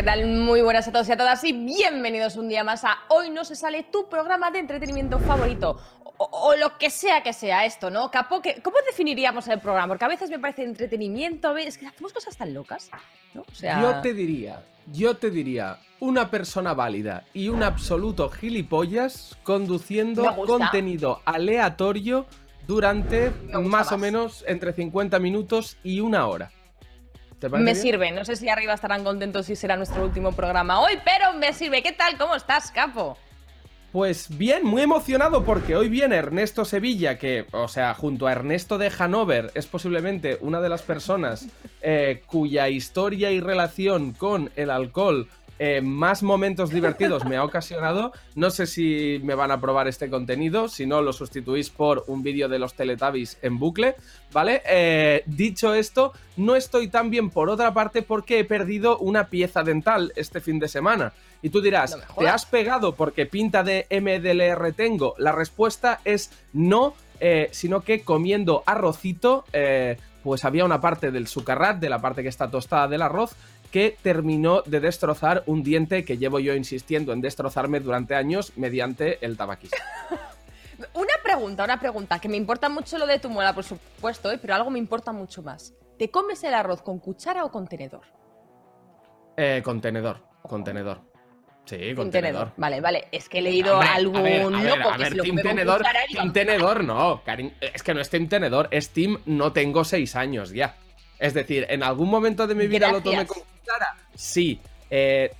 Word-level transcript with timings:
¿qué 0.00 0.06
tal? 0.06 0.26
Muy 0.26 0.62
buenas 0.62 0.88
a 0.88 0.92
todos 0.92 1.06
y 1.10 1.12
a 1.12 1.16
todas 1.18 1.44
y 1.44 1.52
bienvenidos 1.52 2.36
un 2.36 2.48
día 2.48 2.64
más 2.64 2.84
a 2.84 3.00
Hoy 3.08 3.28
no 3.28 3.44
se 3.44 3.54
sale 3.54 3.82
tu 3.82 4.08
programa 4.08 4.50
de 4.50 4.58
entretenimiento 4.58 5.18
favorito. 5.18 5.78
O, 6.16 6.54
lo 6.56 6.78
que 6.78 6.88
sea 6.88 7.22
que 7.22 7.34
sea 7.34 7.66
esto, 7.66 7.90
¿no? 7.90 8.10
Capo, 8.10 8.40
¿cómo 8.62 8.78
definiríamos 8.86 9.46
el 9.48 9.60
programa? 9.60 9.88
Porque 9.88 10.06
a 10.06 10.08
veces 10.08 10.30
me 10.30 10.38
parece 10.38 10.64
entretenimiento, 10.64 11.54
es 11.58 11.76
que 11.76 11.86
hacemos 11.86 12.14
cosas 12.14 12.34
tan 12.34 12.54
locas, 12.54 12.90
¿no? 13.34 13.44
Yo 13.60 14.00
te 14.00 14.14
diría, 14.14 14.62
yo 14.90 15.18
te 15.18 15.30
diría, 15.30 15.76
una 15.98 16.30
persona 16.30 16.72
válida 16.72 17.24
y 17.34 17.50
un 17.50 17.62
absoluto 17.62 18.30
gilipollas 18.30 19.36
conduciendo 19.42 20.34
contenido 20.46 21.20
aleatorio 21.26 22.24
durante 22.66 23.32
más 23.52 23.92
o 23.92 23.98
menos 23.98 24.46
entre 24.48 24.72
50 24.72 25.18
minutos 25.18 25.76
y 25.82 26.00
una 26.00 26.26
hora 26.26 26.50
me 27.48 27.74
sirve. 27.74 28.10
No 28.10 28.24
sé 28.24 28.36
si 28.36 28.48
arriba 28.48 28.74
estarán 28.74 29.04
contentos 29.04 29.46
si 29.46 29.56
será 29.56 29.76
nuestro 29.76 30.04
último 30.04 30.32
programa 30.32 30.80
hoy, 30.80 30.98
pero 31.04 31.32
me 31.34 31.52
sirve. 31.52 31.82
¿Qué 31.82 31.92
tal? 31.92 32.18
¿Cómo 32.18 32.34
estás, 32.34 32.70
Capo? 32.70 33.16
Pues 33.92 34.38
bien, 34.38 34.64
muy 34.64 34.82
emocionado 34.82 35.44
porque 35.44 35.74
hoy 35.74 35.88
viene 35.88 36.14
Ernesto 36.14 36.64
Sevilla, 36.64 37.18
que, 37.18 37.46
o 37.50 37.66
sea, 37.66 37.92
junto 37.94 38.28
a 38.28 38.32
Ernesto 38.32 38.78
de 38.78 38.92
Hanover, 38.96 39.50
es 39.54 39.66
posiblemente 39.66 40.38
una 40.42 40.60
de 40.60 40.68
las 40.68 40.82
personas 40.82 41.48
eh, 41.82 42.22
cuya 42.26 42.68
historia 42.68 43.32
y 43.32 43.40
relación 43.40 44.12
con 44.12 44.52
el 44.54 44.70
alcohol 44.70 45.26
eh, 45.62 45.82
más 45.82 46.22
momentos 46.22 46.70
divertidos 46.70 47.26
me 47.26 47.36
ha 47.36 47.44
ocasionado. 47.44 48.12
No 48.34 48.48
sé 48.48 48.66
si 48.66 49.20
me 49.22 49.34
van 49.34 49.50
a 49.50 49.60
probar 49.60 49.88
este 49.88 50.08
contenido, 50.08 50.68
si 50.68 50.86
no 50.86 51.02
lo 51.02 51.12
sustituís 51.12 51.68
por 51.68 52.04
un 52.06 52.22
vídeo 52.22 52.48
de 52.48 52.58
los 52.58 52.72
Teletubbies 52.72 53.36
en 53.42 53.58
bucle, 53.58 53.94
¿vale? 54.32 54.62
Eh, 54.66 55.22
dicho 55.26 55.74
esto, 55.74 56.14
no 56.38 56.56
estoy 56.56 56.88
tan 56.88 57.10
bien 57.10 57.28
por 57.28 57.50
otra 57.50 57.74
parte 57.74 58.00
porque 58.00 58.38
he 58.38 58.44
perdido 58.46 58.96
una 59.00 59.28
pieza 59.28 59.62
dental 59.62 60.14
este 60.16 60.40
fin 60.40 60.58
de 60.58 60.68
semana. 60.68 61.12
Y 61.42 61.50
tú 61.50 61.60
dirás, 61.60 61.94
¿te 62.18 62.26
has 62.26 62.46
pegado 62.46 62.94
porque 62.94 63.26
pinta 63.26 63.62
de 63.62 63.86
MDLR 63.90 64.72
tengo? 64.72 65.14
La 65.18 65.32
respuesta 65.32 66.00
es 66.06 66.30
no, 66.54 66.94
eh, 67.20 67.50
sino 67.52 67.82
que 67.82 68.00
comiendo 68.00 68.62
arrocito, 68.64 69.44
pues 70.22 70.44
había 70.44 70.64
una 70.64 70.80
parte 70.80 71.10
del 71.10 71.26
sucarrat, 71.26 71.78
de 71.78 71.90
la 71.90 71.98
parte 71.98 72.22
que 72.22 72.28
está 72.28 72.50
tostada 72.50 72.88
del 72.88 73.02
arroz, 73.02 73.36
que 73.70 73.96
terminó 74.02 74.62
de 74.62 74.80
destrozar 74.80 75.42
un 75.46 75.62
diente 75.62 76.04
que 76.04 76.18
llevo 76.18 76.40
yo 76.40 76.54
insistiendo 76.54 77.12
en 77.12 77.20
destrozarme 77.20 77.80
durante 77.80 78.14
años 78.14 78.52
mediante 78.56 79.24
el 79.24 79.36
tabaquismo. 79.36 79.78
una 80.94 81.12
pregunta, 81.22 81.64
una 81.64 81.78
pregunta, 81.78 82.18
que 82.18 82.28
me 82.28 82.36
importa 82.36 82.68
mucho 82.68 82.98
lo 82.98 83.06
de 83.06 83.18
tu 83.18 83.30
muela, 83.30 83.54
por 83.54 83.64
supuesto, 83.64 84.30
¿eh? 84.30 84.38
pero 84.40 84.54
algo 84.54 84.70
me 84.70 84.78
importa 84.78 85.12
mucho 85.12 85.42
más. 85.42 85.74
¿Te 85.98 86.10
comes 86.10 86.42
el 86.44 86.54
arroz 86.54 86.82
con 86.82 86.98
cuchara 86.98 87.44
o 87.44 87.50
con 87.50 87.68
tenedor? 87.68 88.02
Eh, 89.36 89.62
con 89.64 89.80
tenedor, 89.80 90.22
con 90.42 90.64
tenedor. 90.64 91.10
Sí, 91.66 91.94
con 91.94 92.10
tenedor. 92.10 92.52
Vale, 92.56 92.80
vale. 92.80 93.08
Es 93.12 93.28
que 93.28 93.38
he 93.38 93.42
leído 93.42 93.80
algún 93.80 94.22
loco 94.64 94.90
que 94.96 95.04
se 95.04 95.14
lo 95.14 95.22
tenedor, 95.22 95.82
tenedor 96.32 96.84
no. 96.84 97.22
es 97.60 97.82
que 97.82 97.94
no 97.94 98.00
es 98.00 98.10
Team 98.10 98.28
Tenedor, 98.28 98.68
es 98.72 98.90
Team 98.90 99.20
no 99.26 99.52
tengo 99.52 99.84
seis 99.84 100.16
años 100.16 100.50
ya. 100.50 100.76
Es 101.18 101.34
decir, 101.34 101.66
¿en 101.68 101.82
algún 101.82 102.08
momento 102.08 102.46
de 102.46 102.54
mi 102.54 102.66
vida 102.66 102.90
lo 102.90 103.02
tomé 103.02 103.26
con 103.26 103.42
cuchara? 103.60 103.96
Sí. 104.14 104.60
Eh, 104.90 105.32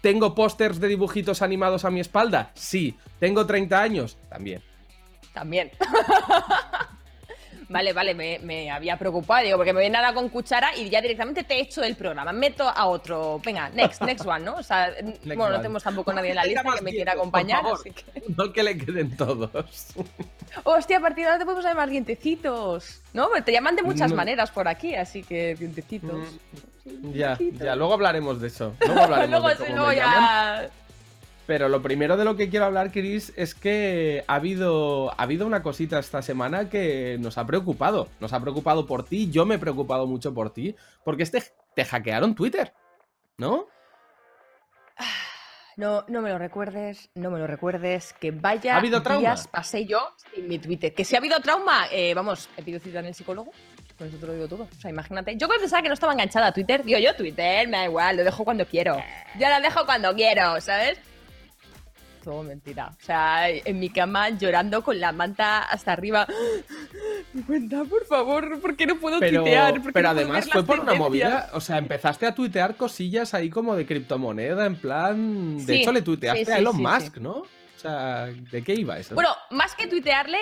¿Tengo 0.00 0.34
pósters 0.34 0.80
de 0.80 0.88
dibujitos 0.88 1.42
animados 1.42 1.84
a 1.84 1.90
mi 1.90 2.00
espalda? 2.00 2.50
Sí. 2.54 2.96
¿Tengo 3.18 3.46
30 3.46 3.80
años? 3.80 4.16
También. 4.28 4.62
También. 5.32 5.70
Vale, 7.70 7.92
vale, 7.92 8.14
me, 8.14 8.70
había 8.70 8.96
preocupado, 8.96 9.44
digo, 9.44 9.58
porque 9.58 9.74
me 9.74 9.80
viene 9.80 9.98
nada 9.98 10.14
con 10.14 10.30
cuchara 10.30 10.74
y 10.74 10.88
ya 10.88 11.02
directamente 11.02 11.44
te 11.44 11.60
echo 11.60 11.82
el 11.82 11.96
programa. 11.96 12.32
Meto 12.32 12.66
a 12.66 12.86
otro. 12.86 13.40
Venga, 13.44 13.68
next, 13.68 14.00
next 14.02 14.26
one, 14.26 14.40
¿no? 14.40 14.54
O 14.56 14.62
sea, 14.62 14.90
bueno, 15.22 15.50
no 15.50 15.56
tenemos 15.58 15.82
tampoco 15.82 16.12
nadie 16.14 16.30
en 16.30 16.36
la 16.36 16.44
lista 16.44 16.62
que 16.74 16.82
me 16.82 16.92
quiera 16.92 17.12
acompañar. 17.12 17.62
Así 17.66 17.90
que... 17.90 18.22
No 18.34 18.52
que 18.54 18.62
le 18.62 18.78
queden 18.78 19.14
todos. 19.16 19.50
Hostia, 20.64 20.96
a 20.96 21.00
partir 21.00 21.24
de 21.24 21.26
ahora 21.26 21.38
te 21.38 21.44
podemos 21.44 21.64
llamar 21.64 21.90
dientecitos. 21.90 23.02
¿No? 23.12 23.28
Te 23.44 23.52
llaman 23.52 23.76
de 23.76 23.82
muchas 23.82 24.12
maneras 24.14 24.50
por 24.50 24.66
aquí, 24.66 24.94
así 24.94 25.22
que 25.22 25.54
dientecitos. 25.54 26.26
Ya, 27.14 27.38
ya, 27.38 27.76
luego 27.76 27.94
hablaremos 27.94 28.40
de 28.40 28.48
eso. 28.48 28.74
Luego 28.80 29.00
hablaremos 29.04 29.58
de 29.58 29.66
cómo 29.66 29.86
me 29.86 29.96
ya... 29.96 30.70
Pero 31.46 31.70
lo 31.70 31.80
primero 31.80 32.18
de 32.18 32.26
lo 32.26 32.36
que 32.36 32.50
quiero 32.50 32.66
hablar, 32.66 32.92
Chris, 32.92 33.32
es 33.34 33.54
que 33.54 34.22
ha 34.26 34.34
habido, 34.34 35.10
ha 35.12 35.22
habido 35.22 35.46
una 35.46 35.62
cosita 35.62 35.98
esta 35.98 36.20
semana 36.20 36.68
que 36.68 37.16
nos 37.20 37.38
ha 37.38 37.46
preocupado. 37.46 38.08
Nos 38.20 38.34
ha 38.34 38.40
preocupado 38.40 38.86
por 38.86 39.02
ti, 39.02 39.30
yo 39.30 39.46
me 39.46 39.54
he 39.54 39.58
preocupado 39.58 40.06
mucho 40.06 40.34
por 40.34 40.52
ti, 40.52 40.76
porque 41.04 41.22
este, 41.22 41.42
te 41.74 41.86
hackearon 41.86 42.34
Twitter, 42.34 42.74
¿no? 43.38 43.66
No, 45.78 46.04
no 46.08 46.20
me 46.22 46.30
lo 46.30 46.38
recuerdes, 46.38 47.08
no 47.14 47.30
me 47.30 47.38
lo 47.38 47.46
recuerdes, 47.46 48.12
que 48.14 48.32
vaya 48.32 48.74
¿Ha 48.74 48.78
habido 48.78 49.00
trauma? 49.00 49.20
días 49.20 49.46
pasé 49.46 49.86
yo 49.86 50.00
sin 50.34 50.48
mi 50.48 50.58
Twitter. 50.58 50.92
Que 50.92 51.04
si 51.04 51.14
ha 51.14 51.18
habido 51.18 51.40
trauma, 51.40 51.86
eh, 51.92 52.12
vamos, 52.14 52.50
he 52.56 52.62
pedido 52.62 52.80
cita 52.80 52.98
en 52.98 53.06
el 53.06 53.14
psicólogo, 53.14 53.52
por 53.98 54.06
eso 54.06 54.16
te 54.16 54.26
lo 54.26 54.32
digo 54.32 54.48
todo. 54.48 54.68
O 54.70 54.80
sea, 54.80 54.90
imagínate. 54.90 55.36
Yo 55.36 55.48
pensaba 55.48 55.82
que 55.82 55.88
no 55.88 55.94
estaba 55.94 56.12
enganchada 56.12 56.46
a 56.46 56.52
Twitter, 56.52 56.84
digo 56.84 56.98
yo 56.98 57.14
Twitter, 57.16 57.66
me 57.68 57.78
da 57.78 57.84
igual, 57.84 58.16
lo 58.16 58.24
dejo 58.24 58.44
cuando 58.44 58.64
quiero. 58.64 58.96
Yo 59.38 59.48
lo 59.48 59.60
dejo 59.60 59.84
cuando 59.84 60.14
quiero, 60.14 60.60
¿sabes? 60.60 60.98
todo 62.28 62.42
mentira. 62.42 62.90
O 63.00 63.02
sea, 63.02 63.48
en 63.48 63.78
mi 63.78 63.88
cama 63.88 64.28
llorando 64.28 64.82
con 64.82 65.00
la 65.00 65.12
manta 65.12 65.60
hasta 65.60 65.92
arriba. 65.94 66.26
Mi 67.32 67.42
cuenta, 67.42 67.84
por 67.84 68.04
favor, 68.04 68.60
¿por 68.60 68.76
qué 68.76 68.86
no 68.86 68.98
puedo 68.98 69.18
tuitear? 69.18 69.80
Pero 69.94 70.08
además 70.10 70.48
fue 70.50 70.62
por 70.62 70.80
una 70.80 70.92
movida. 70.92 71.48
O 71.54 71.60
sea, 71.60 71.78
empezaste 71.78 72.26
a 72.26 72.34
tuitear 72.34 72.76
cosillas 72.76 73.32
ahí 73.32 73.48
como 73.48 73.74
de 73.76 73.86
criptomoneda, 73.86 74.66
en 74.66 74.76
plan. 74.76 75.64
De 75.64 75.76
hecho, 75.76 75.90
le 75.90 76.02
tuiteaste 76.02 76.52
a 76.52 76.58
Elon 76.58 76.76
Musk, 76.76 77.16
¿no? 77.16 77.32
O 77.32 77.80
sea, 77.80 78.26
¿de 78.26 78.62
qué 78.62 78.74
iba 78.74 78.98
eso? 78.98 79.14
Bueno, 79.14 79.30
más 79.50 79.74
que 79.74 79.86
tuitearle, 79.86 80.38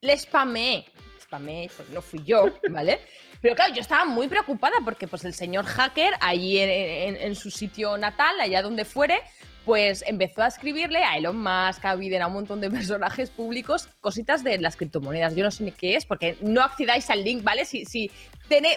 le 0.00 0.16
spamé. 0.18 0.86
Spamé, 1.26 1.70
pues 1.76 1.90
no 1.90 2.00
fui 2.00 2.22
yo, 2.24 2.52
¿vale? 2.70 3.00
Pero 3.40 3.54
claro, 3.54 3.74
yo 3.74 3.80
estaba 3.80 4.04
muy 4.04 4.28
preocupada 4.28 4.76
porque 4.84 5.06
pues 5.06 5.24
el 5.24 5.34
señor 5.34 5.66
hacker, 5.66 6.14
ahí 6.20 6.58
en 6.58 7.34
su 7.34 7.50
sitio 7.50 7.98
natal, 7.98 8.40
allá 8.40 8.62
donde 8.62 8.84
fuere, 8.84 9.20
pues 9.66 10.04
empezó 10.06 10.42
a 10.42 10.46
escribirle 10.46 11.02
a 11.02 11.16
Elon 11.16 11.36
Musk, 11.36 11.84
a 11.84 11.96
Biden, 11.96 12.22
a 12.22 12.28
un 12.28 12.34
montón 12.34 12.60
de 12.60 12.70
personajes 12.78 13.30
públicos, 13.30 13.88
cositas 14.00 14.44
de 14.44 14.58
las 14.58 14.76
criptomonedas. 14.76 15.34
Yo 15.34 15.42
no 15.42 15.50
sé 15.50 15.64
ni 15.64 15.72
qué 15.72 15.96
es, 15.96 16.06
porque 16.06 16.38
no 16.40 16.62
accedáis 16.62 17.10
al 17.10 17.24
link, 17.24 17.42
¿vale? 17.42 17.64
Si, 17.64 17.84
si 17.84 18.10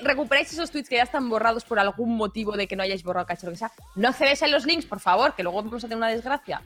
recuperáis 0.01 0.51
esos 0.51 0.71
tweets 0.71 0.89
que 0.89 0.95
ya 0.95 1.03
están 1.03 1.29
borrados 1.29 1.63
por 1.63 1.77
algún 1.77 2.17
motivo 2.17 2.57
de 2.57 2.67
que 2.67 2.75
no 2.75 2.81
hayáis 2.81 3.03
borrado 3.03 3.27
cacho 3.27 3.45
lo 3.45 3.51
que 3.51 3.59
sea, 3.59 3.71
no 3.95 4.09
accedéis 4.09 4.41
a 4.41 4.47
los 4.47 4.65
links, 4.65 4.87
por 4.87 4.99
favor, 4.99 5.35
que 5.35 5.43
luego 5.43 5.61
vamos 5.61 5.83
a 5.83 5.87
tener 5.87 5.97
una 5.97 6.09
desgracia 6.09 6.63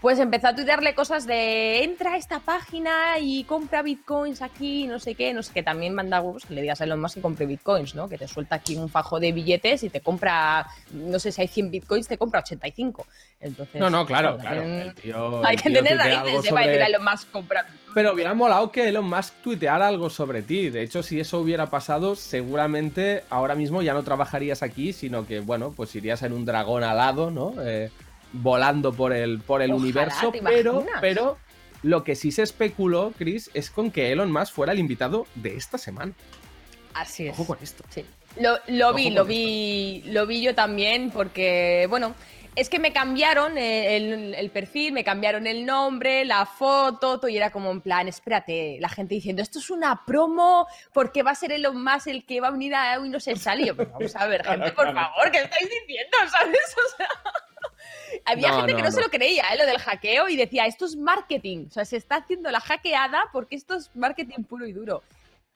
pues 0.00 0.18
empezó 0.18 0.48
a 0.48 0.54
tuitearle 0.54 0.94
cosas 0.94 1.26
de 1.26 1.84
entra 1.84 2.14
a 2.14 2.16
esta 2.16 2.40
página 2.40 3.18
y 3.20 3.44
compra 3.44 3.82
bitcoins 3.82 4.40
aquí, 4.40 4.86
no 4.86 4.98
sé 4.98 5.14
qué, 5.14 5.34
no 5.34 5.42
sé 5.42 5.52
qué. 5.52 5.62
También 5.62 5.94
manda 5.94 6.22
pues, 6.22 6.46
que 6.46 6.54
le 6.54 6.62
digas 6.62 6.80
a 6.80 6.84
Elon 6.84 7.00
Musk 7.00 7.16
que 7.16 7.20
compre 7.20 7.44
bitcoins, 7.44 7.94
¿no? 7.94 8.08
Que 8.08 8.16
te 8.16 8.26
suelta 8.26 8.54
aquí 8.54 8.76
un 8.76 8.88
fajo 8.88 9.20
de 9.20 9.32
billetes 9.32 9.82
y 9.82 9.90
te 9.90 10.00
compra, 10.00 10.66
no 10.92 11.18
sé 11.18 11.32
si 11.32 11.42
hay 11.42 11.48
100 11.48 11.70
bitcoins, 11.70 12.08
te 12.08 12.16
compra 12.16 12.40
85. 12.40 13.06
Entonces, 13.40 13.78
no, 13.78 13.90
no, 13.90 14.06
claro, 14.06 14.38
claro. 14.38 15.42
hay 15.44 15.56
que 15.56 15.70
tener 15.70 15.96
narices 15.96 16.46
sobre... 16.46 16.50
para 16.50 16.66
decir 16.66 16.82
a 16.82 16.86
Elon 16.86 17.04
Musk 17.04 17.30
comprar. 17.30 17.66
Pero 17.92 18.14
hubiera 18.14 18.32
molado 18.32 18.72
que 18.72 18.88
Elon 18.88 19.08
Musk 19.08 19.34
tuiteara 19.42 19.86
algo 19.86 20.08
sobre 20.08 20.40
ti. 20.40 20.70
De 20.70 20.82
hecho, 20.82 21.02
si 21.02 21.20
eso 21.20 21.40
hubiera 21.40 21.66
pasado, 21.68 22.16
seguramente 22.16 23.24
ahora 23.28 23.54
mismo 23.54 23.82
ya 23.82 23.92
no 23.92 24.02
trabajarías 24.02 24.62
aquí, 24.62 24.94
sino 24.94 25.26
que, 25.26 25.40
bueno, 25.40 25.74
pues 25.76 25.94
irías 25.94 26.22
en 26.22 26.32
un 26.32 26.46
dragón 26.46 26.84
alado, 26.84 27.30
¿no? 27.30 27.52
Eh, 27.62 27.90
volando 28.32 28.92
por 28.92 29.12
el, 29.12 29.40
por 29.40 29.62
el 29.62 29.72
Ojalá, 29.72 29.82
universo, 29.82 30.30
¿te 30.30 30.42
pero, 30.42 30.86
pero 31.00 31.38
lo 31.82 32.04
que 32.04 32.14
sí 32.14 32.32
se 32.32 32.42
especuló, 32.42 33.12
Chris, 33.16 33.50
es 33.54 33.70
con 33.70 33.90
que 33.90 34.12
Elon 34.12 34.30
Musk 34.30 34.52
fuera 34.52 34.72
el 34.72 34.78
invitado 34.78 35.26
de 35.34 35.56
esta 35.56 35.78
semana. 35.78 36.12
Así 36.94 37.28
es. 37.28 37.32
Ojo 37.34 37.46
con 37.46 37.58
esto. 37.62 37.84
Sí. 37.88 38.04
Lo, 38.38 38.58
lo 38.68 38.94
vi, 38.94 39.10
lo 39.10 39.24
vi, 39.24 40.02
lo 40.06 40.26
vi 40.26 40.40
yo 40.40 40.54
también, 40.54 41.10
porque, 41.10 41.86
bueno, 41.88 42.14
es 42.56 42.68
que 42.68 42.78
me 42.78 42.92
cambiaron 42.92 43.56
el, 43.56 44.34
el 44.34 44.50
perfil, 44.50 44.92
me 44.92 45.04
cambiaron 45.04 45.46
el 45.46 45.64
nombre, 45.64 46.24
la 46.24 46.46
foto, 46.46 47.18
todo, 47.18 47.28
y 47.28 47.36
era 47.36 47.50
como 47.50 47.70
en 47.70 47.80
plan, 47.80 48.08
espérate, 48.08 48.78
la 48.80 48.88
gente 48.88 49.14
diciendo, 49.14 49.42
esto 49.42 49.58
es 49.58 49.70
una 49.70 50.04
promo, 50.04 50.66
porque 50.92 51.22
va 51.22 51.30
a 51.30 51.34
ser 51.34 51.52
Elon 51.52 51.82
Musk 51.82 52.08
el 52.08 52.24
que 52.24 52.40
va 52.40 52.48
a 52.48 52.50
venir 52.52 52.74
a 52.74 53.00
hoy 53.00 53.08
no 53.08 53.20
se 53.20 53.36
sale. 53.36 53.66
Yo, 53.66 53.76
pues 53.76 53.90
vamos 53.90 54.14
a 54.16 54.26
ver, 54.26 54.44
gente, 54.44 54.72
por 54.72 54.86
favor, 54.94 55.30
¿qué 55.30 55.38
estáis 55.38 55.68
diciendo? 55.70 56.16
¿Sabes? 56.30 56.76
O 56.76 56.96
sea, 56.96 57.08
había 58.24 58.48
No, 58.48 58.56
gente 58.58 58.72
que 58.74 58.82
no, 58.82 58.88
no, 58.88 58.92
se 58.92 59.00
lo 59.00 59.08
creía, 59.08 59.44
¿eh? 59.52 59.58
lo 59.58 59.66
del 59.66 59.78
hackeo, 59.78 60.28
y 60.28 60.36
decía, 60.36 60.66
esto 60.66 60.86
es 60.86 60.96
marketing, 60.96 61.66
o 61.68 61.70
sea, 61.70 61.84
se 61.84 61.96
está 61.96 62.16
haciendo 62.16 62.50
la 62.50 62.60
hackeada 62.60 63.24
porque 63.32 63.56
esto 63.56 63.74
es 63.76 63.90
marketing 63.94 64.42
puro 64.44 64.66
y 64.66 64.72
duro. 64.72 65.02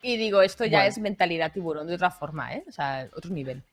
Y 0.01 0.17
digo, 0.17 0.41
esto 0.41 0.65
ya 0.65 0.79
Bueno. 0.79 0.89
es 0.89 0.97
mentalidad 0.99 1.51
tiburón 1.51 1.87
de 1.87 1.95
otra 1.95 2.11
forma, 2.11 2.53
¿eh? 2.53 2.63
O 2.67 2.71
sea, 2.71 3.09
otro 3.15 3.31
nivel. 3.31 3.63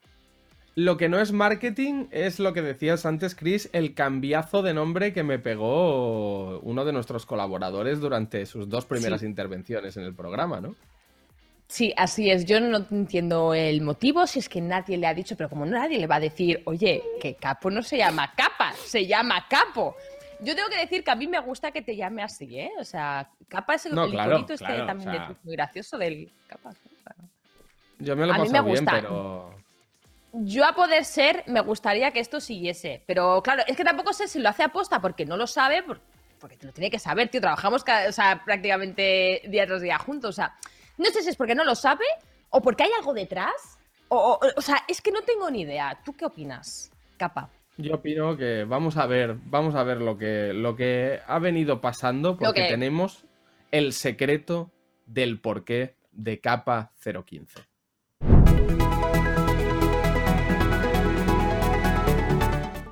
Lo 0.74 0.96
que 0.96 1.10
no 1.10 1.20
es 1.20 1.32
marketing 1.32 2.06
es 2.10 2.38
lo 2.38 2.54
que 2.54 2.62
decías 2.62 3.04
antes, 3.04 3.34
Chris, 3.34 3.68
el 3.74 3.92
cambiazo 3.94 4.62
de 4.62 4.72
nombre 4.72 5.12
que 5.12 5.22
me 5.22 5.38
pegó 5.38 6.60
uno 6.60 6.86
de 6.86 6.92
nuestros 6.94 7.26
colaboradores 7.26 8.00
durante 8.00 8.46
sus 8.46 8.70
dos 8.70 8.86
primeras 8.86 9.20
Sí. 9.20 9.26
intervenciones 9.26 9.98
en 9.98 10.04
el 10.04 10.14
programa, 10.14 10.62
¿no? 10.62 10.74
Sí, 11.72 11.90
así 11.96 12.30
es. 12.30 12.44
Yo 12.44 12.60
no 12.60 12.84
entiendo 12.90 13.54
el 13.54 13.80
motivo, 13.80 14.26
si 14.26 14.40
es 14.40 14.48
que 14.50 14.60
nadie 14.60 14.98
le 14.98 15.06
ha 15.06 15.14
dicho, 15.14 15.36
pero 15.38 15.48
como 15.48 15.64
nadie 15.64 15.98
le 15.98 16.06
va 16.06 16.16
a 16.16 16.20
decir, 16.20 16.60
oye, 16.66 17.02
que 17.18 17.34
Capo 17.36 17.70
no 17.70 17.82
se 17.82 17.96
llama 17.96 18.30
Capa, 18.36 18.74
se 18.84 19.06
llama 19.06 19.46
Capo. 19.48 19.96
Yo 20.40 20.54
tengo 20.54 20.68
que 20.68 20.76
decir 20.76 21.02
que 21.02 21.10
a 21.10 21.14
mí 21.14 21.26
me 21.26 21.38
gusta 21.40 21.70
que 21.70 21.80
te 21.80 21.96
llame 21.96 22.22
así, 22.22 22.58
¿eh? 22.58 22.70
O 22.78 22.84
sea, 22.84 23.26
Capa 23.48 23.76
es 23.76 23.86
el, 23.86 23.94
No, 23.94 24.04
el 24.04 24.10
claro, 24.10 24.32
iconito 24.32 24.52
este 24.52 24.66
claro, 24.66 24.84
también 24.84 25.08
o 25.08 25.12
sea- 25.14 25.28
de- 25.28 25.34
muy 25.44 25.56
gracioso 25.56 25.96
del 25.96 26.30
Capa. 26.46 26.74
Yo 28.00 28.16
me 28.16 28.26
lo 28.26 28.34
A 28.34 28.38
mí 28.38 28.48
me 28.50 28.60
bien, 28.60 28.64
gusta. 28.84 28.90
pero. 28.92 29.54
Yo 30.34 30.66
a 30.66 30.74
poder 30.74 31.06
ser, 31.06 31.42
me 31.46 31.60
gustaría 31.62 32.10
que 32.10 32.20
esto 32.20 32.38
siguiese, 32.38 33.02
pero 33.06 33.42
claro, 33.42 33.62
es 33.66 33.76
que 33.78 33.84
tampoco 33.84 34.12
sé 34.12 34.28
si 34.28 34.40
lo 34.40 34.50
hace 34.50 34.62
aposta 34.62 35.00
porque 35.00 35.24
no 35.24 35.38
lo 35.38 35.46
sabe, 35.46 35.82
por- 35.82 36.00
porque 36.38 36.58
te 36.58 36.66
lo 36.66 36.72
tiene 36.72 36.90
que 36.90 36.98
saber, 36.98 37.28
tío. 37.28 37.40
Trabajamos 37.40 37.82
o 38.08 38.12
sea, 38.12 38.42
prácticamente 38.44 39.40
día 39.48 39.66
tras 39.66 39.80
día 39.80 39.96
juntos, 39.98 40.30
o 40.30 40.32
sea, 40.32 40.54
no 41.02 41.10
sé 41.10 41.22
si 41.22 41.28
es 41.30 41.36
porque 41.36 41.54
no 41.54 41.64
lo 41.64 41.74
sabe 41.74 42.04
o 42.50 42.60
porque 42.62 42.84
hay 42.84 42.90
algo 42.98 43.12
detrás, 43.12 43.78
o, 44.08 44.16
o- 44.16 44.40
o 44.56 44.60
sea, 44.62 44.82
es 44.88 45.00
que 45.00 45.10
no 45.10 45.22
tengo 45.22 45.50
ni 45.50 45.62
idea. 45.62 45.98
¿Tú 46.04 46.14
qué 46.14 46.24
opinas, 46.26 46.90
Capa? 47.16 47.50
Yo 47.78 47.94
opino 47.94 48.36
que 48.36 48.64
vamos 48.64 48.96
a 48.98 49.06
ver, 49.06 49.36
vamos 49.46 49.74
a 49.74 49.82
ver 49.82 50.00
lo 50.02 50.18
que, 50.18 50.52
lo 50.52 50.76
que 50.76 51.20
ha 51.26 51.38
venido 51.38 51.80
pasando, 51.80 52.36
porque 52.36 52.62
que- 52.62 52.68
tenemos 52.68 53.24
el 53.70 53.92
secreto 53.94 54.70
del 55.06 55.40
porqué 55.40 55.96
de 56.12 56.40
capa 56.40 56.92
015. 57.02 57.62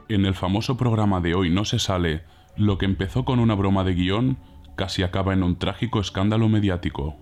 En 0.08 0.26
el 0.26 0.34
famoso 0.34 0.76
programa 0.76 1.20
de 1.20 1.34
Hoy 1.34 1.50
no 1.50 1.64
se 1.64 1.78
sale, 1.78 2.24
lo 2.56 2.78
que 2.78 2.84
empezó 2.86 3.24
con 3.24 3.38
una 3.38 3.54
broma 3.54 3.84
de 3.84 3.94
guion 3.94 4.38
casi 4.76 5.02
acaba 5.02 5.32
en 5.34 5.42
un 5.44 5.58
trágico 5.58 6.00
escándalo 6.00 6.48
mediático. 6.48 7.16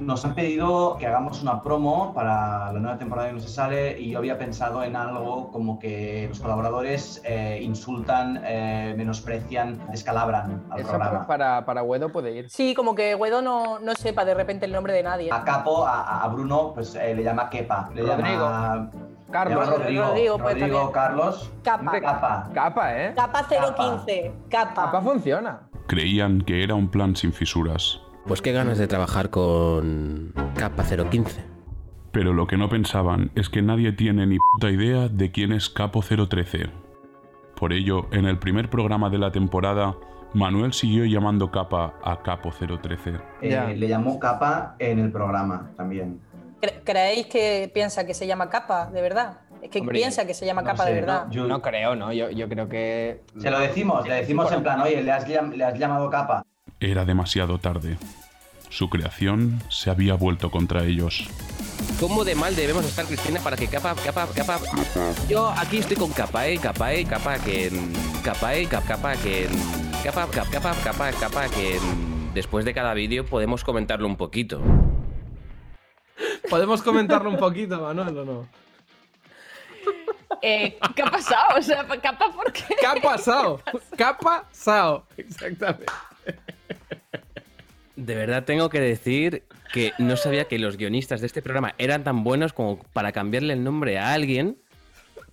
Nos 0.00 0.24
han 0.24 0.34
pedido 0.34 0.96
que 0.96 1.06
hagamos 1.06 1.42
una 1.42 1.60
promo 1.62 2.12
para 2.14 2.72
la 2.72 2.78
nueva 2.78 2.98
temporada 2.98 3.28
de 3.28 3.34
No 3.34 3.40
se 3.40 3.48
sale 3.48 3.98
y 4.00 4.10
yo 4.10 4.18
había 4.18 4.38
pensado 4.38 4.84
en 4.84 4.94
algo 4.94 5.50
como 5.50 5.78
que 5.78 6.26
los 6.28 6.38
colaboradores 6.38 7.20
eh, 7.24 7.58
insultan, 7.62 8.40
eh, 8.44 8.94
menosprecian, 8.96 9.80
descalabran 9.90 10.64
al 10.70 10.80
Eso 10.80 10.88
programa. 10.90 11.26
para, 11.26 11.64
para 11.64 11.82
Guedo 11.82 12.10
puede 12.10 12.32
ir. 12.32 12.48
Sí, 12.48 12.74
como 12.74 12.94
que 12.94 13.16
Guedo 13.16 13.42
no, 13.42 13.80
no 13.80 13.94
sepa 13.94 14.24
de 14.24 14.34
repente 14.34 14.66
el 14.66 14.72
nombre 14.72 14.92
de 14.92 15.02
nadie. 15.02 15.32
A 15.32 15.42
Capo, 15.42 15.84
a, 15.86 16.22
a 16.22 16.28
Bruno, 16.28 16.72
pues 16.74 16.94
eh, 16.94 17.14
le 17.14 17.24
llama 17.24 17.50
Kepa, 17.50 17.90
le 17.94 18.02
Rodrigo. 18.02 18.44
llama, 18.44 18.90
Carlos. 19.32 19.64
llama 19.66 19.76
Rodrigo, 19.78 20.04
Rodrigo, 20.06 20.38
pues, 20.38 20.54
Rodrigo. 20.60 20.92
Carlos, 20.92 21.50
Capa. 21.64 22.00
Capa. 22.00 22.48
Capa, 22.54 22.98
¿eh? 23.02 23.12
Capa 23.16 23.46
015. 23.48 24.32
Capa. 24.48 24.74
Capa 24.84 25.00
funciona. 25.02 25.60
Creían 25.88 26.40
que 26.42 26.62
era 26.62 26.74
un 26.74 26.88
plan 26.88 27.16
sin 27.16 27.32
fisuras. 27.32 28.00
Pues 28.28 28.42
qué 28.42 28.52
ganas 28.52 28.76
de 28.78 28.86
trabajar 28.86 29.30
con 29.30 30.32
Capa 30.56 30.84
015. 30.84 31.42
Pero 32.12 32.32
lo 32.34 32.46
que 32.46 32.56
no 32.56 32.68
pensaban 32.68 33.30
es 33.34 33.48
que 33.48 33.62
nadie 33.62 33.92
tiene 33.92 34.26
ni 34.26 34.36
puta 34.52 34.70
idea 34.70 35.08
de 35.08 35.30
quién 35.30 35.52
es 35.52 35.68
Capo 35.70 36.02
013. 36.02 36.66
Por 37.56 37.72
ello, 37.72 38.06
en 38.12 38.26
el 38.26 38.38
primer 38.38 38.68
programa 38.70 39.08
de 39.10 39.18
la 39.18 39.32
temporada, 39.32 39.96
Manuel 40.34 40.72
siguió 40.74 41.04
llamando 41.06 41.50
Capa 41.50 41.94
a 42.04 42.22
Capo 42.22 42.50
013. 42.50 43.10
Eh, 43.40 43.50
Ya. 43.50 43.64
le 43.68 43.88
llamó 43.88 44.18
Capa 44.20 44.76
en 44.78 44.98
el 44.98 45.10
programa 45.10 45.70
también. 45.76 46.20
¿Cre- 46.60 46.80
¿Creéis 46.84 47.26
que 47.26 47.70
piensa 47.72 48.04
que 48.06 48.14
se 48.14 48.26
llama 48.26 48.50
Capa, 48.50 48.90
de 48.90 49.00
verdad? 49.00 49.38
Es 49.62 49.70
que 49.70 49.80
Hombre, 49.80 49.98
piensa 49.98 50.26
que 50.26 50.34
se 50.34 50.44
llama 50.46 50.60
No 50.62 50.66
Capa 50.68 50.84
sé, 50.84 50.90
de 50.90 51.00
verdad. 51.00 51.26
¿no? 51.26 51.32
Yo- 51.32 51.46
No 51.48 51.62
creo, 51.62 51.96
¿no? 51.96 52.12
Yo, 52.12 52.30
yo 52.30 52.48
creo 52.48 52.68
que. 52.68 53.22
Se 53.38 53.50
lo 53.50 53.58
decimos, 53.58 54.06
le 54.06 54.14
decimos 54.14 54.50
en 54.52 54.62
plan, 54.62 54.80
oye, 54.80 55.02
le 55.02 55.10
has, 55.12 55.26
llam- 55.26 55.54
le 55.54 55.64
has 55.64 55.78
llamado 55.78 56.08
Capa. 56.10 56.44
Era 56.80 57.04
demasiado 57.04 57.58
tarde. 57.58 57.96
Su 58.70 58.88
creación 58.90 59.62
se 59.70 59.90
había 59.90 60.14
vuelto 60.14 60.50
contra 60.50 60.84
ellos. 60.84 61.26
¿Cómo 61.98 62.24
de 62.24 62.34
mal 62.34 62.54
debemos 62.54 62.84
estar, 62.84 63.06
Cristina, 63.06 63.40
para 63.40 63.56
que 63.56 63.66
capa, 63.66 63.94
capa, 64.04 64.28
capa? 64.34 64.60
Yo 65.28 65.48
aquí 65.56 65.78
estoy 65.78 65.96
con 65.96 66.12
capa, 66.12 66.46
eh, 66.46 66.58
capa, 66.58 66.92
eh, 66.92 67.04
capa, 67.04 67.38
que. 67.38 67.72
Capa, 68.22 68.54
eh, 68.54 68.66
cap- 68.66 68.86
capa, 68.86 69.14
que. 69.16 69.48
Capa, 70.04 70.28
cap- 70.30 70.50
capa, 70.50 70.74
capa, 70.84 71.10
capa, 71.12 71.48
que. 71.48 71.80
Después 72.34 72.64
de 72.64 72.74
cada 72.74 72.94
vídeo 72.94 73.24
podemos 73.26 73.64
comentarlo 73.64 74.06
un 74.06 74.16
poquito. 74.16 74.60
¿Podemos 76.50 76.82
comentarlo 76.82 77.30
un 77.30 77.38
poquito, 77.38 77.80
Manuel, 77.80 78.18
o 78.18 78.24
no? 78.24 78.48
Eh, 80.42 80.78
¿Qué 80.94 81.02
ha 81.02 81.10
pasado? 81.10 81.58
O 81.58 81.62
sea, 81.62 81.84
Capa, 82.00 82.30
¿por 82.32 82.52
qué? 82.52 82.62
¿Qué 82.78 82.86
ha 82.86 82.94
pasado? 82.96 83.60
¿Qué 83.96 84.04
ha 84.04 84.16
pasado? 84.16 85.04
Exactamente. 85.16 85.86
De 87.98 88.14
verdad 88.14 88.44
tengo 88.44 88.68
que 88.70 88.80
decir 88.80 89.42
que 89.72 89.92
no 89.98 90.16
sabía 90.16 90.44
que 90.46 90.58
los 90.60 90.76
guionistas 90.76 91.20
de 91.20 91.26
este 91.26 91.42
programa 91.42 91.74
eran 91.78 92.04
tan 92.04 92.22
buenos 92.22 92.52
como 92.52 92.78
para 92.92 93.10
cambiarle 93.10 93.54
el 93.54 93.64
nombre 93.64 93.98
a 93.98 94.12
alguien 94.12 94.56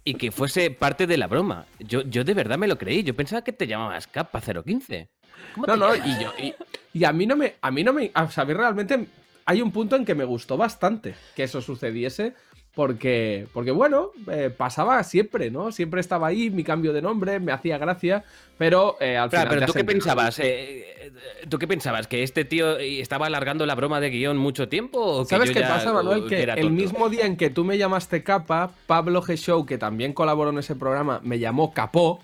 y 0.03 0.15
que 0.15 0.31
fuese 0.31 0.71
parte 0.71 1.05
de 1.05 1.17
la 1.17 1.27
broma. 1.27 1.65
Yo, 1.79 2.01
yo 2.01 2.23
de 2.23 2.33
verdad 2.33 2.57
me 2.57 2.67
lo 2.67 2.77
creí. 2.79 3.03
Yo 3.03 3.15
pensaba 3.15 3.43
que 3.43 3.53
te 3.53 3.67
llamabas 3.67 4.07
Capa 4.07 4.41
015. 4.41 5.09
¿Cómo 5.53 5.67
No, 5.67 5.73
te 5.73 5.79
no, 5.79 5.95
llamas? 5.95 6.07
y 6.19 6.23
yo. 6.23 6.33
Y, 6.39 6.53
y 6.99 7.03
a 7.03 7.11
mí 7.13 7.27
no 7.27 7.35
me. 7.35 7.53
A 7.61 7.69
mí 7.69 7.83
no 7.83 7.93
me. 7.93 8.11
O 8.15 8.31
sea, 8.31 8.43
a 8.43 8.45
mí 8.47 8.53
realmente 8.53 9.07
hay 9.45 9.61
un 9.61 9.71
punto 9.71 9.95
en 9.95 10.03
que 10.03 10.15
me 10.15 10.23
gustó 10.25 10.57
bastante 10.57 11.13
que 11.35 11.43
eso 11.43 11.61
sucediese. 11.61 12.33
Porque, 12.75 13.47
porque 13.53 13.71
bueno, 13.71 14.11
eh, 14.29 14.49
pasaba 14.55 15.01
siempre, 15.03 15.49
¿no? 15.49 15.71
Siempre 15.71 16.01
estaba 16.01 16.27
ahí, 16.27 16.49
mi 16.49 16.63
cambio 16.65 16.91
de 16.91 17.01
nombre, 17.01 17.39
me 17.39 17.53
hacía 17.53 17.77
gracia, 17.77 18.25
pero 18.57 18.97
eh, 18.99 19.15
al 19.15 19.29
Claro, 19.29 19.49
final. 19.51 19.59
pero 19.59 19.65
¿tú 19.67 19.73
qué 19.73 19.79
enterado. 19.79 20.01
pensabas? 20.17 20.39
Eh, 20.39 20.85
eh, 21.07 21.13
¿Tú 21.47 21.57
qué 21.57 21.67
pensabas? 21.69 22.07
¿Que 22.07 22.21
este 22.23 22.43
tío 22.43 22.77
estaba 22.77 23.27
alargando 23.27 23.65
la 23.65 23.75
broma 23.75 24.01
de 24.01 24.09
guion 24.09 24.35
mucho 24.37 24.67
tiempo? 24.67 24.99
¿O 24.99 25.23
que 25.25 25.29
¿Sabes 25.29 25.49
yo 25.49 25.53
qué 25.53 25.59
ya- 25.61 25.69
pasa, 25.69 25.93
Manuel? 25.93 26.25
Que 26.27 26.41
era 26.43 26.55
el 26.55 26.69
mismo 26.71 27.07
día 27.09 27.25
en 27.25 27.37
que 27.37 27.49
tú 27.49 27.63
me 27.63 27.77
llamaste 27.77 28.23
Capa, 28.23 28.71
Pablo 28.87 29.21
G. 29.21 29.37
Show, 29.37 29.65
que 29.65 29.77
también 29.77 30.11
colaboró 30.11 30.49
en 30.49 30.57
ese 30.57 30.75
programa, 30.75 31.21
me 31.23 31.39
llamó 31.39 31.73
Capó. 31.73 32.19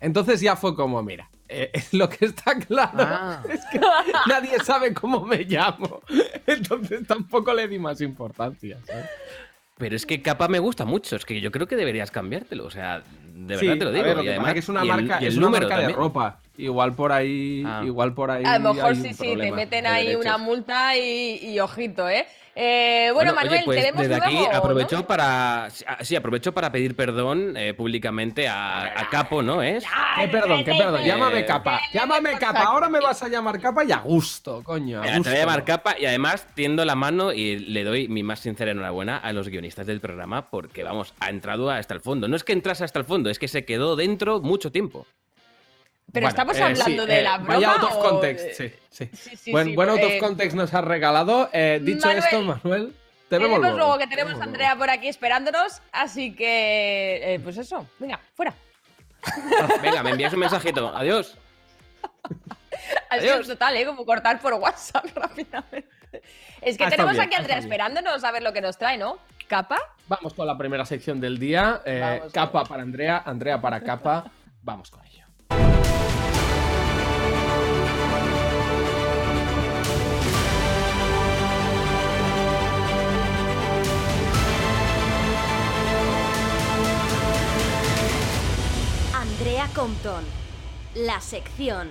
Entonces 0.00 0.40
ya 0.40 0.56
fue 0.56 0.74
como, 0.74 1.02
mira, 1.02 1.28
eh, 1.46 1.70
lo 1.92 2.08
que 2.08 2.24
está 2.24 2.54
claro 2.58 2.92
Ah. 3.00 3.42
es 3.50 3.60
que 3.70 3.78
nadie 4.26 4.58
sabe 4.64 4.94
cómo 4.94 5.26
me 5.26 5.44
llamo. 5.44 6.00
Entonces 6.46 7.06
tampoco 7.06 7.52
le 7.52 7.68
di 7.68 7.78
más 7.78 8.00
importancia. 8.00 8.78
¿sabes? 8.86 9.04
Pero 9.80 9.96
es 9.96 10.04
que 10.04 10.20
Capa 10.20 10.46
me 10.46 10.58
gusta 10.58 10.84
mucho. 10.84 11.16
Es 11.16 11.24
que 11.24 11.40
yo 11.40 11.50
creo 11.50 11.66
que 11.66 11.74
deberías 11.74 12.10
cambiarte 12.10 12.54
o 12.60 12.70
sea, 12.70 13.02
de 13.34 13.56
Sí, 13.58 13.66
verdad 13.66 13.78
te 13.78 13.84
lo 13.86 13.92
digo. 13.92 14.04
ver, 14.04 14.16
lo 14.16 14.22
y 14.22 14.26
que 14.26 14.30
además, 14.32 14.52
que 14.52 14.58
es 14.60 14.68
una 14.68 14.84
y 14.84 14.90
el- 14.90 14.96
marca, 15.06 15.18
y 15.22 15.24
el 15.24 15.32
es 15.32 15.38
una 15.38 15.48
marca 15.48 15.78
de 15.78 15.88
ropa. 15.88 16.38
Igual 16.58 16.92
por 16.94 17.10
ahí, 17.12 17.64
Ah. 17.66 17.82
igual 17.86 18.12
por 18.12 18.30
ahí. 18.30 18.44
A 18.44 18.58
lo 18.58 18.74
mejor 18.74 18.94
sí, 18.94 19.14
sí, 19.14 19.34
te 19.36 19.50
meten 19.50 19.86
ahí 19.86 20.14
una 20.14 20.36
multa 20.36 20.94
y, 20.96 21.38
y 21.42 21.58
ojito, 21.60 22.06
¿eh? 22.08 22.26
Eh, 22.54 23.10
bueno, 23.14 23.30
oye, 23.32 23.40
Manuel, 23.44 23.62
pues 23.64 23.78
tenemos 23.80 24.02
desde 24.08 24.16
aquí 24.16 24.44
aprovecho 24.52 25.06
para 25.06 25.68
sí 26.00 26.16
aprovecho 26.16 26.52
para 26.52 26.72
pedir 26.72 26.96
perdón 26.96 27.56
eh, 27.56 27.74
públicamente 27.74 28.48
a, 28.48 29.00
a 29.00 29.08
Capo, 29.08 29.42
¿no 29.42 29.62
es? 29.62 29.84
¿Qué 30.18 30.28
perdón, 30.28 30.64
qué 30.64 30.74
perdón? 30.74 31.00
Eh, 31.02 31.06
Llámame 31.06 31.44
capa. 31.46 31.80
Llámame 31.92 32.32
capa. 32.38 32.62
Ahora 32.64 32.88
me 32.88 33.00
vas 33.00 33.22
a 33.22 33.28
llamar 33.28 33.60
capa 33.60 33.84
y 33.84 33.92
a 33.92 33.98
gusto, 33.98 34.62
coño. 34.64 34.98
a 34.98 35.02
Mira, 35.02 35.12
te 35.12 35.18
gusto. 35.18 35.30
voy 35.30 35.38
a 35.38 35.42
llamar 35.42 35.64
Capa 35.64 35.94
y 35.98 36.06
además 36.06 36.46
tiendo 36.54 36.84
la 36.84 36.94
mano 36.96 37.32
y 37.32 37.56
le 37.58 37.84
doy 37.84 38.08
mi 38.08 38.22
más 38.22 38.40
sincera 38.40 38.72
enhorabuena 38.72 39.16
a 39.16 39.32
los 39.32 39.48
guionistas 39.48 39.86
del 39.86 40.00
programa 40.00 40.50
porque 40.50 40.82
vamos 40.82 41.14
ha 41.20 41.30
entrado 41.30 41.70
hasta 41.70 41.94
el 41.94 42.00
fondo. 42.00 42.26
No 42.28 42.36
es 42.36 42.44
que 42.44 42.52
entrase 42.52 42.84
hasta 42.84 42.98
el 42.98 43.04
fondo, 43.04 43.30
es 43.30 43.38
que 43.38 43.48
se 43.48 43.64
quedó 43.64 43.94
dentro 43.96 44.40
mucho 44.40 44.72
tiempo. 44.72 45.06
Pero 46.12 46.24
Bueno, 46.24 46.28
estamos 46.28 46.56
eh, 46.58 46.62
hablando 46.62 47.02
sí, 47.04 47.08
de 47.08 47.18
eh, 47.20 47.22
la 47.22 47.38
broma. 47.38 47.54
Vaya 47.54 47.72
out 47.72 47.82
of 47.84 47.96
o 47.96 48.00
context, 48.00 48.46
sí, 48.56 48.72
sí. 48.90 49.08
Sí, 49.12 49.36
sí, 49.36 49.52
buen 49.52 49.68
sí, 49.68 49.74
buen 49.76 49.88
out 49.90 50.02
of 50.02 50.10
eh, 50.10 50.18
context 50.18 50.56
nos 50.56 50.74
has 50.74 50.84
regalado. 50.84 51.48
Eh, 51.52 51.80
dicho 51.82 52.06
Manuel, 52.08 52.24
esto, 52.24 52.42
Manuel, 52.42 52.94
te 53.28 53.38
vemos 53.38 53.48
Tenemos 53.48 53.60
luego. 53.60 53.76
luego 53.78 53.98
que 53.98 54.06
tenemos 54.08 54.34
Te 54.34 54.40
a 54.40 54.44
Andrea 54.44 54.76
por 54.76 54.90
aquí 54.90 55.08
esperándonos, 55.08 55.80
así 55.92 56.34
que, 56.34 57.34
eh, 57.34 57.40
pues 57.40 57.56
eso, 57.58 57.86
venga, 57.98 58.18
fuera. 58.34 58.54
Venga, 59.82 60.02
me 60.02 60.10
envías 60.10 60.32
un 60.32 60.40
mensajito. 60.40 60.96
Adiós. 60.96 61.36
Sido 62.26 63.00
Adiós. 63.10 63.46
total, 63.46 63.76
¿eh? 63.76 63.84
Como 63.84 64.06
cortar 64.06 64.40
por 64.40 64.54
WhatsApp 64.54 65.04
rápidamente. 65.14 65.88
Es 66.62 66.76
que 66.78 66.84
estado 66.84 66.90
tenemos 66.90 67.12
bien, 67.12 67.26
aquí 67.26 67.34
a 67.34 67.38
Andrea 67.38 67.58
esperándonos 67.58 68.24
a 68.24 68.32
ver 68.32 68.42
lo 68.42 68.52
que 68.54 68.62
nos 68.62 68.78
trae, 68.78 68.96
¿no? 68.96 69.18
¿Capa? 69.46 69.78
Vamos 70.08 70.32
con 70.34 70.46
la 70.46 70.56
primera 70.56 70.84
sección 70.86 71.20
del 71.20 71.38
día. 71.38 71.82
eh, 71.84 72.22
capa 72.32 72.64
para 72.64 72.82
Andrea, 72.82 73.22
Andrea 73.26 73.60
para 73.60 73.80
capa. 73.82 74.30
Vamos 74.62 74.90
con 74.90 75.04
ello. 75.04 75.99
Compton. 89.80 90.26
La 90.94 91.22
sección. 91.22 91.88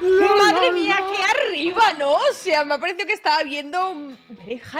Madre 0.00 0.72
mía, 0.72 0.96
qué 0.96 1.22
arriba, 1.22 1.92
¿no? 1.98 2.14
O 2.14 2.32
sea, 2.32 2.64
me 2.64 2.72
ha 2.72 2.78
parecido 2.78 3.06
que 3.06 3.12
estaba 3.12 3.42
viendo 3.42 3.90
un 3.90 4.16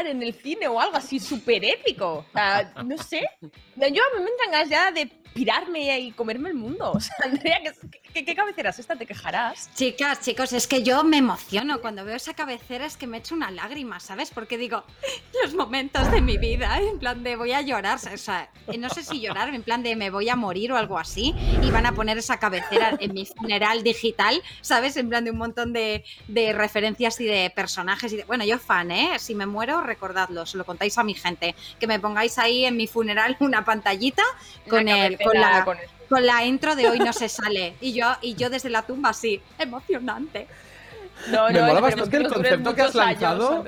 en 0.07 0.23
el 0.23 0.33
cine 0.33 0.69
o 0.69 0.81
algo 0.81 0.97
así 0.97 1.21
súper 1.21 1.62
épico. 1.62 2.25
O 2.31 2.33
sea, 2.33 2.73
no 2.83 2.97
sé. 2.97 3.21
Yo 3.43 3.85
a 3.85 4.19
mí 4.19 4.25
me 4.25 4.31
entran 4.31 4.53
ganas 4.53 4.71
ya 4.71 4.91
de 4.91 5.05
pirarme 5.35 6.00
y 6.00 6.12
comerme 6.12 6.49
el 6.49 6.55
mundo. 6.55 6.93
O 6.97 7.00
sea, 7.00 7.15
Andrea, 7.23 7.61
¿qué, 7.62 8.00
qué, 8.12 8.25
qué 8.25 8.35
cabecera 8.35 8.71
es 8.71 8.79
esta? 8.79 8.97
¿Te 8.97 9.07
quejarás? 9.07 9.71
Chicas, 9.75 10.21
chicos, 10.21 10.52
es 10.52 10.67
que 10.67 10.83
yo 10.83 11.05
me 11.05 11.19
emociono 11.19 11.81
cuando 11.81 12.05
veo 12.05 12.17
esa 12.17 12.35
cabecera, 12.35 12.87
es 12.87 12.97
que 12.97 13.07
me 13.07 13.19
echo 13.19 13.35
una 13.35 13.50
lágrima, 13.50 14.00
¿sabes? 14.00 14.31
Porque 14.31 14.59
digo, 14.59 14.85
los 15.45 15.55
momentos 15.55 16.11
de 16.11 16.21
mi 16.21 16.37
vida, 16.38 16.79
en 16.81 16.99
plan 16.99 17.23
de 17.23 17.37
voy 17.37 17.52
a 17.52 17.61
llorar, 17.61 17.99
o 18.12 18.17
sea, 18.17 18.50
no 18.79 18.88
sé 18.90 19.02
si 19.05 19.21
llorar, 19.21 19.55
en 19.55 19.62
plan 19.62 19.83
de 19.83 19.97
me 19.97 20.11
voy 20.11 20.29
a 20.29 20.37
morir 20.37 20.73
o 20.73 20.76
algo 20.76 20.99
así, 20.99 21.35
y 21.62 21.71
van 21.71 21.87
a 21.87 21.93
poner 21.93 22.19
esa 22.19 22.38
cabecera 22.38 22.97
en 23.00 23.14
mi 23.14 23.26
funeral 23.26 23.83
digital, 23.83 24.43
¿sabes? 24.61 24.97
En 24.97 25.09
plan 25.09 25.25
de 25.25 25.31
un 25.31 25.38
montón 25.38 25.73
de, 25.73 26.05
de 26.29 26.52
referencias 26.52 27.21
y 27.21 27.25
de 27.26 27.50
personajes. 27.55 28.12
Y 28.12 28.17
de, 28.19 28.25
bueno, 28.25 28.45
yo 28.45 28.59
fan, 28.59 28.90
¿eh? 28.90 29.19
Si 29.19 29.35
me 29.35 29.47
muero, 29.47 29.81
recordadlo, 29.81 30.47
se 30.47 30.57
lo 30.59 30.64
contáis 30.64 30.97
a 30.99 31.05
mi 31.05 31.14
gente, 31.14 31.55
que 31.79 31.87
me 31.87 31.99
pongáis 32.00 32.38
ahí 32.38 32.64
en 32.64 32.76
mi 32.76 32.87
funeral 32.87 33.37
una 33.40 33.64
pantallita 33.64 34.23
con, 34.69 34.81
Una 34.83 35.07
el, 35.07 35.19
la... 35.35 35.64
con 35.64 35.79
el- 35.79 36.00
con 36.11 36.26
la 36.26 36.45
intro 36.45 36.75
de 36.75 36.88
hoy 36.90 36.99
no 36.99 37.12
se 37.12 37.29
sale. 37.29 37.76
Y 37.81 37.93
yo, 37.93 38.07
y 38.21 38.35
yo 38.35 38.50
desde 38.50 38.69
la 38.69 38.83
tumba 38.83 39.11
así. 39.11 39.40
Emocionante. 39.59 40.49
No, 41.31 41.47
Me 41.47 41.55
no, 41.55 41.67
mola 41.67 41.81
bastante 41.81 42.17
el 42.17 42.29
concepto 42.29 42.75
que 42.75 42.83
has 42.83 42.97
años, 42.97 43.21
lanzado. 43.21 43.64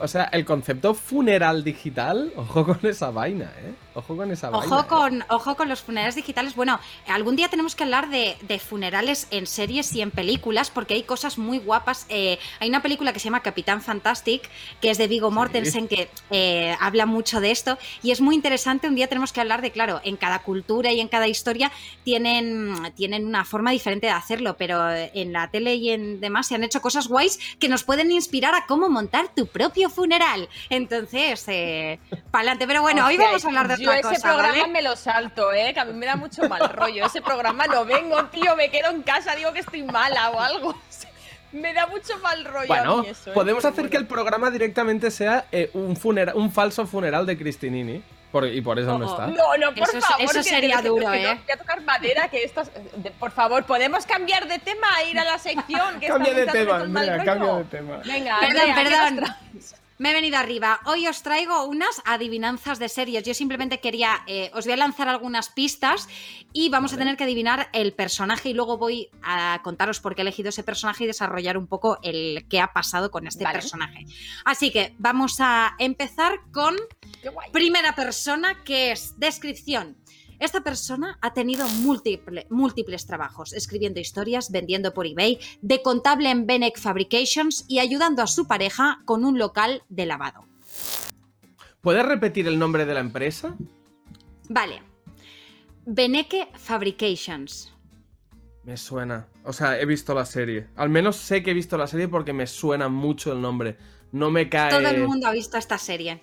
O 0.00 0.08
sea, 0.08 0.24
el 0.24 0.44
concepto 0.44 0.94
funeral 0.94 1.62
digital, 1.62 2.32
ojo 2.36 2.64
con 2.66 2.78
esa 2.82 3.10
vaina, 3.10 3.52
¿eh? 3.60 3.74
Ojo 3.98 4.16
con 4.16 4.30
esa 4.30 4.50
vaina. 4.50 4.64
Ojo 4.64 4.80
¿eh? 4.80 4.86
con, 4.86 5.24
ojo 5.28 5.56
con 5.56 5.68
los 5.68 5.80
funerales 5.80 6.14
digitales. 6.14 6.54
Bueno, 6.54 6.78
algún 7.08 7.34
día 7.34 7.48
tenemos 7.48 7.74
que 7.74 7.82
hablar 7.82 8.10
de, 8.10 8.36
de 8.42 8.60
funerales 8.60 9.26
en 9.32 9.48
series 9.48 9.92
y 9.92 10.02
en 10.02 10.12
películas, 10.12 10.70
porque 10.70 10.94
hay 10.94 11.02
cosas 11.02 11.36
muy 11.36 11.58
guapas. 11.58 12.06
Eh, 12.08 12.38
hay 12.60 12.68
una 12.68 12.80
película 12.80 13.12
que 13.12 13.18
se 13.18 13.24
llama 13.24 13.40
Capitán 13.40 13.82
Fantastic, 13.82 14.48
que 14.80 14.90
es 14.90 14.98
de 14.98 15.08
Vigo 15.08 15.32
Mortensen, 15.32 15.88
que 15.88 16.08
eh, 16.30 16.76
habla 16.80 17.06
mucho 17.06 17.40
de 17.40 17.50
esto. 17.50 17.76
Y 18.00 18.12
es 18.12 18.20
muy 18.20 18.36
interesante. 18.36 18.86
Un 18.86 18.94
día 18.94 19.08
tenemos 19.08 19.32
que 19.32 19.40
hablar 19.40 19.62
de, 19.62 19.72
claro, 19.72 20.00
en 20.04 20.16
cada 20.16 20.38
cultura 20.42 20.92
y 20.92 21.00
en 21.00 21.08
cada 21.08 21.26
historia 21.26 21.72
tienen, 22.04 22.92
tienen 22.94 23.26
una 23.26 23.44
forma 23.44 23.72
diferente 23.72 24.06
de 24.06 24.12
hacerlo, 24.12 24.56
pero 24.56 24.88
en 24.92 25.32
la 25.32 25.50
tele 25.50 25.74
y 25.74 25.90
en 25.90 26.20
demás 26.20 26.46
se 26.46 26.54
han 26.54 26.62
hecho 26.62 26.80
cosas 26.80 27.08
guays 27.08 27.40
que 27.58 27.68
nos 27.68 27.82
pueden 27.82 28.12
inspirar 28.12 28.54
a 28.54 28.64
cómo 28.66 28.88
montar 28.88 29.34
tu 29.34 29.48
propio 29.48 29.90
funeral. 29.90 30.48
Entonces, 30.70 31.44
eh, 31.48 31.98
pa'lante. 32.30 32.64
Pero 32.68 32.82
bueno, 32.82 33.04
hoy 33.04 33.16
vamos 33.16 33.44
a 33.44 33.48
hablar 33.48 33.66
de 33.66 33.87
yo 33.92 33.98
ese 34.00 34.08
cosa, 34.08 34.22
programa 34.28 34.58
¿vale? 34.60 34.72
me 34.72 34.82
lo 34.82 34.96
salto, 34.96 35.52
¿eh? 35.52 35.72
Que 35.74 35.80
a 35.80 35.84
mí 35.84 35.92
me 35.92 36.06
da 36.06 36.16
mucho 36.16 36.48
mal 36.48 36.68
rollo. 36.74 37.06
Ese 37.06 37.20
programa 37.22 37.66
no 37.66 37.84
vengo, 37.84 38.24
tío, 38.26 38.54
me 38.56 38.70
quedo 38.70 38.90
en 38.90 39.02
casa, 39.02 39.34
digo 39.34 39.52
que 39.52 39.60
estoy 39.60 39.82
mala 39.82 40.30
o 40.30 40.40
algo. 40.40 40.74
Me 41.50 41.72
da 41.72 41.86
mucho 41.86 42.18
mal 42.18 42.44
rollo 42.44 42.64
a 42.74 42.76
Bueno, 42.76 42.96
mí 42.98 43.08
eso, 43.08 43.30
¿eh? 43.30 43.32
podemos 43.32 43.64
hacer 43.64 43.88
que 43.88 43.96
el 43.96 44.06
programa 44.06 44.50
directamente 44.50 45.10
sea 45.10 45.46
eh, 45.50 45.70
un, 45.72 45.96
funera- 45.96 46.34
un 46.34 46.52
falso 46.52 46.86
funeral 46.86 47.24
de 47.24 47.38
Cristinini. 47.38 48.02
por- 48.30 48.46
y 48.46 48.60
por 48.60 48.78
eso 48.78 48.98
no 48.98 49.06
Oh, 49.06 49.08
oh. 49.08 49.12
está. 49.12 49.26
No, 49.28 49.56
no, 49.56 49.74
por 49.74 49.88
Eso 49.88 49.96
es- 49.96 50.04
favor. 50.04 50.24
eso 50.26 50.42
sería 50.42 50.82
que- 50.82 50.88
duro, 50.88 51.10
que 51.10 51.22
¿eh? 51.24 51.34
Voy 51.46 51.50
a 51.54 51.56
tocar 51.56 51.80
madera, 51.80 52.28
que 52.28 52.44
estas... 52.44 52.70
Por 53.18 53.30
favor, 53.30 53.64
¿podemos 53.64 54.04
cambiar 54.04 54.46
de 54.46 54.58
tema 54.58 54.88
e 55.02 55.08
ir 55.12 55.18
a 55.18 55.24
la 55.24 55.38
sección? 55.38 55.98
Que 55.98 56.06
Cambia 56.08 56.34
de 56.34 56.40
está 56.42 56.52
tema, 56.52 56.78
rollo? 56.80 57.24
cambia 57.24 57.54
de 57.54 57.64
tema. 57.64 57.96
Venga, 58.04 58.36
Perdón, 58.40 58.60
Andrea, 58.70 58.74
¿qué 58.74 58.90
nos 58.90 59.22
perdón. 59.22 59.77
Me 59.98 60.10
he 60.10 60.14
venido 60.14 60.38
arriba. 60.38 60.80
Hoy 60.84 61.08
os 61.08 61.22
traigo 61.22 61.64
unas 61.64 62.00
adivinanzas 62.04 62.78
de 62.78 62.88
series. 62.88 63.24
Yo 63.24 63.34
simplemente 63.34 63.80
quería, 63.80 64.22
eh, 64.28 64.48
os 64.54 64.64
voy 64.64 64.74
a 64.74 64.76
lanzar 64.76 65.08
algunas 65.08 65.48
pistas 65.48 66.08
y 66.52 66.68
vamos 66.68 66.92
a 66.92 66.96
tener 66.96 67.16
que 67.16 67.24
adivinar 67.24 67.68
el 67.72 67.92
personaje 67.92 68.50
y 68.50 68.54
luego 68.54 68.78
voy 68.78 69.10
a 69.22 69.60
contaros 69.64 69.98
por 69.98 70.14
qué 70.14 70.20
he 70.20 70.22
elegido 70.22 70.50
ese 70.50 70.62
personaje 70.62 71.02
y 71.02 71.08
desarrollar 71.08 71.58
un 71.58 71.66
poco 71.66 71.98
el 72.04 72.46
qué 72.48 72.60
ha 72.60 72.72
pasado 72.72 73.10
con 73.10 73.26
este 73.26 73.42
Vale. 73.42 73.58
personaje. 73.58 74.06
Así 74.44 74.70
que 74.70 74.94
vamos 74.98 75.40
a 75.40 75.74
empezar 75.80 76.38
con 76.52 76.76
primera 77.52 77.96
persona 77.96 78.62
que 78.62 78.92
es 78.92 79.18
descripción. 79.18 79.96
Esta 80.38 80.60
persona 80.62 81.18
ha 81.20 81.32
tenido 81.32 81.66
múltiple- 81.66 82.46
múltiples 82.48 83.06
trabajos, 83.06 83.52
escribiendo 83.52 83.98
historias, 84.00 84.50
vendiendo 84.52 84.94
por 84.94 85.06
eBay, 85.06 85.38
de 85.62 85.82
contable 85.82 86.30
en 86.30 86.46
Benek 86.46 86.78
Fabrications 86.78 87.64
y 87.68 87.80
ayudando 87.80 88.22
a 88.22 88.26
su 88.26 88.46
pareja 88.46 89.00
con 89.04 89.24
un 89.24 89.38
local 89.38 89.82
de 89.88 90.06
lavado. 90.06 90.44
¿Puedes 91.80 92.04
repetir 92.06 92.46
el 92.46 92.58
nombre 92.58 92.86
de 92.86 92.94
la 92.94 93.00
empresa? 93.00 93.56
Vale. 94.48 94.82
Beneke 95.86 96.48
Fabrications. 96.54 97.72
Me 98.64 98.76
suena. 98.76 99.26
O 99.44 99.52
sea, 99.52 99.80
he 99.80 99.86
visto 99.86 100.14
la 100.14 100.24
serie. 100.26 100.68
Al 100.76 100.90
menos 100.90 101.16
sé 101.16 101.42
que 101.42 101.52
he 101.52 101.54
visto 101.54 101.78
la 101.78 101.86
serie 101.86 102.06
porque 102.06 102.32
me 102.32 102.46
suena 102.46 102.88
mucho 102.88 103.32
el 103.32 103.40
nombre. 103.40 103.78
No 104.12 104.30
me 104.30 104.48
cae. 104.48 104.70
Todo 104.70 104.88
el 104.88 105.06
mundo 105.06 105.26
ha 105.26 105.32
visto 105.32 105.56
esta 105.56 105.78
serie. 105.78 106.20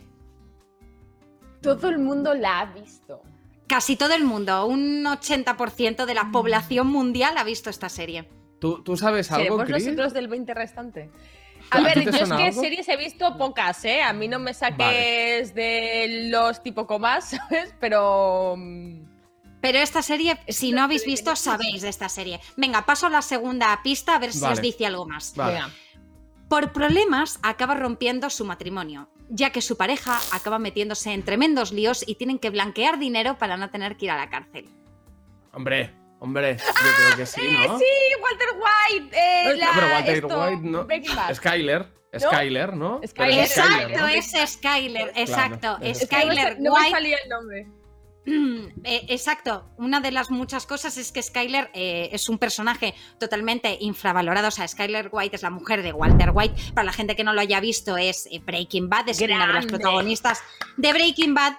Todo 1.62 1.90
el 1.90 1.98
mundo 1.98 2.34
la 2.36 2.60
ha 2.60 2.66
visto. 2.68 3.22
Casi 3.68 3.96
todo 3.96 4.14
el 4.14 4.24
mundo, 4.24 4.66
un 4.68 5.04
80% 5.06 6.06
de 6.06 6.14
la 6.14 6.30
población 6.32 6.88
mundial 6.88 7.38
ha 7.38 7.44
visto 7.44 7.70
esta 7.70 7.90
serie. 7.90 8.30
¿Tú, 8.60 8.84
tú 8.84 8.96
sabes 8.96 9.32
algo, 9.32 9.44
¿Seremos 9.44 9.66
Chris? 9.66 9.86
nosotros 9.86 10.14
del 10.14 10.28
20 10.28 10.54
restante? 10.54 11.10
¿A 11.72 11.82
ver, 11.82 12.04
yo 12.04 12.12
es 12.12 12.30
que 12.30 12.44
algo? 12.44 12.62
series 12.62 12.88
he 12.90 12.96
visto 12.98 13.38
pocas, 13.38 13.84
¿eh? 13.86 14.02
A 14.04 14.14
mí 14.14 14.28
no 14.28 14.38
me 14.38 14.54
saques 14.54 15.56
de 15.56 16.28
los 16.30 16.62
tipo 16.62 16.86
comas, 16.86 17.30
¿sabes? 17.50 17.74
Pero... 17.80 18.56
mm, 18.56 19.02
Pero 19.62 19.80
esta 19.80 20.04
serie, 20.04 20.38
si 20.48 20.72
no 20.72 20.84
habéis 20.84 21.06
visto, 21.06 21.36
sabéis 21.36 21.82
de 21.82 21.90
esta 21.90 22.08
serie. 22.08 22.40
Venga, 22.56 22.86
paso 22.86 23.08
a 23.08 23.10
la 23.10 23.24
segunda 23.24 23.80
pista 23.84 24.16
a 24.16 24.20
ver 24.20 24.32
si 24.32 24.42
Vale. 24.42 24.54
os 24.54 24.62
dice 24.62 24.86
algo 24.86 25.08
más. 25.08 25.34
Vale. 25.36 25.54
Venga. 25.54 25.70
Por 26.50 26.72
problemas 26.74 27.40
acaba 27.42 27.76
rompiendo 27.76 28.30
su 28.30 28.46
matrimonio, 28.46 29.10
ya 29.30 29.50
que 29.52 29.62
su 29.62 29.78
pareja 29.78 30.20
acaba 30.32 30.60
metiéndose 30.60 31.12
en 31.12 31.24
tremendos 31.24 31.72
líos 31.72 32.04
y 32.08 32.16
tienen 32.16 32.38
que 32.40 32.50
blanquear 32.52 33.00
dinero 33.00 33.38
para 33.38 33.58
no 33.58 33.70
tener 33.72 33.98
que 33.98 34.06
ir 34.06 34.12
a 34.12 34.18
la 34.18 34.30
cárcel. 34.30 34.70
Hombre, 35.54 35.92
hombre, 36.20 36.58
yo 36.58 36.64
creo 37.06 37.18
que 37.18 37.26
sí, 37.26 37.42
¿no? 37.68 37.80
Sí, 37.80 37.86
Walter 38.22 38.48
White. 38.56 39.18
eh, 39.18 39.44
No, 39.46 39.54
la- 39.54 39.72
pero 39.74 39.88
Walter 39.88 40.16
esto, 40.16 40.42
White 40.44 40.62
no. 40.64 40.88
Skyler. 41.36 41.96
Skyler, 42.18 42.74
¿no? 42.78 43.02
Skyler. 43.06 43.40
es 43.44 43.50
Skyler, 43.52 43.90
Exacto, 43.90 44.00
¿no? 44.00 44.08
es 44.08 44.52
Skyler, 44.54 45.12
exacto, 45.16 45.78
es 45.82 46.02
Es 46.02 46.08
Skyler 46.08 46.60
no 46.62 46.74
me 46.76 46.90
salía 46.90 47.18
el 47.22 47.30
nombre. 47.30 47.68
Eh, 48.88 49.06
exacto, 49.10 49.66
una 49.78 50.00
de 50.00 50.12
las 50.12 50.30
muchas 50.30 50.68
cosas 50.68 50.98
es 50.98 51.12
que 51.12 51.22
Skyler 51.22 51.72
eh, 51.74 52.10
es 52.12 52.30
un 52.30 52.38
personaje 52.38 52.94
totalmente 53.20 53.78
infravalorado. 53.80 54.50
O 54.50 54.52
sea, 54.52 54.68
Skyler 54.68 55.10
White 55.12 55.36
es 55.36 55.42
la 55.42 55.50
mujer 55.50 55.82
de 55.82 55.92
Walter 55.92 56.32
White. 56.34 56.74
Para 56.74 56.86
la 56.86 56.94
gente 56.94 57.16
que 57.16 57.24
no 57.24 57.34
lo 57.34 57.42
haya 57.42 57.60
visto, 57.60 57.98
es 57.98 58.28
eh, 58.32 58.40
Breaking 58.46 58.90
Bad, 58.90 59.10
es 59.10 59.22
una 59.22 59.48
de 59.48 59.54
las 59.54 59.66
protagonistas 59.66 60.42
de 60.78 60.94
Breaking 60.94 61.34
Bad. 61.34 61.54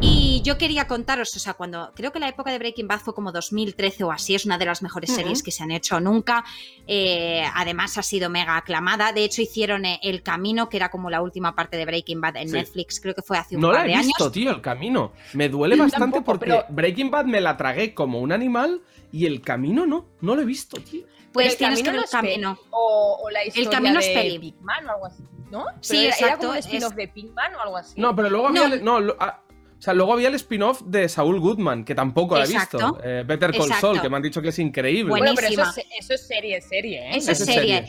Y 0.00 0.42
yo 0.42 0.58
quería 0.58 0.86
contaros, 0.88 1.34
o 1.36 1.38
sea, 1.38 1.54
cuando 1.54 1.92
creo 1.94 2.10
que 2.12 2.18
la 2.18 2.28
época 2.28 2.50
de 2.50 2.58
Breaking 2.58 2.88
Bad 2.88 2.98
fue 3.00 3.14
como 3.14 3.30
2013 3.30 4.02
o 4.04 4.10
así, 4.10 4.34
es 4.34 4.44
una 4.44 4.58
de 4.58 4.64
las 4.66 4.82
mejores 4.82 5.14
series 5.14 5.42
que 5.42 5.52
se 5.52 5.62
han 5.62 5.70
hecho 5.70 6.00
nunca. 6.00 6.44
Eh, 6.86 7.44
además, 7.54 7.96
ha 7.96 8.02
sido 8.02 8.28
mega 8.28 8.56
aclamada. 8.56 9.12
De 9.12 9.22
hecho, 9.24 9.40
hicieron 9.40 9.84
eh, 9.84 10.00
El 10.02 10.22
Camino, 10.22 10.68
que 10.68 10.76
era 10.78 10.90
como 10.90 11.10
la 11.10 11.22
última 11.22 11.54
parte 11.54 11.76
de 11.76 11.84
Breaking 11.86 12.20
Bad 12.20 12.36
en 12.38 12.48
Sí. 12.48 12.54
Netflix, 12.54 13.00
creo 13.00 13.14
que 13.14 13.22
fue 13.22 13.38
hace 13.38 13.54
un 13.54 13.62
No 13.62 13.68
par 13.68 13.76
la 13.80 13.84
he 13.84 13.88
de 13.88 13.94
años. 13.94 14.06
visto, 14.08 14.30
tío, 14.32 14.50
el 14.50 14.60
camino. 14.60 15.12
Me 15.32 15.48
duele 15.48 15.76
bastante 15.76 16.00
Tampoco, 16.00 16.24
porque 16.24 16.46
pero- 16.46 16.64
Breaking 16.70 17.10
Bad 17.10 17.26
me 17.26 17.40
la 17.40 17.56
tragué 17.56 17.94
como 17.94 18.18
un 18.18 18.32
animal 18.32 18.82
y 19.12 19.26
el 19.26 19.40
camino 19.42 19.86
no. 19.86 20.06
No 20.20 20.34
lo 20.34 20.42
he 20.42 20.44
visto, 20.44 20.76
tío. 20.80 21.06
Pues 21.32 21.52
el 21.52 21.56
tienes 21.58 21.78
que 21.78 21.84
ver 21.86 21.94
no 21.94 22.00
el 22.00 22.04
es 22.04 22.10
camino. 22.10 22.58
O, 22.70 23.20
o 23.24 23.30
la 23.30 23.44
historia 23.44 23.70
Camino 23.70 23.98
es 24.00 24.06
de 24.06 24.12
peli. 24.14 24.38
Pigman 24.38 24.86
o 24.86 24.90
algo 24.92 25.06
así, 25.06 25.22
¿no? 25.50 25.66
Sí, 25.80 25.88
Pero 25.96 26.00
era, 26.00 26.08
era 26.08 26.14
exacto, 26.16 26.38
como 26.40 26.50
un 26.52 26.58
spin-off 26.58 26.90
es- 26.92 26.96
de 26.96 27.08
Pigman 27.08 27.54
o 27.54 27.60
algo 27.60 27.76
así. 27.76 28.00
No, 28.00 28.14
pero 28.16 28.30
luego 28.30 28.50
No. 28.50 28.62
había. 28.64 28.76
No, 28.78 29.00
lo- 29.00 29.16
ah, 29.18 29.40
sea, 29.84 29.94
luego 29.94 30.14
había 30.14 30.28
el 30.28 30.34
spin-off 30.34 30.82
de 30.82 31.08
Saul 31.08 31.40
Goodman, 31.40 31.84
que 31.84 31.94
tampoco 31.94 32.36
la 32.36 32.44
he 32.44 32.48
visto. 32.48 32.98
Eh, 33.04 33.22
Better 33.26 33.52
Call 33.52 33.62
Exacto. 33.62 33.88
Saul, 33.88 34.00
que 34.00 34.08
me 34.08 34.16
han 34.16 34.22
dicho 34.22 34.40
que 34.40 34.48
es 34.48 34.58
increíble. 34.58 35.10
Bueno, 35.10 35.32
Bueno, 35.32 35.36
pero 35.36 35.62
eso 35.62 35.80
es, 35.80 35.86
eso 35.98 36.14
es 36.14 36.26
serie, 36.26 36.60
serie, 36.60 37.00
¿eh? 37.00 37.16
Eso 37.16 37.32
es 37.32 37.38
serie. 37.38 37.84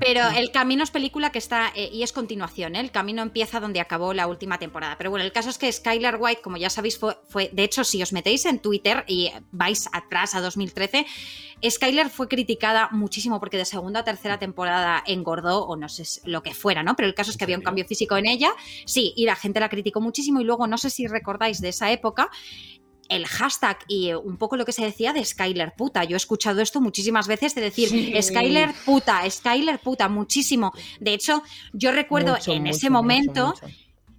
Pero 0.00 0.28
el 0.36 0.50
camino 0.50 0.84
es 0.84 0.90
película 0.90 1.30
que 1.30 1.38
está 1.38 1.72
eh, 1.74 1.90
y 1.92 2.02
es 2.02 2.12
continuación, 2.12 2.76
¿eh? 2.76 2.80
el 2.80 2.90
camino 2.90 3.22
empieza 3.22 3.60
donde 3.60 3.80
acabó 3.80 4.14
la 4.14 4.26
última 4.26 4.58
temporada. 4.58 4.96
Pero 4.98 5.10
bueno, 5.10 5.24
el 5.24 5.32
caso 5.32 5.50
es 5.50 5.58
que 5.58 5.70
Skylar 5.70 6.16
White, 6.20 6.42
como 6.42 6.56
ya 6.56 6.70
sabéis, 6.70 6.98
fue, 6.98 7.16
fue 7.28 7.50
de 7.52 7.64
hecho, 7.64 7.84
si 7.84 8.02
os 8.02 8.12
metéis 8.12 8.44
en 8.46 8.58
Twitter 8.58 9.04
y 9.06 9.30
vais 9.50 9.88
atrás 9.92 10.34
a 10.34 10.40
2013, 10.40 11.06
Skylar 11.68 12.10
fue 12.10 12.28
criticada 12.28 12.88
muchísimo 12.90 13.38
porque 13.38 13.56
de 13.56 13.64
segunda 13.64 14.00
a 14.00 14.04
tercera 14.04 14.38
temporada 14.38 15.02
engordó 15.06 15.64
o 15.64 15.76
no 15.76 15.88
sé 15.88 16.02
lo 16.24 16.42
que 16.42 16.54
fuera, 16.54 16.82
¿no? 16.82 16.96
Pero 16.96 17.08
el 17.08 17.14
caso 17.14 17.30
es 17.30 17.36
que 17.36 17.44
había 17.44 17.56
un 17.56 17.62
cambio 17.62 17.84
físico 17.84 18.16
en 18.16 18.26
ella, 18.26 18.50
sí, 18.84 19.12
y 19.16 19.26
la 19.26 19.36
gente 19.36 19.60
la 19.60 19.68
criticó 19.68 20.00
muchísimo 20.00 20.40
y 20.40 20.44
luego 20.44 20.66
no 20.66 20.76
sé 20.78 20.90
si 20.90 21.06
recordáis 21.32 21.60
de 21.60 21.70
esa 21.70 21.90
época 21.90 22.30
el 23.08 23.26
hashtag 23.26 23.78
y 23.88 24.08
eh, 24.08 24.16
un 24.16 24.38
poco 24.38 24.56
lo 24.56 24.64
que 24.64 24.72
se 24.72 24.84
decía 24.84 25.12
de 25.12 25.22
Skyler 25.24 25.74
puta. 25.76 26.04
Yo 26.04 26.16
he 26.16 26.16
escuchado 26.16 26.62
esto 26.62 26.80
muchísimas 26.80 27.26
veces 27.26 27.54
de 27.54 27.60
decir 27.60 27.88
Sí. 27.88 28.14
Skyler 28.22 28.72
puta, 28.86 29.28
Skyler 29.28 29.78
puta, 29.80 30.08
muchísimo. 30.08 30.72
De 30.98 31.12
hecho, 31.12 31.42
yo 31.74 31.92
recuerdo 31.92 32.32
Mucho, 32.34 32.52
en 32.52 32.62
mucho, 32.62 32.76
ese 32.76 32.88
mucho, 32.88 33.02
momento. 33.02 33.54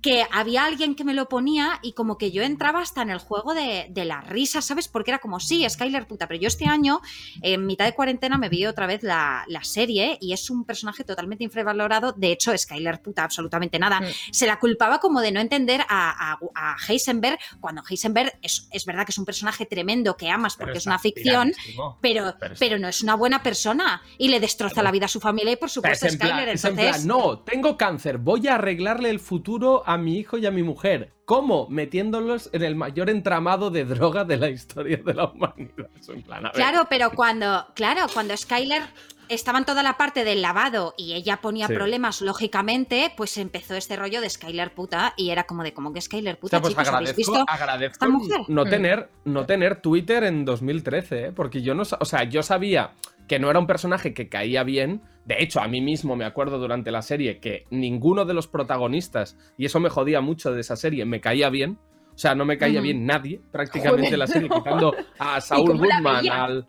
Que 0.03 0.25
había 0.31 0.65
alguien 0.65 0.93
que 0.95 1.03
me 1.05 1.13
lo 1.13 1.29
ponía 1.29 1.79
y 1.81 1.93
como 1.93 2.17
que 2.17 2.31
yo 2.31 2.43
entraba 2.43 2.81
hasta 2.81 3.01
en 3.01 3.09
el 3.09 3.19
juego 3.19 3.53
de, 3.53 3.87
de 3.89 4.05
la 4.05 4.21
risa, 4.21 4.61
¿sabes? 4.61 4.87
Porque 4.89 5.11
era 5.11 5.19
como, 5.19 5.39
sí, 5.39 5.65
Skyler 5.67 6.05
puta, 6.05 6.27
pero 6.27 6.39
yo 6.39 6.47
este 6.47 6.65
año, 6.65 6.99
en 7.41 7.65
mitad 7.65 7.85
de 7.85 7.93
cuarentena, 7.95 8.37
me 8.37 8.49
vi 8.49 8.65
otra 8.65 8.85
vez 8.85 9.01
la, 9.01 9.45
la 9.47 9.63
serie 9.63 10.17
y 10.21 10.33
es 10.33 10.49
un 10.49 10.65
personaje 10.65 11.03
totalmente 11.05 11.43
infravalorado. 11.45 12.11
De 12.11 12.31
hecho, 12.33 12.55
Skyler 12.55 13.01
puta, 13.01 13.23
absolutamente 13.23 13.79
nada. 13.79 14.01
Mm. 14.01 14.05
Se 14.31 14.45
la 14.45 14.59
culpaba 14.59 14.99
como 14.99 15.21
de 15.21 15.31
no 15.31 15.39
entender 15.39 15.81
a, 15.87 16.33
a, 16.33 16.39
a 16.53 16.75
Heisenberg, 16.87 17.39
cuando 17.61 17.81
Heisenberg 17.89 18.37
es, 18.41 18.67
es 18.71 18.85
verdad 18.85 19.05
que 19.05 19.11
es 19.11 19.17
un 19.17 19.25
personaje 19.25 19.65
tremendo 19.65 20.17
que 20.17 20.29
amas 20.29 20.57
porque 20.57 20.79
es 20.79 20.85
una 20.85 20.99
ficción, 20.99 21.53
pero, 22.01 22.35
Pero 22.59 22.77
no 22.77 22.89
es 22.89 23.01
una 23.01 23.15
buena 23.15 23.41
persona 23.41 24.01
y 24.17 24.27
le 24.27 24.41
destroza 24.41 24.83
la 24.83 24.91
vida 24.91 25.05
a 25.05 25.09
su 25.09 25.21
familia 25.21 25.53
y 25.53 25.55
por 25.55 25.69
supuesto 25.69 26.07
plan- 26.07 26.17
Skyler. 26.17 26.49
es 26.49 26.65
en 26.65 26.71
Entonces, 26.71 26.95
plan, 26.97 27.07
no, 27.07 27.39
tengo 27.39 27.77
cáncer, 27.77 28.17
voy 28.17 28.49
a 28.49 28.55
arreglarle 28.55 29.09
el 29.09 29.21
futuro 29.21 29.83
a 29.85 29.92
mi 29.97 30.17
hijo 30.17 30.37
y 30.37 30.45
a 30.45 30.51
mi 30.51 30.63
mujer. 30.63 31.11
¿Cómo? 31.25 31.67
Metiéndolos 31.69 32.49
en 32.53 32.63
el 32.63 32.75
mayor 32.75 33.09
entramado 33.09 33.69
de 33.69 33.85
droga 33.85 34.23
de 34.25 34.37
la 34.37 34.49
historia 34.49 34.97
de 35.03 35.13
la 35.13 35.25
humanidad. 35.25 35.87
Es 35.99 36.09
en 36.09 36.21
plan, 36.21 36.39
a 36.45 36.49
ver. 36.49 36.53
Claro, 36.53 36.87
pero 36.89 37.11
cuando, 37.11 37.65
claro, 37.75 38.01
cuando 38.13 38.35
Skyler 38.35 38.83
estaba 39.29 39.57
en 39.57 39.65
toda 39.65 39.83
la 39.83 39.95
parte 39.97 40.25
del 40.25 40.41
lavado 40.41 40.93
y 40.97 41.13
ella 41.13 41.37
ponía 41.37 41.67
Sí. 41.67 41.73
problemas, 41.73 42.21
lógicamente, 42.21 43.11
pues 43.15 43.37
empezó 43.37 43.73
este 43.75 43.95
rollo 43.95 44.19
de 44.19 44.29
Skyler 44.29 44.73
puta 44.73 45.13
y 45.15 45.29
era 45.29 45.45
como 45.45 45.63
de 45.63 45.73
como 45.73 45.93
que 45.93 46.01
Skyler 46.01 46.35
O 46.35 46.39
puta, 46.39 46.57
sea, 46.57 46.61
pues 46.61 46.71
chicos, 46.73 46.87
¿habéis 46.89 47.09
agradezco, 47.11 47.31
visto? 47.31 47.45
agradezco 47.47 47.93
esta 47.93 48.09
mujer? 48.09 48.41
no 48.49 48.65
Mm. 48.65 48.69
tener, 48.69 49.09
no 49.23 49.45
tener 49.45 49.81
Twitter 49.81 50.23
en 50.25 50.43
2013, 50.45 51.25
¿eh? 51.27 51.31
porque 51.31 51.61
yo 51.61 51.73
no, 51.73 51.83
o 51.99 52.05
sea, 52.05 52.23
yo 52.25 52.43
sabía 52.43 52.91
que 53.27 53.39
no 53.39 53.49
era 53.49 53.59
un 53.59 53.67
personaje 53.67 54.13
que 54.13 54.29
caía 54.29 54.63
bien. 54.63 55.01
De 55.25 55.35
hecho, 55.41 55.61
a 55.61 55.67
mí 55.67 55.79
mismo 55.81 56.15
me 56.15 56.25
acuerdo 56.25 56.59
durante 56.59 56.91
la 56.91 57.01
serie 57.01 57.39
que 57.39 57.65
ninguno 57.69 58.25
de 58.25 58.33
los 58.33 58.47
protagonistas, 58.47 59.37
y 59.57 59.65
eso 59.65 59.79
me 59.79 59.89
jodía 59.89 60.19
mucho 60.21 60.51
de 60.51 60.61
esa 60.61 60.75
serie, 60.75 61.05
me 61.05 61.21
caía 61.21 61.49
bien. 61.49 61.77
O 62.13 62.17
sea, 62.17 62.35
no 62.35 62.45
me 62.45 62.57
caía 62.57 62.79
bien 62.81 63.05
nadie 63.07 63.41
prácticamente 63.51 64.01
Joder. 64.01 64.13
en 64.13 64.19
la 64.19 64.27
serie, 64.27 64.49
quitando 64.49 64.93
a 65.19 65.41
Saul 65.41 65.77
Goodman, 65.79 66.29
al... 66.29 66.67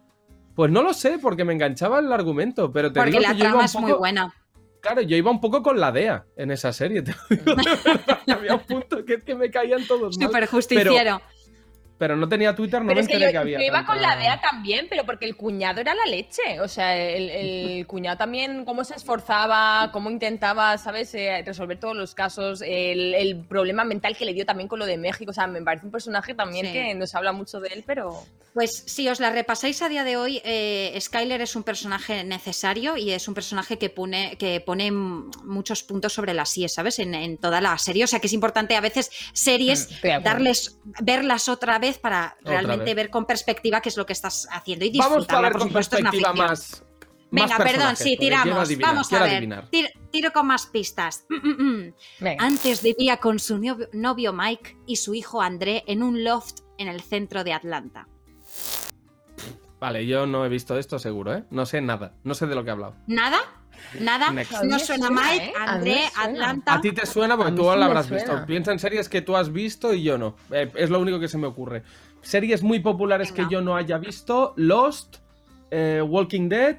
Pues 0.55 0.71
no 0.71 0.83
lo 0.83 0.95
sé, 0.95 1.19
porque 1.21 1.45
me 1.45 1.53
enganchaba 1.53 1.99
el 1.99 2.11
argumento, 2.13 2.71
pero 2.73 2.93
te 2.93 3.01
Porque 3.01 3.11
digo 3.11 3.23
la 3.23 3.29
que 3.29 3.35
yo 3.35 3.39
iba 3.41 3.49
trama 3.51 3.59
un 3.59 3.65
es 3.65 3.75
muy 3.75 3.91
poco- 3.91 3.99
buena. 3.99 4.35
Claro, 4.81 5.01
yo 5.01 5.17
iba 5.17 5.31
un 5.31 5.41
poco 5.41 5.63
con 5.63 5.81
la 5.81 5.91
DEA 5.93 6.27
en 6.37 6.51
esa 6.51 6.73
serie. 6.73 7.03
te 7.03 7.15
digo 7.31 7.55
de 7.57 7.63
verdad. 7.65 8.19
Había 8.29 8.55
un 8.55 8.61
punto 8.61 9.05
que 9.05 9.15
es 9.15 9.25
que 9.25 9.35
me 9.35 9.51
caían 9.51 9.85
todos. 9.87 10.15
Súper 10.15 10.47
justiciero. 10.47 10.93
Pero 10.95 11.21
no 11.99 12.29
tenía 12.29 12.55
Twitter, 12.55 12.81
no 12.81 12.89
Pero 12.89 12.97
me 12.97 13.01
es 13.03 13.07
que 13.09 13.15
enteré 13.15 13.31
yo, 13.31 13.33
que 13.33 13.39
había. 13.39 13.59
yo 13.59 13.65
iba 13.65 13.77
tanta- 13.79 13.93
con 13.93 14.03
la 14.03 14.17
DEA 14.17 14.41
también, 14.41 14.87
pero 14.91 15.05
porque 15.07 15.25
el 15.27 15.37
cuñado 15.37 15.81
era 15.81 15.95
la 15.95 16.05
leche. 16.07 16.61
O 16.61 16.69
sea, 16.69 16.97
el, 16.97 17.31
el 17.31 17.87
cuñado 17.87 18.19
también, 18.19 18.65
cómo 18.65 18.85
se 18.85 18.95
esforzaba, 18.95 19.91
cómo 19.93 20.11
intentaba, 20.11 20.77
¿sabes?, 20.79 21.15
Eh, 21.15 21.43
resolver 21.47 21.79
todos 21.79 21.97
los 21.97 22.15
casos, 22.15 22.63
el, 22.63 23.15
el 23.15 23.45
problema 23.47 23.85
mental 23.85 24.17
que 24.17 24.25
le 24.25 24.35
dio 24.35 24.45
también 24.45 24.69
con 24.69 24.79
lo 24.81 24.87
de 24.87 24.97
México. 24.99 25.31
O 25.31 25.35
sea, 25.35 25.47
me 25.47 25.63
parece 25.63 25.87
un 25.87 25.93
personaje 25.93 26.35
también 26.35 26.67
Sí. 26.67 26.73
que 26.73 26.95
nos 26.95 27.15
habla 27.15 27.33
mucho 27.33 27.61
de 27.61 27.69
él, 27.69 27.85
pero. 27.87 28.23
Pues 28.55 28.85
si 28.87 29.09
os 29.09 29.19
la 29.19 29.31
repasáis 29.31 29.83
a 29.83 29.89
día 29.89 30.05
de 30.05 30.17
hoy, 30.17 30.41
eh, 30.45 30.97
Skyler 31.01 31.41
es 31.41 31.57
un 31.57 31.65
personaje 31.65 32.23
necesario 32.23 32.97
y 32.97 33.11
es 33.11 33.27
un 33.27 33.35
personaje 33.35 33.79
que 33.79 33.91
pone, 33.91 34.37
que 34.39 34.61
pone 34.61 34.93
muchos 34.93 35.83
puntos 35.83 36.13
sobre 36.13 36.35
las 36.35 36.57
IES, 36.57 36.75
¿sabes? 36.75 36.99
En, 37.01 37.15
en 37.15 37.37
toda 37.39 37.61
la 37.61 37.77
serie. 37.79 38.05
O 38.05 38.07
sea 38.07 38.21
que 38.21 38.27
es 38.29 38.33
importante 38.33 38.77
a 38.77 38.81
veces 38.81 39.11
series 39.33 39.89
Mm, 40.05 40.23
darles, 40.23 40.79
verlas 41.01 41.49
otra 41.49 41.79
vez 41.79 41.84
para 41.99 42.37
Otra 42.41 42.51
realmente 42.53 42.85
vez. 42.87 42.97
ver 42.97 43.11
con 43.11 43.25
perspectiva 43.27 43.81
qué 43.81 43.89
es 43.91 43.97
lo 43.97 44.07
que 44.07 44.13
estás 44.13 44.49
haciendo 44.51 44.85
y 44.85 44.91
Vamos 44.99 45.05
a 45.05 45.19
disfrutarla. 45.19 45.49
ver 45.49 45.53
con 45.59 45.69
supuesto, 45.69 45.97
perspectiva 45.97 46.31
ficción. 46.31 46.47
más. 46.49 46.85
Venga, 47.31 47.59
más 47.59 47.67
perdón, 47.73 47.97
sí, 47.97 48.17
tiramos. 48.17 48.57
adivinar, 48.59 48.91
Vamos 48.93 49.13
a 49.13 49.23
ver. 49.25 49.33
adivinar. 49.33 49.69
Tir- 49.71 49.93
tiro 50.13 50.33
con 50.33 50.47
más 50.47 50.67
pistas. 50.67 51.27
Mm, 51.29 51.35
mm, 51.49 51.95
mm. 52.21 52.27
Antes 52.39 52.83
vivía 52.83 53.17
con 53.17 53.39
su 53.41 53.59
novio, 53.59 53.89
novio 53.93 54.33
Mike 54.33 54.77
y 54.87 54.97
su 54.97 55.15
hijo 55.15 55.43
André 55.43 55.83
en 55.89 56.03
un 56.05 56.23
loft 56.23 56.61
en 56.79 56.87
el 56.89 57.01
centro 57.03 57.43
de 57.43 57.53
Atlanta. 57.53 58.07
Vale, 59.81 60.07
yo 60.07 60.27
no 60.27 60.47
he 60.47 60.49
visto 60.49 60.79
esto 60.79 60.99
seguro, 60.99 61.35
¿eh? 61.35 61.45
No 61.51 61.67
sé 61.67 61.81
nada. 61.81 62.15
No 62.23 62.35
sé 62.35 62.47
de 62.47 62.55
lo 62.55 62.63
que 62.65 62.71
he 62.71 62.73
hablado. 62.73 62.97
¿Nada? 63.07 63.39
¿Nada? 64.01 64.31
Next. 64.31 64.53
No 64.65 64.79
suena 64.79 65.11
Mike, 65.11 65.45
¿eh? 65.47 65.53
A 65.57 65.61
mí 65.61 65.67
André, 65.73 65.99
suena. 66.15 66.23
Atlanta. 66.25 66.75
A 66.75 66.81
ti 66.81 66.93
te 66.93 67.07
suena 67.07 67.37
porque 67.37 67.53
tú 67.53 67.63
sí 67.71 67.79
la 67.79 67.87
habrás 67.87 68.07
suena. 68.07 68.25
visto. 68.25 68.47
Piensa 68.47 68.73
en 68.73 68.79
series 68.79 69.09
que 69.09 69.23
tú 69.23 69.37
has 69.37 69.53
visto 69.53 69.93
y 69.95 70.03
yo 70.03 70.19
no. 70.19 70.37
Eh, 70.51 70.71
es 70.75 70.91
lo 70.91 71.01
único 71.01 71.19
que 71.21 71.29
se 71.29 71.39
me 71.39 71.47
ocurre. 71.47 71.83
Series 72.23 72.63
muy 72.63 72.81
populares 72.81 73.33
Venga. 73.33 73.49
que 73.49 73.53
yo 73.55 73.61
no 73.61 73.77
haya 73.77 73.99
visto: 73.99 74.55
Lost, 74.57 75.17
eh, 75.71 76.03
Walking 76.07 76.49
Dead. 76.49 76.79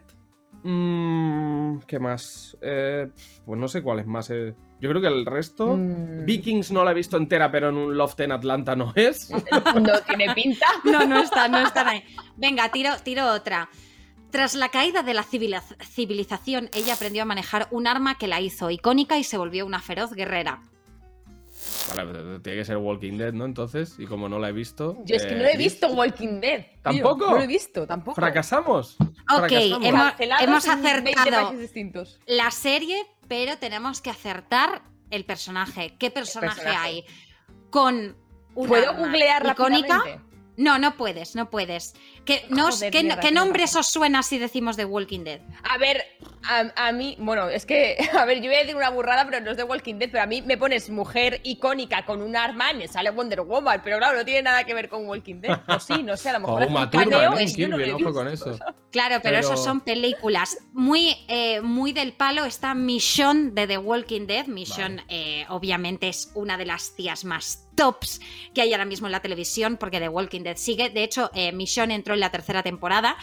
mm, 0.63 1.79
¿Qué 1.87 1.99
más? 1.99 2.57
Eh, 2.61 3.07
pues 3.45 3.59
no 3.59 3.67
sé 3.67 3.81
cuáles 3.81 4.05
más. 4.07 4.29
eh. 4.31 4.53
Yo 4.81 4.89
creo 4.89 5.01
que 5.01 5.07
el 5.07 5.25
resto. 5.25 5.77
Mm, 5.77 6.25
Vikings 6.25 6.71
no 6.71 6.83
la 6.83 6.91
he 6.91 6.93
visto 6.93 7.17
entera, 7.17 7.49
pero 7.51 7.69
en 7.69 7.77
un 7.77 7.97
loft 7.97 8.19
en 8.19 8.31
Atlanta 8.31 8.75
no 8.75 8.91
es. 8.95 9.29
No 9.75 9.99
tiene 10.07 10.33
pinta. 10.33 10.65
No, 10.83 11.05
no 11.05 11.19
está, 11.21 11.47
no 11.47 11.59
están 11.59 11.87
ahí. 11.87 12.03
Venga, 12.35 12.69
tiro, 12.71 12.91
tiro 13.03 13.31
otra. 13.31 13.69
Tras 14.35 14.53
la 14.53 14.67
caída 14.67 15.01
de 15.01 15.13
la 15.13 15.23
civilización, 15.23 16.69
ella 16.73 16.95
aprendió 16.95 17.21
a 17.21 17.25
manejar 17.25 17.69
un 17.71 17.87
arma 17.87 18.17
que 18.17 18.27
la 18.27 18.41
hizo 18.41 18.69
icónica 18.69 19.17
y 19.17 19.23
se 19.23 19.37
volvió 19.37 19.65
una 19.65 19.79
feroz 19.79 20.11
guerrera. 20.11 20.61
Vale, 21.95 22.11
pues, 22.11 22.43
tiene 22.43 22.59
que 22.59 22.65
ser 22.65 22.75
Walking 22.75 23.17
Dead, 23.17 23.31
¿no? 23.31 23.45
Entonces, 23.45 23.95
y 23.97 24.05
como 24.05 24.27
no 24.27 24.37
la 24.37 24.49
he 24.49 24.51
visto. 24.51 24.97
Yo 25.05 25.15
es 25.15 25.25
que 25.25 25.35
eh, 25.35 25.37
no 25.37 25.45
he 25.45 25.55
visto 25.55 25.87
Walking 25.87 26.41
Dead. 26.41 26.65
tío. 26.65 26.81
¿Tampoco? 26.81 27.27
No 27.27 27.37
lo 27.37 27.43
he 27.43 27.47
visto, 27.47 27.87
tampoco. 27.87 28.15
Fracasamos. 28.15 28.97
Ok, 28.99 29.47
Fracasamos. 29.47 29.85
hemos, 29.87 30.13
hemos 30.41 30.67
en 30.67 30.83
20 30.83 31.13
acertado 31.17 31.53
la 32.25 32.51
serie, 32.51 33.05
pero 33.29 33.57
tenemos 33.57 34.01
que 34.01 34.09
acertar 34.09 34.81
el 35.11 35.23
personaje. 35.23 35.95
¿Qué 35.97 36.11
personaje, 36.11 36.57
personaje. 36.57 36.85
hay? 36.85 37.05
Con 37.69 38.17
un 38.53 38.67
¿Puedo 38.67 38.89
arma 38.89 38.99
googlear 38.99 39.47
icónica. 39.47 39.97
rápidamente? 39.99 40.34
No, 40.57 40.79
no 40.79 40.95
puedes, 40.97 41.35
no 41.35 41.49
puedes. 41.49 41.95
¿Qué, 42.23 42.45
no 42.49 42.67
os- 42.67 42.75
Joder, 42.75 42.91
qué- 42.91 43.03
mierda, 43.03 43.15
qué 43.17 43.27
tienes 43.27 43.43
nombres 43.43 43.69
razón. 43.71 43.79
os 43.81 43.87
suena 43.87 44.23
si 44.23 44.37
decimos 44.39 44.77
de 44.77 44.85
Walking 44.85 45.23
Dead? 45.23 45.41
A 45.63 45.77
ver, 45.77 46.03
a, 46.43 46.87
a 46.87 46.91
mí, 46.91 47.15
bueno, 47.19 47.49
es 47.49 47.65
que, 47.65 47.97
a 48.17 48.25
ver, 48.25 48.37
yo 48.41 48.45
voy 48.49 48.55
a 48.55 48.59
decir 48.59 48.75
una 48.75 48.89
burrada, 48.89 49.25
pero 49.29 49.41
no 49.43 49.51
es 49.51 49.57
de 49.57 49.63
Walking 49.63 49.95
Dead, 49.95 50.09
pero 50.09 50.23
a 50.23 50.25
mí 50.27 50.41
me 50.41 50.57
pones 50.57 50.89
mujer 50.89 51.41
icónica 51.43 52.05
con 52.05 52.21
un 52.21 52.35
arma 52.35 52.71
y 52.71 52.75
me 52.77 52.87
sale 52.87 53.09
Wonder 53.11 53.41
Woman, 53.41 53.81
pero 53.83 53.97
claro, 53.97 54.17
no 54.17 54.25
tiene 54.25 54.43
nada 54.43 54.63
que 54.63 54.73
ver 54.73 54.87
con 54.89 55.05
Walking 55.07 55.41
Dead. 55.41 55.59
O 55.67 55.79
sí, 55.79 56.01
no 56.03 56.15
sé, 56.17 56.29
a 56.29 56.33
lo 56.33 56.39
mejor 56.47 56.63
O 56.63 56.67
Uma 56.67 56.83
un 56.83 56.89
Thurman, 56.89 57.09
cameo 57.09 57.31
¿no? 57.31 57.37
Kirby, 57.37 57.91
ojo 58.03 58.13
con 58.13 58.27
eso. 58.27 58.57
Claro, 58.95 59.19
pero, 59.21 59.35
Pero- 59.35 59.39
esos 59.39 59.61
son 59.61 59.81
películas. 59.81 60.57
Muy, 60.71 61.17
eh, 61.27 61.59
muy 61.59 61.91
del 61.91 62.13
palo 62.13 62.45
está 62.45 62.73
Michonne 62.73 63.51
de 63.51 63.67
The 63.67 63.77
Walking 63.77 64.25
Dead. 64.25 64.47
Michonne, 64.47 65.03
eh, 65.09 65.45
obviamente, 65.49 66.07
es 66.07 66.31
una 66.33 66.57
de 66.57 66.65
las 66.65 66.95
tías 66.95 67.25
más 67.25 67.64
tops 67.75 68.19
que 68.53 68.61
hay 68.61 68.71
ahora 68.73 68.85
mismo 68.85 69.07
en 69.07 69.11
la 69.11 69.21
televisión, 69.21 69.77
porque 69.77 69.99
The 69.99 70.09
Walking 70.09 70.41
Dead 70.41 70.57
sigue. 70.57 70.89
De 70.89 71.03
hecho, 71.03 71.29
eh, 71.33 71.51
Michonne 71.51 71.93
entró 71.93 72.13
en 72.13 72.19
la 72.21 72.31
tercera 72.31 72.63
temporada. 72.63 73.17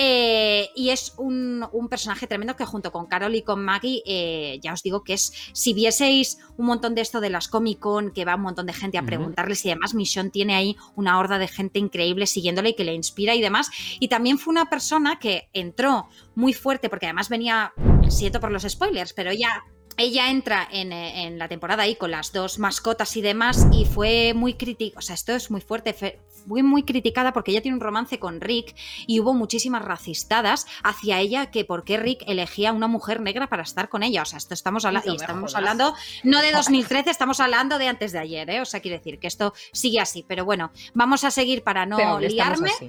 eh, 0.00 0.70
y 0.76 0.90
es 0.90 1.14
un, 1.16 1.66
un 1.72 1.88
personaje 1.88 2.28
tremendo 2.28 2.54
que 2.54 2.64
junto 2.64 2.92
con 2.92 3.06
Carol 3.06 3.34
y 3.34 3.42
con 3.42 3.64
Maggie, 3.64 4.00
eh, 4.06 4.60
ya 4.62 4.72
os 4.72 4.84
digo 4.84 5.02
que 5.02 5.14
es, 5.14 5.32
si 5.52 5.74
vieseis 5.74 6.38
un 6.56 6.66
montón 6.66 6.94
de 6.94 7.00
esto 7.00 7.20
de 7.20 7.30
las 7.30 7.48
Comic 7.48 7.80
Con, 7.80 8.12
que 8.12 8.24
va 8.24 8.36
un 8.36 8.42
montón 8.42 8.66
de 8.66 8.74
gente 8.74 8.96
a 8.96 9.02
preguntarles 9.02 9.64
y 9.64 9.70
demás, 9.70 9.94
Michonne 9.94 10.30
tiene 10.30 10.54
ahí 10.54 10.76
una 10.94 11.18
horda 11.18 11.38
de 11.38 11.48
gente 11.48 11.80
increíble 11.80 12.28
siguiéndole 12.28 12.68
y 12.68 12.74
que 12.74 12.84
le 12.84 12.94
inspira 12.94 13.34
y 13.34 13.40
demás. 13.40 13.70
Y 13.98 14.06
también 14.06 14.38
fue 14.38 14.52
una 14.52 14.66
persona 14.66 15.18
que 15.18 15.48
entró 15.52 16.08
muy 16.36 16.52
fuerte, 16.52 16.88
porque 16.88 17.06
además 17.06 17.28
venía, 17.28 17.72
siento 18.08 18.38
por 18.38 18.52
los 18.52 18.62
spoilers, 18.62 19.12
pero 19.12 19.32
ella, 19.32 19.64
ella 19.98 20.30
entra 20.30 20.66
en, 20.70 20.92
eh, 20.92 21.24
en 21.26 21.38
la 21.38 21.48
temporada 21.48 21.82
ahí 21.82 21.96
con 21.96 22.10
las 22.10 22.32
dos 22.32 22.58
mascotas 22.58 23.16
y 23.16 23.20
demás 23.20 23.66
y 23.72 23.84
fue 23.84 24.32
muy 24.34 24.54
crítico, 24.54 24.98
o 24.98 25.02
sea, 25.02 25.14
esto 25.14 25.34
es 25.34 25.50
muy 25.50 25.60
fuerte, 25.60 25.92
fe- 25.92 26.18
muy, 26.46 26.82
criticada 26.84 27.32
porque 27.34 27.50
ella 27.50 27.60
tiene 27.60 27.74
un 27.74 27.80
romance 27.82 28.18
con 28.18 28.40
Rick 28.40 28.74
y 29.06 29.20
hubo 29.20 29.34
muchísimas 29.34 29.84
racistadas 29.84 30.66
hacia 30.82 31.20
ella 31.20 31.50
que 31.50 31.64
por 31.66 31.84
qué 31.84 31.98
Rick 31.98 32.22
elegía 32.26 32.70
a 32.70 32.72
una 32.72 32.86
mujer 32.86 33.20
negra 33.20 33.48
para 33.48 33.64
estar 33.64 33.90
con 33.90 34.02
ella. 34.02 34.22
O 34.22 34.24
sea, 34.24 34.38
esto 34.38 34.54
estamos, 34.54 34.84
habla- 34.86 35.00
No 35.00 35.12
estamos 35.26 35.54
hablando 35.54 35.94
no 36.24 36.40
de 36.40 36.52
2013, 36.52 37.10
estamos 37.10 37.40
hablando 37.40 37.76
de 37.78 37.88
antes 37.88 38.12
de 38.12 38.18
ayer, 38.20 38.48
¿eh? 38.48 38.60
O 38.62 38.64
sea, 38.64 38.80
quiere 38.80 38.96
decir 38.98 39.18
que 39.18 39.26
esto 39.26 39.52
sigue 39.72 40.00
así. 40.00 40.24
Pero 40.26 40.44
bueno, 40.46 40.70
vamos 40.94 41.24
a 41.24 41.30
seguir 41.30 41.62
para 41.64 41.84
no 41.84 41.98
liarme 42.32 42.70
así. 42.70 42.86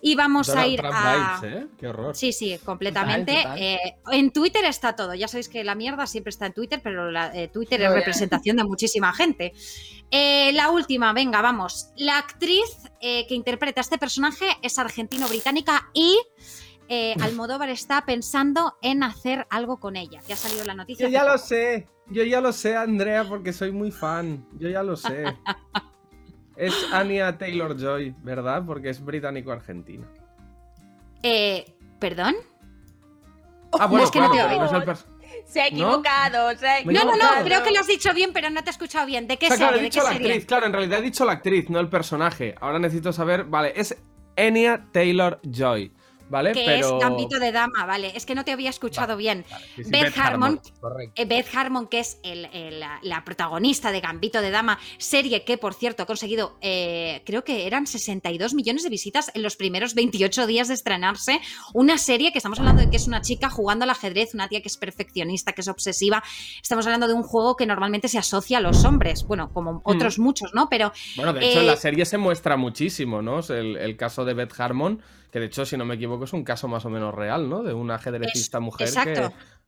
Y 0.00 0.14
vamos 0.14 0.48
a 0.50 0.66
ir 0.66 0.80
Trump 0.80 0.94
a... 0.96 1.40
vibes, 1.40 1.56
¿eh? 1.56 1.66
Qué 1.78 1.88
horror. 1.88 2.14
Sí, 2.16 2.32
sí, 2.32 2.58
completamente. 2.64 3.32
Total, 3.32 3.58
total. 3.58 3.62
Eh, 3.62 3.96
en 4.12 4.30
Twitter 4.32 4.64
está 4.64 4.94
todo. 4.94 5.14
Ya 5.14 5.28
sabéis 5.28 5.48
que 5.48 5.64
la 5.64 5.74
mierda 5.74 6.06
siempre 6.06 6.30
está 6.30 6.46
en 6.46 6.52
Twitter, 6.52 6.80
pero 6.82 7.10
la- 7.10 7.34
eh, 7.34 7.48
Twitter 7.48 7.80
No, 7.80 7.86
es 7.88 7.94
representación 7.94 8.56
de 8.56 8.64
muchísima 8.64 9.12
gente. 9.12 9.52
Eh, 10.10 10.52
la 10.54 10.70
última, 10.70 11.12
venga, 11.12 11.42
vamos. 11.42 11.90
La 11.96 12.18
actriz 12.18 12.64
eh, 13.00 13.26
que 13.26 13.34
interpreta 13.34 13.80
a 13.80 13.82
este 13.82 13.98
personaje 13.98 14.46
es 14.62 14.78
argentino-británica 14.78 15.90
y 15.92 16.18
eh, 16.88 17.14
Almodóvar 17.20 17.68
está 17.68 18.06
pensando 18.06 18.76
en 18.80 19.02
hacer 19.02 19.46
algo 19.50 19.78
con 19.78 19.96
ella. 19.96 20.20
Que 20.26 20.32
ha 20.32 20.36
salido 20.36 20.64
la 20.64 20.74
noticia. 20.74 21.06
Yo 21.06 21.12
ya 21.12 21.24
lo 21.24 21.36
sé, 21.36 21.86
yo 22.06 22.22
ya 22.24 22.40
lo 22.40 22.52
sé, 22.52 22.76
Andrea, 22.76 23.24
porque 23.28 23.52
soy 23.52 23.72
muy 23.72 23.90
fan. 23.90 24.48
Yo 24.58 24.68
ya 24.70 24.82
lo 24.82 24.96
sé. 24.96 25.24
Es 26.58 26.74
Anya 26.92 27.38
Taylor 27.38 27.76
Joy, 27.78 28.14
¿verdad? 28.22 28.64
Porque 28.66 28.90
es 28.90 29.02
británico-argentina. 29.04 30.06
Eh, 31.22 31.74
¿Perdón? 32.00 32.34
Ah, 33.78 33.86
bueno, 33.86 34.04
es 34.04 34.10
que 34.10 34.20
no 34.20 34.30
te 34.30 34.38
pero 34.38 34.48
oigo. 34.50 34.64
no 34.64 34.96
Se 35.46 35.60
ha 35.60 35.64
¿No? 35.64 35.68
equivocado, 35.68 36.56
se 36.56 36.68
ha 36.68 36.84
No, 36.84 37.04
no, 37.04 37.16
no, 37.16 37.44
creo 37.44 37.62
que 37.62 37.70
lo 37.70 37.80
has 37.80 37.86
dicho 37.86 38.12
bien, 38.12 38.32
pero 38.32 38.50
no 38.50 38.62
te 38.62 38.70
he 38.70 38.72
escuchado 38.72 39.06
bien. 39.06 39.26
¿De 39.28 39.36
qué 39.36 39.46
O 39.46 39.48
sea, 39.50 39.56
claro, 39.56 39.78
dicho 39.78 40.00
qué 40.00 40.04
la 40.06 40.12
serie? 40.12 40.26
actriz, 40.28 40.46
claro, 40.46 40.66
en 40.66 40.72
realidad 40.72 40.98
he 40.98 41.02
dicho 41.02 41.24
la 41.24 41.32
actriz, 41.32 41.70
no 41.70 41.78
el 41.80 41.88
personaje. 41.88 42.54
Ahora 42.60 42.78
necesito 42.78 43.12
saber, 43.12 43.44
vale, 43.44 43.72
es 43.76 43.96
Enya 44.36 44.86
Taylor 44.92 45.40
Joy, 45.42 45.92
¿vale? 46.28 46.52
Que 46.52 46.64
pero... 46.64 46.96
es 46.98 47.02
Gambito 47.02 47.38
de 47.38 47.52
Dama, 47.52 47.86
vale. 47.86 48.12
Es 48.14 48.26
que 48.26 48.34
no 48.34 48.44
te 48.44 48.52
había 48.52 48.70
escuchado 48.70 49.16
bien. 49.16 49.44
Vale, 49.50 49.64
sí, 49.76 49.84
sí, 49.84 49.90
Beth 49.90 50.16
Harmon. 50.18 50.60
Eh, 51.14 51.24
Beth 51.24 51.46
Harmon, 51.54 51.86
que 51.88 52.00
es 52.00 52.18
el- 52.22 52.46
el- 52.52 52.80
la, 52.80 52.98
la 53.02 53.24
protagonista 53.24 53.92
de 53.92 54.00
Gambito 54.00 54.40
de 54.40 54.50
Dama, 54.50 54.78
serie 54.98 55.44
que, 55.44 55.58
por 55.58 55.74
cierto, 55.74 56.02
ha 56.02 56.06
conseguido, 56.06 56.56
eh, 56.60 57.22
creo 57.26 57.44
que 57.44 57.66
eran 57.66 57.86
62 57.86 58.54
millones 58.54 58.82
de 58.84 58.90
visitas 58.90 59.30
en 59.34 59.42
los 59.42 59.56
primeros 59.56 59.94
28 59.94 60.46
días 60.46 60.68
de 60.68 60.74
estrenarse. 60.74 61.40
Una 61.74 61.98
serie 61.98 62.32
que 62.32 62.38
estamos 62.38 62.58
hablando 62.58 62.82
de 62.82 62.90
que 62.90 62.96
es 62.96 63.06
una 63.06 63.20
chica 63.20 63.50
jugando 63.50 63.84
al 63.84 63.90
ajedrez, 63.90 64.34
una 64.34 64.48
tía 64.48 64.60
que 64.60 64.68
es 64.68 64.76
perfeccionista, 64.76 65.52
que 65.52 65.60
es 65.62 65.68
obsesiva. 65.68 66.22
Estamos 66.62 66.86
hablando 66.86 67.08
de 67.08 67.14
un 67.14 67.22
juego 67.22 67.56
que 67.56 67.66
normalmente 67.66 68.08
se 68.08 68.18
asocia 68.18 68.58
a 68.58 68.60
los 68.60 68.84
hombres, 68.84 69.24
bueno, 69.26 69.50
como 69.52 69.80
otros 69.84 70.18
muchos, 70.18 70.54
¿no? 70.54 70.68
Pero 70.68 70.92
Bueno, 71.16 71.32
de 71.32 71.40
hecho, 71.48 71.58
Eh, 71.58 71.62
en 71.62 71.66
la 71.66 71.76
serie 71.76 72.04
se 72.04 72.18
muestra 72.18 72.56
muchísimo, 72.56 73.22
¿no? 73.22 73.40
El, 73.48 73.76
el 73.76 73.96
caso 73.96 74.24
de 74.24 74.34
Beth 74.34 74.58
Harmon, 74.58 75.00
que 75.30 75.40
de 75.40 75.46
hecho, 75.46 75.66
si 75.66 75.76
no 75.76 75.84
me 75.84 75.94
equivoco, 75.94 76.24
es 76.24 76.32
un 76.32 76.44
caso 76.44 76.68
más 76.68 76.84
o 76.84 76.90
menos 76.90 77.14
real, 77.14 77.48
¿no? 77.48 77.62
De 77.62 77.74
una 77.74 77.96
ajedrecista 77.96 78.60
mujer 78.60 78.88
exacto. 78.88 79.30
que... 79.30 79.58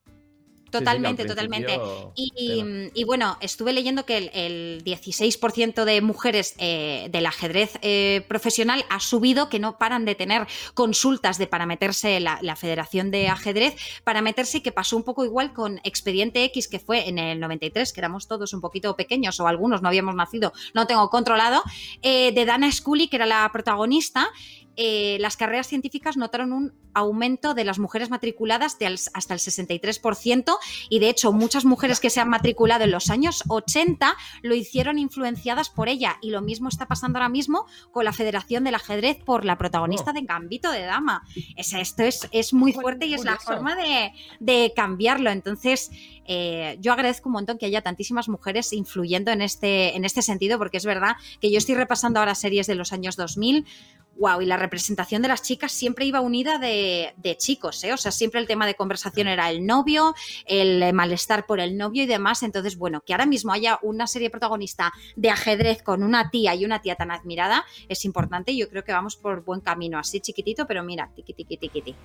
Totalmente, 0.71 1.23
Sí, 1.23 1.29
sí, 1.29 1.29
totalmente. 1.29 2.91
y 2.95 3.05
bueno, 3.05 3.37
estuve 3.41 3.73
leyendo 3.73 4.07
que 4.07 4.17
el, 4.17 4.31
el 4.33 4.85
16% 4.85 5.85
de 5.85 6.01
mujeres 6.01 6.55
eh, 6.59 7.09
del 7.11 7.27
ajedrez 7.27 7.79
eh, 7.83 8.25
profesional 8.29 8.85
ha 8.89 9.01
subido, 9.01 9.49
que 9.49 9.59
no 9.59 9.79
paran 9.79 10.05
de 10.05 10.15
tener 10.15 10.47
consultas 10.75 11.39
de 11.39 11.47
para 11.47 11.67
meterse 11.67 12.21
la, 12.21 12.39
la 12.43 12.57
Federación 12.57 13.11
de 13.11 13.29
Ajedrez, 13.29 13.75
para 14.05 14.23
meterse 14.23 14.59
y 14.59 14.61
que 14.61 14.73
pasó 14.73 14.97
un 14.97 15.03
poco 15.03 15.25
igual 15.25 15.53
con 15.53 15.81
Expediente 15.83 16.45
X, 16.45 16.69
que 16.69 16.79
fue 16.79 17.09
en 17.09 17.19
el 17.19 17.41
93, 17.41 17.93
que 17.93 18.01
éramos 18.01 18.29
todos 18.29 18.53
un 18.53 18.61
poquito 18.61 18.97
pequeños 18.97 19.41
o 19.41 19.49
algunos 19.49 19.83
no 19.83 19.89
habíamos 19.89 20.15
nacido, 20.15 20.53
no 20.75 20.87
tengo 20.87 21.11
controlado, 21.11 21.63
eh, 22.03 22.33
de 22.33 22.45
Dana 22.45 22.71
Scully, 22.71 23.09
que 23.09 23.17
era 23.17 23.27
la 23.27 23.51
protagonista. 23.53 24.29
Eh, 24.77 25.19
las 25.21 25.37
carreras 25.37 25.67
científicas 25.67 26.17
notaron 26.17 26.53
un 26.53 26.73
aumento 26.93 27.55
de 27.55 27.65
las 27.65 27.79
mujeres 27.79 28.11
matriculadas 28.11 28.79
de 28.79 28.87
hasta 28.87 29.35
el 29.35 29.41
63% 29.41 30.57
y 30.89 30.99
de 30.99 31.09
hecho 31.09 31.33
muchas 31.33 31.65
mujeres 31.65 32.01
que 32.01 32.11
se 32.11 32.21
han 32.21 32.29
matriculado 32.29 32.83
en 32.83 32.91
los 32.91 33.11
años 33.11 33.45
80 33.49 34.17
lo 34.43 34.55
hicieron 34.57 34.99
influenciadas 34.99 35.71
por 35.71 35.89
ella 35.89 36.17
y 36.21 36.31
lo 36.31 36.41
mismo 36.41 36.69
está 36.69 36.89
pasando 36.89 37.19
ahora 37.19 37.29
mismo 37.29 37.67
con 37.93 38.05
la 38.05 38.13
Federación 38.13 38.65
del 38.65 38.75
Ajedrez 38.75 39.19
por 39.25 39.45
la 39.45 39.57
protagonista 39.57 40.11
Oh. 40.11 40.13
de 40.13 40.23
Gambito 40.23 40.71
de 40.71 40.83
Dama. 40.83 41.23
Es, 41.57 41.73
esto 41.73 42.03
es, 42.03 42.29
es 42.33 42.53
muy 42.53 42.73
fuerte 42.73 43.07
y 43.07 43.15
es 43.15 43.25
la 43.25 43.37
forma 43.37 43.77
de, 43.77 44.13
de 44.39 44.73
cambiarlo. 44.75 45.31
Entonces, 45.31 45.91
eh, 46.27 46.77
yo 46.81 46.93
agradezco 46.93 47.29
un 47.29 47.35
montón 47.35 47.59
que 47.59 47.67
haya 47.67 47.83
tantísimas 47.83 48.29
mujeres 48.29 48.73
influyendo 48.73 49.31
en 49.31 49.43
este, 49.43 49.97
en 49.97 50.05
este 50.05 50.23
sentido, 50.23 50.59
porque 50.59 50.77
es 50.77 50.85
verdad 50.85 51.17
que 51.41 51.51
yo 51.51 51.59
estoy 51.59 51.75
repasando 51.75 52.21
ahora 52.21 52.35
series 52.35 52.67
de 52.67 52.75
los 52.75 52.93
años 52.93 53.17
2000. 53.17 53.67
Wow, 54.17 54.43
y 54.43 54.47
la 54.47 54.59
representación 54.59 55.23
de 55.23 55.29
las 55.29 55.43
chicas 55.43 55.73
siempre 55.73 56.05
iba 56.05 56.21
unida 56.21 56.59
de, 56.59 57.15
de 57.17 57.37
chicos, 57.37 57.83
¿eh? 57.85 57.93
O 57.95 57.97
sea, 57.97 58.13
siempre 58.13 58.39
el 58.39 58.47
tema 58.47 58.67
de 58.67 58.75
conversación 58.75 59.29
era 59.29 59.49
el 59.51 59.65
novio, 59.65 60.15
el 60.45 60.83
eh, 60.83 60.93
malestar 60.93 61.47
por 61.47 61.59
el 61.59 61.79
novio 61.79 62.03
y 62.03 62.07
demás. 62.07 62.43
Entonces, 62.43 62.77
bueno, 62.77 63.01
que 63.01 63.15
ahora 63.15 63.25
mismo 63.25 63.53
haya 63.53 63.79
una 63.83 64.07
serie 64.07 64.29
protagonista 64.29 64.93
de 65.17 65.31
ajedrez 65.31 65.83
con 65.83 66.03
una 66.03 66.31
tía 66.31 66.55
y 66.55 66.67
una 66.67 66.83
tía 66.83 66.97
tan 66.97 67.11
admirada 67.11 67.65
es 67.89 68.05
importante 68.05 68.53
y 68.53 68.59
yo 68.59 68.69
creo 68.69 68.85
que 68.85 68.93
vamos 68.93 69.17
por 69.17 69.43
buen 69.43 69.61
camino, 69.61 69.99
así 69.99 70.21
chiquitito, 70.21 70.67
pero 70.67 70.85
mira, 70.85 71.11
tiqui, 71.15 71.33
tiqui, 71.33 71.57
tiqui, 71.57 71.81
tiqui. 71.81 71.97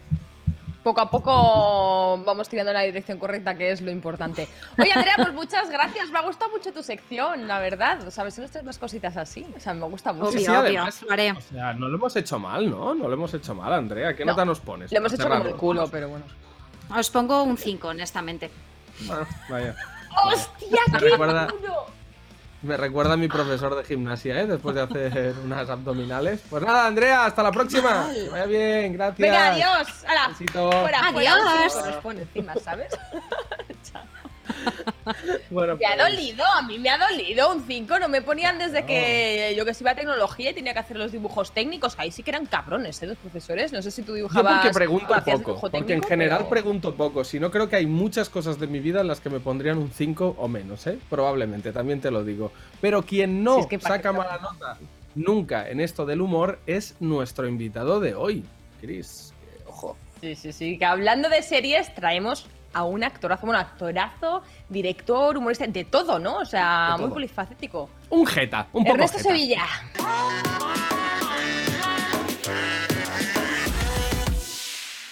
Poco 0.85 1.01
a 1.01 1.09
poco 1.09 2.21
vamos 2.23 2.47
tirando 2.47 2.69
en 2.69 2.75
la 2.77 2.83
dirección 2.83 3.17
correcta, 3.17 3.57
que 3.57 3.71
es 3.71 3.81
lo 3.81 3.89
importante. 3.89 4.47
Oye, 4.77 4.91
Andrea, 4.93 5.15
pues 5.17 5.33
muchas 5.33 5.67
gracias. 5.71 6.11
Me 6.11 6.19
ha 6.19 6.21
gustado 6.21 6.51
mucho 6.51 6.71
tu 6.71 6.83
sección, 6.83 7.47
la 7.47 7.57
verdad. 7.57 8.07
¿Sabes? 8.11 8.37
No 8.37 8.45
más 8.63 8.77
cositas 8.77 9.17
así. 9.17 9.47
O 9.57 9.59
sea, 9.59 9.73
me 9.73 9.87
gusta 9.87 10.13
mucho. 10.13 10.33
Sí, 10.33 10.45
Obvio, 10.47 10.51
sí, 10.51 10.67
además, 10.67 11.03
lo. 11.09 11.37
O 11.39 11.41
sea, 11.41 11.73
no 11.73 11.87
lo 11.87 11.95
hemos 11.97 12.15
hecho 12.15 12.37
mal, 12.37 12.69
¿no? 12.69 12.93
No 12.93 13.07
lo 13.07 13.13
hemos 13.15 13.33
hecho 13.33 13.55
mal, 13.55 13.73
Andrea. 13.73 14.15
¿Qué 14.15 14.23
No. 14.25 14.33
nota 14.33 14.45
nos 14.45 14.59
pones? 14.59 14.91
Le 14.91 14.99
hemos 14.99 15.11
hecho 15.11 15.27
como 15.27 15.43
el 15.43 15.55
culo, 15.55 15.87
pero 15.89 16.07
bueno. 16.09 16.25
Os 16.95 17.09
pongo 17.09 17.41
un 17.41 17.57
5, 17.57 17.87
honestamente. 17.87 18.51
Vaya. 19.49 19.75
¡Hostia, 20.23 20.81
qué 20.91 20.97
recuerda-! 20.99 21.47
Me 22.65 22.78
recuerda 22.78 23.13
a 23.13 23.17
mi 23.17 23.28
profesor 23.28 23.75
de 23.75 23.84
gimnasia, 23.84 24.41
¿eh? 24.41 24.47
Después 24.47 24.73
de 24.75 24.82
hacer 24.82 25.36
unas 25.43 25.69
abdominales. 25.69 26.41
Pues 26.49 26.63
nada, 26.63 26.88
Andrea, 26.88 27.25
hasta 27.25 27.43
la 27.43 27.51
próxima. 27.51 28.10
Que 28.12 28.28
vaya 28.30 28.45
bien, 28.45 28.93
gracias. 28.93 29.19
Venga, 29.19 29.51
adiós. 29.54 29.88
Besito. 30.30 30.71
Fuera, 30.71 31.08
Adiós. 31.08 31.73
cinco 31.73 31.86
nos 31.86 31.95
pone 31.97 32.21
encima, 32.21 32.54
¿sabes? 32.56 32.88
Bueno, 35.49 35.77
Me 35.77 35.85
ha 35.85 35.95
pues, 35.95 36.11
dolido, 36.17 36.43
a 36.45 36.61
mí 36.63 36.79
me 36.79 36.89
ha 36.89 36.97
dolido 36.97 37.53
un 37.53 37.65
5. 37.65 37.99
No 37.99 38.07
me 38.09 38.21
ponían 38.21 38.57
desde 38.57 38.85
que 38.85 39.53
yo 39.57 39.65
que 39.65 39.73
se 39.73 39.83
iba 39.83 39.91
a 39.91 39.95
tecnología 39.95 40.51
y 40.51 40.53
tenía 40.53 40.73
que 40.73 40.79
hacer 40.79 40.97
los 40.97 41.11
dibujos 41.11 41.51
técnicos. 41.51 41.95
Ahí 41.97 42.11
sí 42.11 42.23
que 42.23 42.31
eran 42.31 42.45
cabrones, 42.45 43.01
¿eh? 43.03 43.07
Los 43.07 43.17
profesores. 43.17 43.71
No 43.71 43.81
sé 43.81 43.91
si 43.91 44.01
tú 44.01 44.11
Yo 44.11 44.15
dibujabas. 44.15 44.61
porque 44.61 44.73
pregunto 44.73 45.13
poco, 45.25 45.59
porque 45.71 45.93
en 45.93 46.03
general 46.03 46.39
pero- 46.39 46.49
pregunto 46.49 46.95
poco. 46.95 47.23
Si 47.23 47.39
no, 47.39 47.51
creo 47.51 47.69
que 47.69 47.75
hay 47.75 47.85
muchas 47.85 48.29
cosas 48.29 48.59
de 48.59 48.67
mi 48.67 48.79
vida 48.79 49.01
en 49.01 49.07
las 49.07 49.19
que 49.21 49.29
me 49.29 49.39
pondrían 49.39 49.77
un 49.77 49.91
5 49.91 50.35
o 50.39 50.47
menos, 50.47 50.85
¿eh? 50.87 50.97
Probablemente, 51.09 51.71
también 51.71 52.01
te 52.01 52.11
lo 52.11 52.23
digo. 52.23 52.51
Pero 52.81 53.03
quien 53.03 53.43
no 53.43 53.55
Sí, 53.55 53.61
es 53.61 53.67
que 53.67 53.79
saca 53.79 54.11
mala 54.11 54.37
nota 54.39 54.77
nunca 55.13 55.69
en 55.69 55.79
esto 55.79 56.05
del 56.05 56.19
humor 56.21 56.59
es 56.67 56.95
nuestro 56.99 57.47
invitado 57.47 57.99
de 57.99 58.15
hoy, 58.15 58.43
Chris. 58.81 59.33
Ojo. 59.67 59.95
Sí, 60.21 60.35
sí, 60.35 60.51
sí. 60.51 60.77
Que 60.77 60.85
hablando 60.85 61.29
de 61.29 61.41
series, 61.43 61.93
traemos 61.93 62.47
a 62.75 62.83
un 62.83 63.05
actorazo, 63.05 63.45
bueno, 63.47 63.59
actorazo, 63.61 64.43
director, 64.67 65.38
humorista, 65.38 65.65
de 65.65 65.85
todo, 65.85 66.19
¿no? 66.19 66.39
O 66.39 66.45
sea, 66.45 66.97
muy 66.99 67.09
polifacético. 67.09 67.89
Un 68.09 68.25
jeta, 68.27 68.67
un 68.73 68.83
poco 68.83 68.95
Ernesto 68.95 69.17
jeta. 69.17 69.29
Sevilla. 69.29 69.63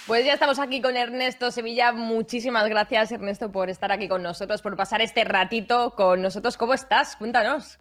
Pues 0.06 0.26
ya 0.26 0.34
estamos 0.34 0.60
aquí 0.60 0.82
con 0.82 0.98
Ernesto 0.98 1.52
Sevilla. 1.52 1.94
Muchísimas 1.94 2.68
gracias, 2.68 3.14
Ernesto, 3.14 3.50
por 3.50 3.70
estar 3.70 3.94
aquí 3.94 4.10
con 4.10 4.22
nosotros, 4.22 4.62
por 4.62 4.76
pasar 4.76 5.02
este 5.02 5.24
ratito 5.24 5.92
con 5.96 6.22
nosotros. 6.22 6.58
¿Cómo 6.58 6.74
estás? 6.74 7.16
Cuéntanos. 7.16 7.80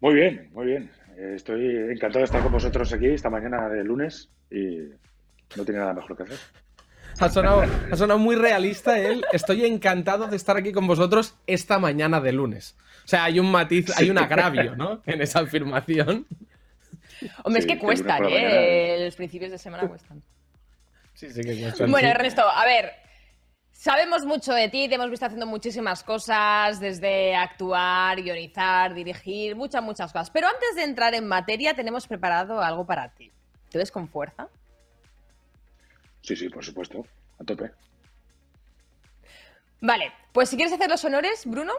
Muy 0.00 0.14
bien, 0.14 0.48
muy 0.52 0.66
bien. 0.66 0.92
Eh, 1.16 1.32
Estoy 1.34 1.76
encantado 1.90 2.20
de 2.20 2.26
estar 2.26 2.40
con 2.40 2.52
vosotros 2.52 2.92
aquí 2.92 3.06
esta 3.06 3.28
mañana 3.30 3.68
de 3.68 3.82
lunes 3.82 4.30
y 4.48 4.78
no 5.56 5.64
tiene 5.64 5.80
nada 5.80 5.94
mejor 5.94 6.16
que 6.16 6.22
hacer. 6.22 6.38
Ha 7.20 7.28
sonado, 7.28 7.62
ha 7.90 7.96
sonado 7.96 8.18
muy 8.18 8.36
realista 8.36 8.98
él. 8.98 9.24
Estoy 9.32 9.64
encantado 9.64 10.28
de 10.28 10.36
estar 10.36 10.56
aquí 10.56 10.72
con 10.72 10.86
vosotros 10.86 11.34
esta 11.46 11.78
mañana 11.78 12.20
de 12.20 12.32
lunes. 12.32 12.76
O 13.04 13.08
sea, 13.08 13.24
hay 13.24 13.40
un 13.40 13.50
matiz, 13.50 13.90
hay 13.98 14.10
un 14.10 14.18
agravio, 14.18 14.76
¿no? 14.76 15.02
En 15.06 15.20
esa 15.22 15.40
afirmación. 15.40 16.26
Hombre, 17.42 17.62
Sí, 17.62 17.68
es 17.68 17.74
que 17.74 17.78
cuestan, 17.78 18.24
¿eh? 18.24 18.30
mañana. 18.30 19.04
Los 19.04 19.16
principios 19.16 19.50
de 19.50 19.58
semana 19.58 19.88
cuestan. 19.88 20.22
Sí, 21.14 21.30
sí 21.30 21.42
que 21.42 21.60
cuestan, 21.60 21.90
Bueno. 21.90 22.08
Ernesto, 22.08 22.42
a 22.42 22.64
ver. 22.64 22.92
Sabemos 23.72 24.24
mucho 24.24 24.52
de 24.52 24.68
ti, 24.68 24.88
te 24.88 24.96
hemos 24.96 25.08
visto 25.08 25.24
haciendo 25.24 25.46
muchísimas 25.46 26.02
cosas, 26.02 26.80
desde 26.80 27.36
actuar, 27.36 28.20
guionizar, 28.20 28.92
dirigir, 28.92 29.54
muchas, 29.54 29.82
muchas 29.84 30.12
cosas. 30.12 30.30
Pero 30.30 30.48
antes 30.48 30.74
de 30.74 30.82
entrar 30.82 31.14
en 31.14 31.28
materia, 31.28 31.74
tenemos 31.74 32.08
preparado 32.08 32.60
algo 32.60 32.84
para 32.84 33.08
ti. 33.10 33.30
¿Te 33.70 33.78
ves 33.78 33.92
con 33.92 34.08
fuerza? 34.08 34.48
Sí, 36.28 36.36
sí, 36.36 36.50
por 36.50 36.62
supuesto, 36.62 37.06
a 37.40 37.44
tope. 37.44 37.70
Vale, 39.80 40.12
pues 40.30 40.50
si 40.50 40.56
quieres 40.56 40.74
hacer 40.74 40.90
los 40.90 41.02
honores, 41.02 41.44
Bruno. 41.46 41.72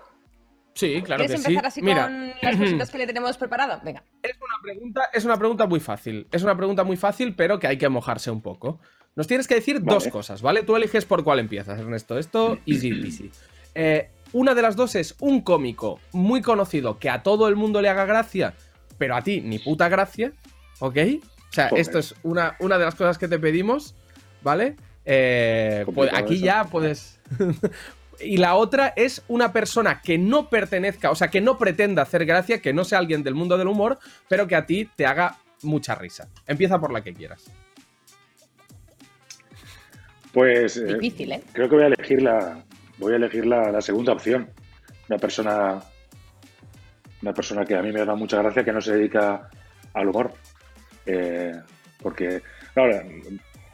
Sí, 0.73 1.03
claro 1.03 1.23
¿Quieres 1.23 1.41
que 1.41 1.45
sí. 1.45 1.51
empezar 1.51 1.67
así 1.67 1.81
Mira, 1.83 2.05
con 2.05 2.33
las 2.41 2.57
cositas 2.57 2.89
que 2.89 2.97
le 2.97 3.05
tenemos 3.05 3.37
preparado? 3.37 3.79
Venga. 3.83 4.03
es 4.23 4.37
una 4.37 4.61
pregunta, 4.63 5.01
es 5.13 5.25
una 5.25 5.37
pregunta 5.37 5.67
muy 5.67 5.79
fácil. 5.79 6.27
Es 6.31 6.41
una 6.41 6.57
pregunta 6.57 6.83
muy 6.83 6.97
fácil, 6.97 7.35
pero 7.35 7.59
que 7.59 7.67
hay 7.67 7.77
que 7.77 7.89
mojarse 7.89 8.31
un 8.31 8.41
poco. 8.41 8.79
Nos 9.15 9.27
tienes 9.27 9.47
que 9.47 9.53
decir 9.53 9.83
dos 9.83 10.07
cosas, 10.07 10.41
¿vale? 10.41 10.63
Tú 10.63 10.75
eliges 10.75 11.05
por 11.05 11.23
cuál 11.23 11.37
empiezas, 11.37 11.77
Ernesto. 11.77 12.17
Esto, 12.17 12.57
easy 12.65 12.91
peasy. 13.01 13.29
Eh, 13.75 14.09
una 14.33 14.55
de 14.55 14.63
las 14.63 14.75
dos 14.75 14.95
es 14.95 15.15
un 15.19 15.41
cómico 15.41 15.99
muy 16.11 16.41
conocido 16.41 16.97
que 16.97 17.11
a 17.11 17.21
todo 17.21 17.47
el 17.49 17.55
mundo 17.55 17.83
le 17.83 17.89
haga 17.89 18.05
gracia, 18.05 18.55
pero 18.97 19.15
a 19.15 19.21
ti 19.21 19.41
ni 19.41 19.59
puta 19.59 19.89
gracia, 19.89 20.33
¿ok? 20.79 20.97
O 21.51 21.53
sea, 21.53 21.69
Joder. 21.69 21.81
esto 21.81 21.99
es 21.99 22.15
una, 22.23 22.55
una 22.59 22.79
de 22.79 22.85
las 22.85 22.95
cosas 22.95 23.19
que 23.19 23.27
te 23.27 23.37
pedimos, 23.37 23.93
¿vale? 24.41 24.75
Eh, 25.05 25.85
pues 25.93 26.11
aquí 26.13 26.35
eso. 26.35 26.45
ya 26.45 26.63
puedes... 26.65 27.19
y 28.19 28.37
la 28.37 28.55
otra 28.55 28.93
es 28.95 29.23
una 29.27 29.53
persona 29.53 30.01
que 30.01 30.17
no 30.17 30.49
pertenezca, 30.49 31.11
o 31.11 31.15
sea, 31.15 31.29
que 31.29 31.41
no 31.41 31.57
pretenda 31.57 32.03
hacer 32.03 32.25
gracia, 32.25 32.61
que 32.61 32.73
no 32.73 32.83
sea 32.83 32.99
alguien 32.99 33.23
del 33.23 33.35
mundo 33.35 33.57
del 33.57 33.67
humor, 33.67 33.99
pero 34.27 34.47
que 34.47 34.55
a 34.55 34.65
ti 34.65 34.89
te 34.95 35.05
haga 35.05 35.37
mucha 35.63 35.95
risa. 35.95 36.27
Empieza 36.47 36.79
por 36.79 36.91
la 36.91 37.01
que 37.01 37.13
quieras. 37.13 37.45
Pues 40.33 40.77
eh, 40.77 40.93
Difícil, 40.93 41.31
¿eh? 41.31 41.43
creo 41.53 41.67
que 41.67 41.75
voy 41.75 41.83
a 41.85 41.87
elegir 41.87 42.21
la, 42.21 42.63
voy 42.97 43.13
a 43.13 43.15
elegir 43.15 43.45
la, 43.45 43.71
la 43.71 43.81
segunda 43.81 44.13
opción. 44.13 44.49
Una 45.09 45.17
persona, 45.17 45.81
una 47.21 47.33
persona 47.33 47.65
que 47.65 47.75
a 47.75 47.81
mí 47.81 47.91
me 47.91 48.05
da 48.05 48.15
mucha 48.15 48.37
gracia 48.37 48.63
que 48.63 48.71
no 48.71 48.81
se 48.81 48.95
dedica 48.95 49.49
al 49.93 50.07
humor. 50.07 50.33
Eh, 51.05 51.53
porque, 52.01 52.41
ahora, 52.75 53.03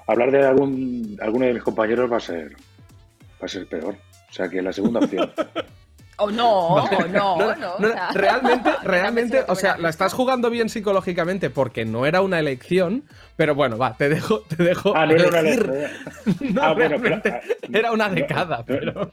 hablar 0.08 0.32
de 0.32 0.46
algún, 0.46 1.18
alguno 1.22 1.46
de 1.46 1.54
mis 1.54 1.64
compañeros 1.64 2.12
va 2.12 2.18
a 2.18 2.22
ser, 2.22 2.54
va 2.54 3.46
a 3.46 3.48
ser 3.48 3.68
peor. 3.68 3.96
O 4.30 4.34
sea 4.34 4.50
que 4.50 4.62
la 4.62 4.74
segunda 4.74 5.00
opción. 5.00 5.32
O 6.18 6.32
no, 6.32 6.50
o 6.76 6.88
no, 6.88 7.08
No, 7.10 7.38
no. 7.38 7.56
no, 7.56 7.74
o 7.74 7.80
no, 7.80 7.88
sea, 7.92 8.10
realmente, 8.14 8.72
realmente, 8.84 9.44
o 9.50 9.54
sea, 9.56 9.76
la 9.78 9.90
estás 9.90 10.14
jugando 10.14 10.50
bien 10.50 10.70
psicológicamente 10.70 11.50
porque 11.50 11.84
no 11.84 12.06
era 12.06 12.22
una 12.22 12.40
elección, 12.40 13.04
pero 13.36 13.54
bueno, 13.54 13.78
va, 13.78 13.98
te 13.98 14.08
dejo, 14.08 14.40
te 14.44 14.64
dejo 14.64 14.94
Ah, 14.96 15.06
no 15.06 15.12
era 15.12 15.28
una 15.28 15.40
elección. 15.40 15.74
No, 16.54 16.62
Ah, 16.64 16.74
bueno, 16.74 16.96
pero- 17.02 17.22
ah, 17.26 17.42
era 17.70 17.92
una 17.92 18.08
no, 18.08 18.16
decada, 18.16 18.60
no, 18.60 18.66
pero... 18.66 19.12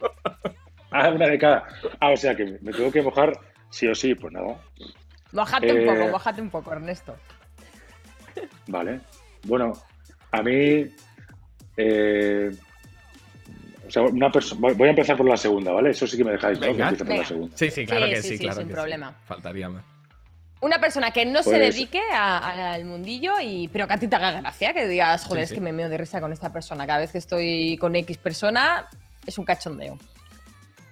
Ah, 0.92 1.09
una 1.11 1.26
de 1.26 1.38
cada. 1.40 1.64
Ah, 1.98 2.11
o 2.11 2.16
sea 2.16 2.37
que 2.37 2.57
me 2.62 2.70
tengo 2.72 2.92
que 2.92 3.02
mojar 3.02 3.33
sí 3.70 3.88
o 3.88 3.96
sí, 3.96 4.14
pues 4.14 4.33
nada. 4.33 4.57
Mójate 5.33 5.70
Eh, 5.70 5.88
un 5.88 5.96
poco, 5.96 6.09
mójate 6.12 6.40
un 6.40 6.50
poco, 6.50 6.72
Ernesto. 6.72 7.16
Vale. 8.68 9.00
Bueno, 9.44 9.72
a 10.32 10.42
mí. 10.42 10.86
eh, 11.76 12.50
o 13.86 13.90
sea, 13.90 14.02
una 14.02 14.30
persona. 14.32 14.72
Voy 14.74 14.86
a 14.88 14.90
empezar 14.90 15.16
por 15.16 15.28
la 15.28 15.36
segunda, 15.36 15.72
¿vale? 15.72 15.90
Eso 15.90 16.06
sí 16.06 16.16
que 16.16 16.24
me 16.24 16.32
dejáis, 16.32 16.58
¿no? 16.58 16.66
Que 16.66 16.72
Venga. 16.72 16.88
empiece 16.88 17.04
por 17.04 17.16
la 17.18 17.24
segunda. 17.26 17.56
Sí, 17.56 17.70
sí, 17.70 17.86
claro 17.86 18.06
Sí, 18.06 18.10
que 18.10 18.16
sí, 18.22 18.28
sí, 18.28 18.36
sí, 18.38 18.44
claro 18.44 18.56
sin 18.58 18.68
que 18.68 18.72
sí. 18.72 18.74
problema. 18.74 19.14
Faltaría 19.26 19.68
más. 19.68 19.84
Una 20.62 20.78
persona 20.80 21.10
que 21.10 21.26
no 21.26 21.42
se 21.42 21.50
Pues- 21.50 21.74
dedique 21.74 22.00
a- 22.12 22.72
al 22.72 22.84
mundillo, 22.84 23.32
y 23.42 23.68
pero 23.68 23.86
que 23.88 23.94
a 23.94 23.98
ti 23.98 24.06
te 24.08 24.16
haga 24.16 24.40
gracia, 24.40 24.72
que 24.72 24.86
digas, 24.86 25.24
joder, 25.24 25.46
Sí, 25.46 25.52
es 25.54 25.58
que 25.58 25.60
me 25.60 25.72
meo 25.72 25.88
de 25.88 25.98
risa 25.98 26.20
con 26.20 26.32
esta 26.32 26.52
persona. 26.52 26.86
Cada 26.86 27.00
vez 27.00 27.12
que 27.12 27.18
estoy 27.18 27.76
con 27.78 27.94
X 27.96 28.16
persona, 28.18 28.86
es 29.26 29.36
un 29.38 29.44
cachondeo. 29.44 29.98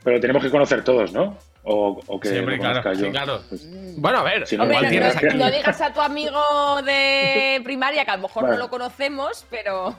Pero 0.02 0.18
tenemos 0.20 0.42
que 0.42 0.50
conocer 0.50 0.82
todos, 0.84 1.12
¿no? 1.12 1.38
O, 1.62 2.00
o 2.06 2.18
que 2.20 2.28
Siempre, 2.30 2.58
claro, 2.58 2.82
conozca 2.82 2.92
yo. 3.00 3.06
sí, 3.06 3.10
claro. 3.12 3.42
Pues- 3.48 3.68
Bueno, 3.98 4.18
a 4.18 4.22
ver, 4.22 4.46
Sí, 4.46 4.56
no, 4.56 4.62
Hombre, 4.62 4.78
igual 4.78 4.84
no, 4.84 4.90
tienes 4.98 5.14
no- 5.22 5.28
aquí... 5.28 5.36
no 5.38 5.50
digas 5.50 5.80
a 5.82 5.92
tu 5.92 6.00
amigo 6.00 6.82
de 6.82 7.60
primaria, 7.64 8.04
que 8.04 8.10
a 8.12 8.16
lo 8.16 8.22
mejor 8.22 8.44
Vale. 8.44 8.56
no 8.56 8.62
lo 8.64 8.70
conocemos, 8.70 9.46
pero. 9.50 9.94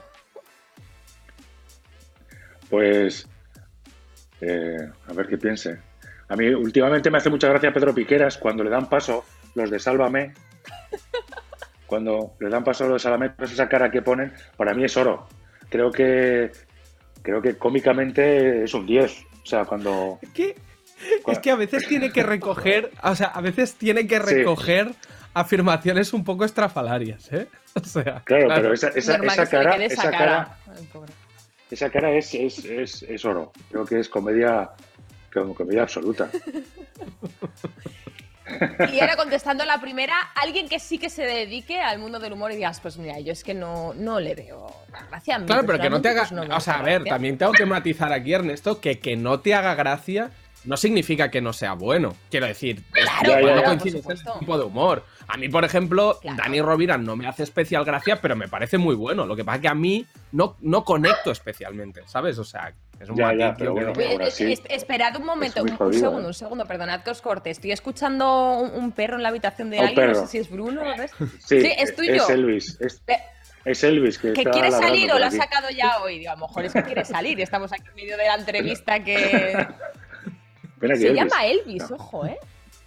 Pues. 2.69 3.28
eh, 4.41 4.89
a 5.08 5.13
ver 5.13 5.28
qué 5.28 5.38
piense. 5.38 5.80
A 6.30 6.36
mí 6.36 6.47
últimamente 6.50 7.12
me 7.12 7.17
hace 7.17 7.30
mucha 7.30 7.50
gracia 7.50 7.74
Pedro 7.74 7.93
Piqueras 7.93 8.38
cuando 8.38 8.63
le 8.63 8.69
dan 8.69 8.88
paso 8.89 9.26
los 9.56 9.69
de 9.69 9.80
Sálvame. 9.80 10.34
Cuando 11.86 12.36
le 12.39 12.50
dan 12.50 12.63
paso 12.63 12.86
a 12.86 12.88
los 12.88 12.95
de 12.95 13.00
Sálvame, 13.04 13.32
pues 13.32 13.52
esa 13.52 13.67
cara 13.67 13.91
que 13.91 14.02
ponen, 14.02 14.34
para 14.56 14.74
mí 14.74 14.84
es 14.86 14.95
oro. 14.97 15.28
Creo 15.69 15.91
que. 15.91 16.52
Creo 17.21 17.41
que 17.41 17.56
cómicamente 17.58 18.63
es 18.63 18.74
un 18.74 18.86
10. 18.88 19.26
O 19.43 19.45
sea, 19.45 19.65
cuando. 19.65 20.19
Que, 20.34 20.56
es 21.28 21.40
que 21.40 21.52
a 21.52 21.56
veces 21.56 21.88
tiene 21.88 22.12
que 22.12 22.24
recoger, 22.24 22.92
o 23.04 23.16
sea, 23.16 23.28
a 23.28 23.42
veces 23.42 23.76
tiene 23.76 24.08
que 24.08 24.18
Sí. 24.18 24.24
recoger 24.24 24.94
afirmaciones 25.34 26.14
un 26.14 26.24
poco 26.24 26.46
estrafalarias, 26.46 27.32
¿eh? 27.32 27.48
O 27.76 27.86
sea, 27.86 28.22
Claro, 28.26 28.48
pero 28.54 28.74
esa, 28.74 28.92
cara, 28.92 29.34
esa 29.86 30.12
cara, 30.12 30.58
esa 31.70 31.90
cara 31.90 32.12
es, 32.12 32.34
es, 32.34 32.66
es, 32.66 33.04
es 33.04 33.24
oro. 33.26 33.52
Creo 33.70 33.86
que 33.86 34.00
es 34.00 34.10
comedia, 34.10 34.72
como 35.34 35.56
comedia 35.56 35.84
absoluta. 35.84 36.30
Y 38.92 39.00
ahora 39.00 39.16
contestando 39.16 39.64
la 39.64 39.80
primera, 39.80 40.14
alguien 40.36 40.68
que 40.68 40.78
sí 40.80 40.98
que 40.98 41.10
se 41.10 41.24
dedique 41.24 41.80
al 41.80 42.00
mundo 42.00 42.20
del 42.20 42.34
humor 42.34 42.52
y 42.52 42.56
digas, 42.58 42.82
pues 42.82 42.98
mira, 42.98 43.18
yo 43.22 43.32
es 43.32 43.44
que 43.46 43.54
no, 43.54 43.94
no 43.94 44.20
le 44.20 44.36
veo 44.36 44.76
gracia 45.10 45.36
a 45.36 45.40
mí. 45.40 45.46
Claro, 45.46 45.64
pero 45.66 45.80
que 45.80 45.90
no 45.90 46.02
te 46.02 46.10
haga. 46.10 46.28
pues 46.28 46.32
no 46.34 46.56
o 46.56 46.60
sea, 46.60 46.80
a 46.80 46.82
ver, 46.82 46.96
gracia. 47.00 47.14
también 47.14 47.38
tengo 47.38 47.54
que 47.54 47.66
matizar 47.66 48.12
aquí, 48.12 48.34
Ernesto, 48.34 48.82
que 48.82 49.00
que 49.00 49.16
no 49.16 49.40
te 49.40 49.54
haga 49.56 49.74
gracia 49.76 50.32
no 50.65 50.78
significa 50.78 51.30
que 51.32 51.41
no 51.41 51.54
sea 51.54 51.74
bueno. 51.74 52.15
Quiero 52.30 52.45
decir, 52.45 52.84
Claro, 52.91 53.10
Ya, 53.24 53.34
ya, 53.34 53.39
igual 53.41 53.63
no 53.65 53.71
el 53.86 53.91
supuesto. 53.91 54.36
tipo 54.39 54.58
de 54.58 54.63
humor. 54.65 55.04
A 55.28 55.38
mí, 55.38 55.50
por 55.50 55.63
ejemplo, 55.65 56.19
Claro. 56.21 56.38
Dani 56.38 56.62
Rovira 56.62 56.97
no 56.97 57.15
me 57.15 57.28
hace 57.28 57.43
especial 57.43 57.84
gracia, 57.86 58.17
pero 58.21 58.36
me 58.36 58.47
parece 58.47 58.78
muy 58.78 58.95
bueno. 58.95 59.26
Lo 59.26 59.36
que 59.36 59.43
pasa 59.45 59.56
es 59.58 59.62
que 59.62 59.67
a 59.69 59.76
mí 59.76 60.06
no, 60.32 60.58
no 60.62 60.84
conecto 60.84 61.32
especialmente, 61.32 62.02
¿sabes? 62.06 62.38
O 62.38 62.43
sea, 62.43 62.74
es 63.00 63.10
un 63.10 63.15
Ya, 63.15 63.34
ya, 63.34 63.56
pero 63.58 63.74
bueno, 63.74 63.88
no- 63.93 63.93
Oye, 64.00 64.12
ahora 64.12 64.28
es- 64.28 64.34
sí. 64.36 64.52
es- 64.52 64.62
esperad 64.69 65.15
un 65.17 65.26
momento, 65.26 65.63
un, 65.63 65.69
segundo, 65.69 66.21
¿eh? 66.21 66.26
un 66.28 66.34
segundo, 66.34 66.65
perdonad 66.65 67.02
que 67.02 67.10
os 67.12 67.21
corte. 67.21 67.50
Estoy 67.50 67.71
escuchando 67.71 68.58
un, 68.60 68.71
un 68.84 68.91
perro 68.91 69.15
en 69.15 69.24
la 69.24 69.30
habitación 69.30 69.69
de 69.69 69.80
Un 69.80 69.88
alguien, 69.88 70.08
no 70.12 70.15
sé 70.15 70.28
si 70.28 70.38
es 70.38 70.50
Bruno 70.52 70.82
o 70.82 70.93
es. 70.93 71.12
Sí, 71.45 71.62
Sí, 71.62 71.71
es 71.78 71.95
tuyo. 71.95 72.13
Es 72.15 72.30
Elvis. 72.30 72.78
Es, 72.82 73.02
Eh, 73.08 73.17
es 73.65 73.84
Elvis 73.84 74.17
que, 74.19 74.34
¿Que 74.34 74.43
quiere 74.43 74.69
salir 74.71 75.12
o 75.12 75.17
lo 75.19 75.26
ha 75.26 75.32
sacado 75.32 75.69
ya 75.69 76.02
hoy? 76.02 76.19
Digo, 76.19 76.32
a 76.32 76.36
lo 76.36 76.47
mejor 76.47 76.65
es 76.65 76.74
que 76.74 76.84
quiere 76.84 77.06
salir 77.06 77.39
y 77.39 77.43
estamos 77.43 77.71
aquí 77.71 77.84
en 77.89 77.95
medio 77.95 78.17
de 78.17 78.26
la 78.26 78.36
entrevista 78.36 79.04
que. 79.04 79.67
Se 80.82 80.88
Elvis. 80.88 81.13
llama 81.13 81.46
Elvis, 81.46 81.89
No. 81.89 81.96
ojo, 81.98 82.26
¿eh? 82.26 82.38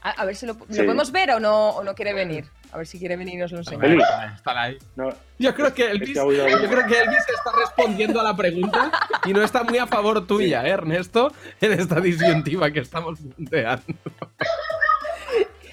A, 0.03 0.11
a 0.11 0.25
ver 0.27 0.37
si 0.37 0.45
lo, 0.47 0.53
¿lo 0.55 0.67
Sí. 0.69 0.83
podemos 0.83 1.11
ver 1.13 1.31
o 1.31 1.41
no, 1.41 1.71
o 1.71 1.83
no 1.85 1.95
quiere 1.95 2.13
venir. 2.13 2.45
A 2.73 2.77
ver 2.77 2.87
si 2.89 2.99
quiere 2.99 3.17
venir 3.17 3.35
y 3.35 3.37
nos 3.39 3.53
lo 3.53 3.59
enseña. 3.59 3.85
Elvis. 3.87 4.05
Están 4.35 4.59
ahí. 4.59 4.77
No, 4.97 5.09
Yo 5.39 5.55
creo 5.55 5.73
que 5.73 5.91
Elvis, 5.93 6.15
yo 6.15 6.27
creo 6.29 6.87
que 6.87 6.99
está 7.03 7.53
respondiendo 7.59 8.21
a 8.21 8.25
la 8.25 8.37
pregunta 8.37 8.91
y 9.25 9.33
no 9.33 9.43
está 9.43 9.63
muy 9.63 9.79
a 9.79 9.87
favor 9.87 10.27
tuya, 10.27 10.67
¿eh, 10.67 10.71
Ernesto, 10.71 11.33
en 11.61 11.73
esta 11.73 12.01
disyuntiva 12.01 12.71
que 12.73 12.81
estamos 12.81 13.19
planteando. 13.21 13.85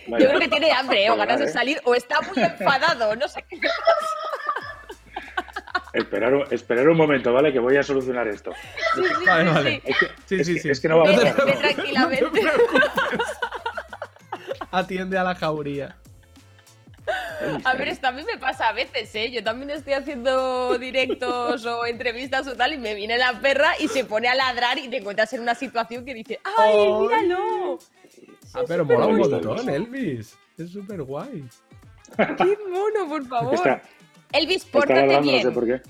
Yo 0.07 0.17
creo 0.17 0.39
que 0.39 0.47
tiene 0.47 0.71
hambre, 0.71 1.05
¿eh? 1.05 1.09
o 1.11 1.15
ganas 1.17 1.39
de 1.39 1.47
salir, 1.49 1.79
o 1.85 1.95
está 1.95 2.19
muy 2.21 2.43
enfadado, 2.43 3.15
no 3.15 3.27
sé 3.27 3.43
qué. 3.49 3.59
Esperar, 5.93 6.33
un- 6.33 6.45
esperar 6.51 6.87
un 6.87 6.97
momento, 6.97 7.33
¿vale? 7.33 7.51
Que 7.51 7.59
voy 7.59 7.75
a 7.77 7.83
solucionar 7.83 8.27
esto. 8.27 8.51
Sí, 8.95 9.01
sí, 9.03 9.25
Vale, 9.25 9.43
sí, 9.49 9.53
vale. 9.53 9.71
sí. 9.71 9.81
Es 9.85 9.97
que, 9.99 10.05
Sí, 10.25 10.35
es 10.35 10.47
sí, 10.47 10.53
que- 10.55 10.59
sí. 10.61 10.69
es 10.69 10.79
que 10.79 10.87
no 10.87 10.97
va 10.99 11.09
a 11.09 11.13
pasar. 11.15 11.37
No 11.47 11.53
tranquilamente. 11.59 12.41
Atiende 14.71 15.17
a 15.17 15.23
la 15.23 15.35
jauría. 15.35 15.97
A 17.65 17.73
ver, 17.73 17.87
esto 17.89 18.07
a 18.07 18.11
mí 18.11 18.23
me 18.23 18.37
pasa 18.37 18.69
a 18.69 18.73
veces, 18.73 19.13
¿eh? 19.15 19.31
Yo 19.31 19.43
también 19.43 19.71
estoy 19.71 19.93
haciendo 19.93 20.77
directos 20.77 21.65
o 21.65 21.85
entrevistas 21.85 22.47
o 22.47 22.55
tal 22.55 22.73
y 22.73 22.77
me 22.77 22.93
viene 22.93 23.17
la 23.17 23.39
perra 23.41 23.73
y 23.79 23.87
se 23.87 24.05
pone 24.05 24.27
a 24.29 24.35
ladrar 24.35 24.77
y 24.77 24.87
te 24.87 24.97
encuentras 24.97 25.33
en 25.33 25.41
una 25.41 25.55
situación 25.55 26.05
que 26.05 26.13
dice 26.13 26.39
¡Ay, 26.57 26.73
Ay. 26.73 26.93
míralo! 27.01 27.79
Ah, 28.53 28.61
pero 28.67 28.85
mola 28.85 29.07
un 29.07 29.17
montón, 29.17 29.67
Elvis. 29.69 30.37
Es 30.57 30.69
súper 30.71 31.01
guay. 31.01 31.43
¡Qué 32.17 32.57
mono, 32.69 33.07
por 33.09 33.25
favor! 33.27 33.55
Está, 33.55 33.81
Elvis, 34.33 34.65
pórtate 34.65 34.93
ladrando, 35.01 35.25
no 35.25 35.31
bien. 35.31 35.43
sé 35.43 35.51
por 35.51 35.65
qué. 35.65 35.81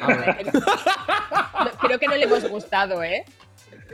No, 0.00 1.70
creo 1.80 1.98
que 1.98 2.06
no 2.06 2.14
le 2.16 2.24
hemos 2.24 2.48
gustado, 2.48 3.02
¿eh? 3.02 3.24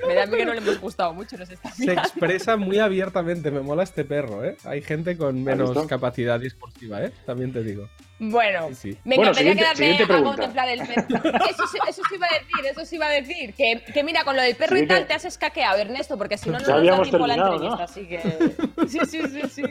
Me 0.07 0.15
da 0.15 0.25
a 0.25 0.27
mí 0.27 0.37
que 0.37 0.45
no 0.45 0.53
le 0.53 0.59
hemos 0.59 0.81
gustado 0.81 1.15
mucho, 1.15 1.37
nos 1.39 1.49
está 1.49 1.71
Se 1.71 1.93
expresa 1.93 2.57
muy 2.57 2.79
abiertamente. 2.81 3.51
Me 3.51 3.61
mola 3.61 3.85
este 3.85 4.05
perro, 4.05 4.45
¿eh? 4.45 4.57
Hay 4.65 4.83
gente 4.83 5.17
con 5.17 5.43
menos 5.43 5.87
capacidad 5.87 6.39
discursiva, 6.41 7.03
¿eh? 7.03 7.13
También 7.25 7.53
te 7.53 7.63
digo. 7.63 7.89
Bueno, 8.19 8.69
Sí, 8.71 8.75
sí. 8.93 8.99
me 9.05 9.17
Bueno, 9.17 9.31
encantaría 9.33 9.75
siguiente- 9.75 10.05
quedarme 10.07 10.27
a 10.29 10.31
contemplar 10.31 10.69
el 10.69 10.81
perro. 10.81 11.31
Eso, 11.49 11.67
sí- 11.69 11.79
eso 11.89 12.03
sí 12.09 12.15
iba 12.17 12.27
a 12.27 12.39
decir, 12.39 12.67
eso 12.71 12.85
sí 12.85 12.97
iba 12.97 13.07
a 13.07 13.11
decir. 13.11 13.55
Que, 13.55 13.83
que 13.93 14.05
mira, 14.05 14.25
con 14.25 14.37
lo 14.37 14.43
del 14.43 14.57
perro 14.57 14.77
y 14.77 14.81
Siguiente. 14.81 14.95
tal 14.95 15.07
te 15.07 15.15
has 15.15 15.25
escaqueado, 15.25 15.79
Ernesto, 15.79 16.19
porque 16.19 16.39
si 16.39 16.47
no, 16.51 16.55
no 16.55 16.59
nos 16.61 16.69
da 16.69 16.75
habíamos 16.77 17.09
tiempo 17.09 17.27
la 17.27 17.35
terminado, 17.35 17.55
entrevista. 17.55 17.85
Así 17.85 18.07
que. 18.07 18.89
Sí, 18.89 18.99
sí, 19.07 19.23
sí, 19.29 19.43
sí. 19.49 19.63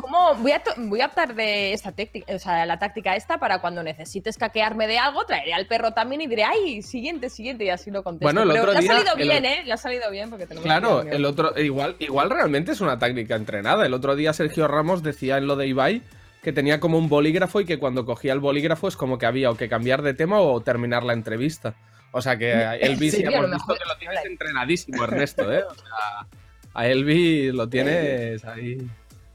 ¿Cómo? 0.00 0.34
Voy 0.36 0.52
a, 0.52 0.62
voy 0.76 1.00
a 1.00 1.06
optar 1.06 1.34
de 1.34 1.72
esta 1.72 1.92
táctica, 1.92 2.34
o 2.34 2.38
sea, 2.38 2.64
la 2.66 2.78
táctica 2.78 3.16
esta 3.16 3.38
para 3.38 3.60
cuando 3.60 3.82
necesites 3.82 4.36
caquearme 4.38 4.86
de 4.86 4.98
algo, 4.98 5.24
traeré 5.24 5.52
al 5.54 5.66
perro 5.66 5.92
también 5.92 6.20
y 6.22 6.26
diré, 6.26 6.44
ay, 6.44 6.82
siguiente, 6.82 7.30
siguiente, 7.30 7.64
y 7.64 7.70
así 7.70 7.90
lo 7.90 8.02
contesto. 8.02 8.24
Bueno, 8.26 8.42
el 8.42 8.48
Pero 8.50 8.62
otro 8.62 8.72
le 8.74 8.80
día- 8.80 8.92
ha 8.92 8.96
salido 8.96 9.14
el- 9.16 9.28
bien, 9.28 9.44
¿eh? 9.44 9.62
Le 9.64 9.72
ha 9.72 9.76
salido 9.76 10.10
bien 10.10 10.30
porque 10.30 10.46
tenemos 10.46 10.64
Claro, 10.64 11.02
el 11.02 11.24
otro, 11.24 11.58
igual, 11.60 11.96
igual 11.98 12.30
realmente 12.30 12.72
es 12.72 12.80
una 12.80 12.98
táctica 12.98 13.36
entrenada. 13.36 13.84
El 13.86 13.94
otro 13.94 14.16
día 14.16 14.32
Sergio 14.32 14.66
Ramos 14.68 15.02
decía 15.02 15.38
en 15.38 15.46
lo 15.46 15.56
de 15.56 15.66
Ibai 15.66 16.02
que 16.42 16.52
tenía 16.52 16.80
como 16.80 16.96
un 16.96 17.08
bolígrafo 17.10 17.60
y 17.60 17.66
que 17.66 17.78
cuando 17.78 18.06
cogía 18.06 18.32
el 18.32 18.40
bolígrafo 18.40 18.88
es 18.88 18.96
como 18.96 19.18
que 19.18 19.26
había 19.26 19.50
o 19.50 19.56
que 19.56 19.68
cambiar 19.68 20.00
de 20.02 20.14
tema 20.14 20.40
o 20.40 20.60
terminar 20.62 21.02
la 21.04 21.12
entrevista. 21.12 21.74
O 22.12 22.22
sea 22.22 22.36
que 22.38 22.50
Elvis 22.80 23.14
Sí, 23.14 23.22
hemos 23.22 23.50
visto 23.50 23.74
que 23.74 23.84
lo 23.86 23.92
es 23.92 23.98
tienes 23.98 24.24
entrenadísimo, 24.24 25.04
Ernesto, 25.04 25.52
¿eh? 25.52 25.62
O 25.70 25.74
sea, 25.74 26.26
a 26.72 26.86
Elvis 26.86 27.52
lo 27.52 27.68
tienes 27.68 28.42
ahí 28.46 28.78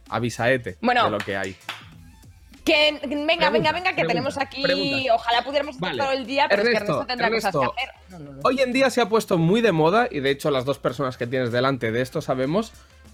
avisaete 0.09 0.77
Bueno. 0.81 1.05
de 1.05 1.11
lo 1.11 1.17
que 1.17 1.35
hay. 1.37 1.55
Que, 2.63 2.93
venga, 3.03 3.07
Pregunta, 3.07 3.51
venga, 3.51 3.71
venga, 3.73 3.89
que 3.91 3.95
pregunta, 3.95 4.07
tenemos 4.07 4.37
aquí. 4.39 4.63
pregunta. 4.63 5.13
Ojalá 5.13 5.43
pudiéramos 5.43 5.75
estar 5.75 5.89
Vale. 5.89 6.01
todo 6.03 6.11
el 6.13 6.25
día, 6.25 6.47
pero 6.49 6.63
es 6.63 6.67
que 6.69 6.73
Ernesto, 6.75 6.91
Ernesto 6.93 7.07
tendrá 7.07 7.27
Ernesto. 7.27 7.51
cosas 7.59 7.73
que 7.75 7.83
hacer. 7.83 7.95
No, 8.09 8.19
no, 8.19 8.31
no. 8.37 8.39
Hoy 8.43 8.59
en 8.61 8.73
día 8.73 8.89
se 8.89 9.01
ha 9.01 9.09
puesto 9.09 9.37
muy 9.37 9.61
de 9.61 9.71
moda, 9.71 10.07
y 10.09 10.19
de 10.19 10.31
hecho 10.31 10.49
las 10.49 10.65
dos 10.65 10.79
personas 10.79 11.15
que 11.17 11.27
tienes 11.27 11.51
delante 11.51 11.91
de 11.91 12.01
esto 12.01 12.21
sabemos, 12.23 12.73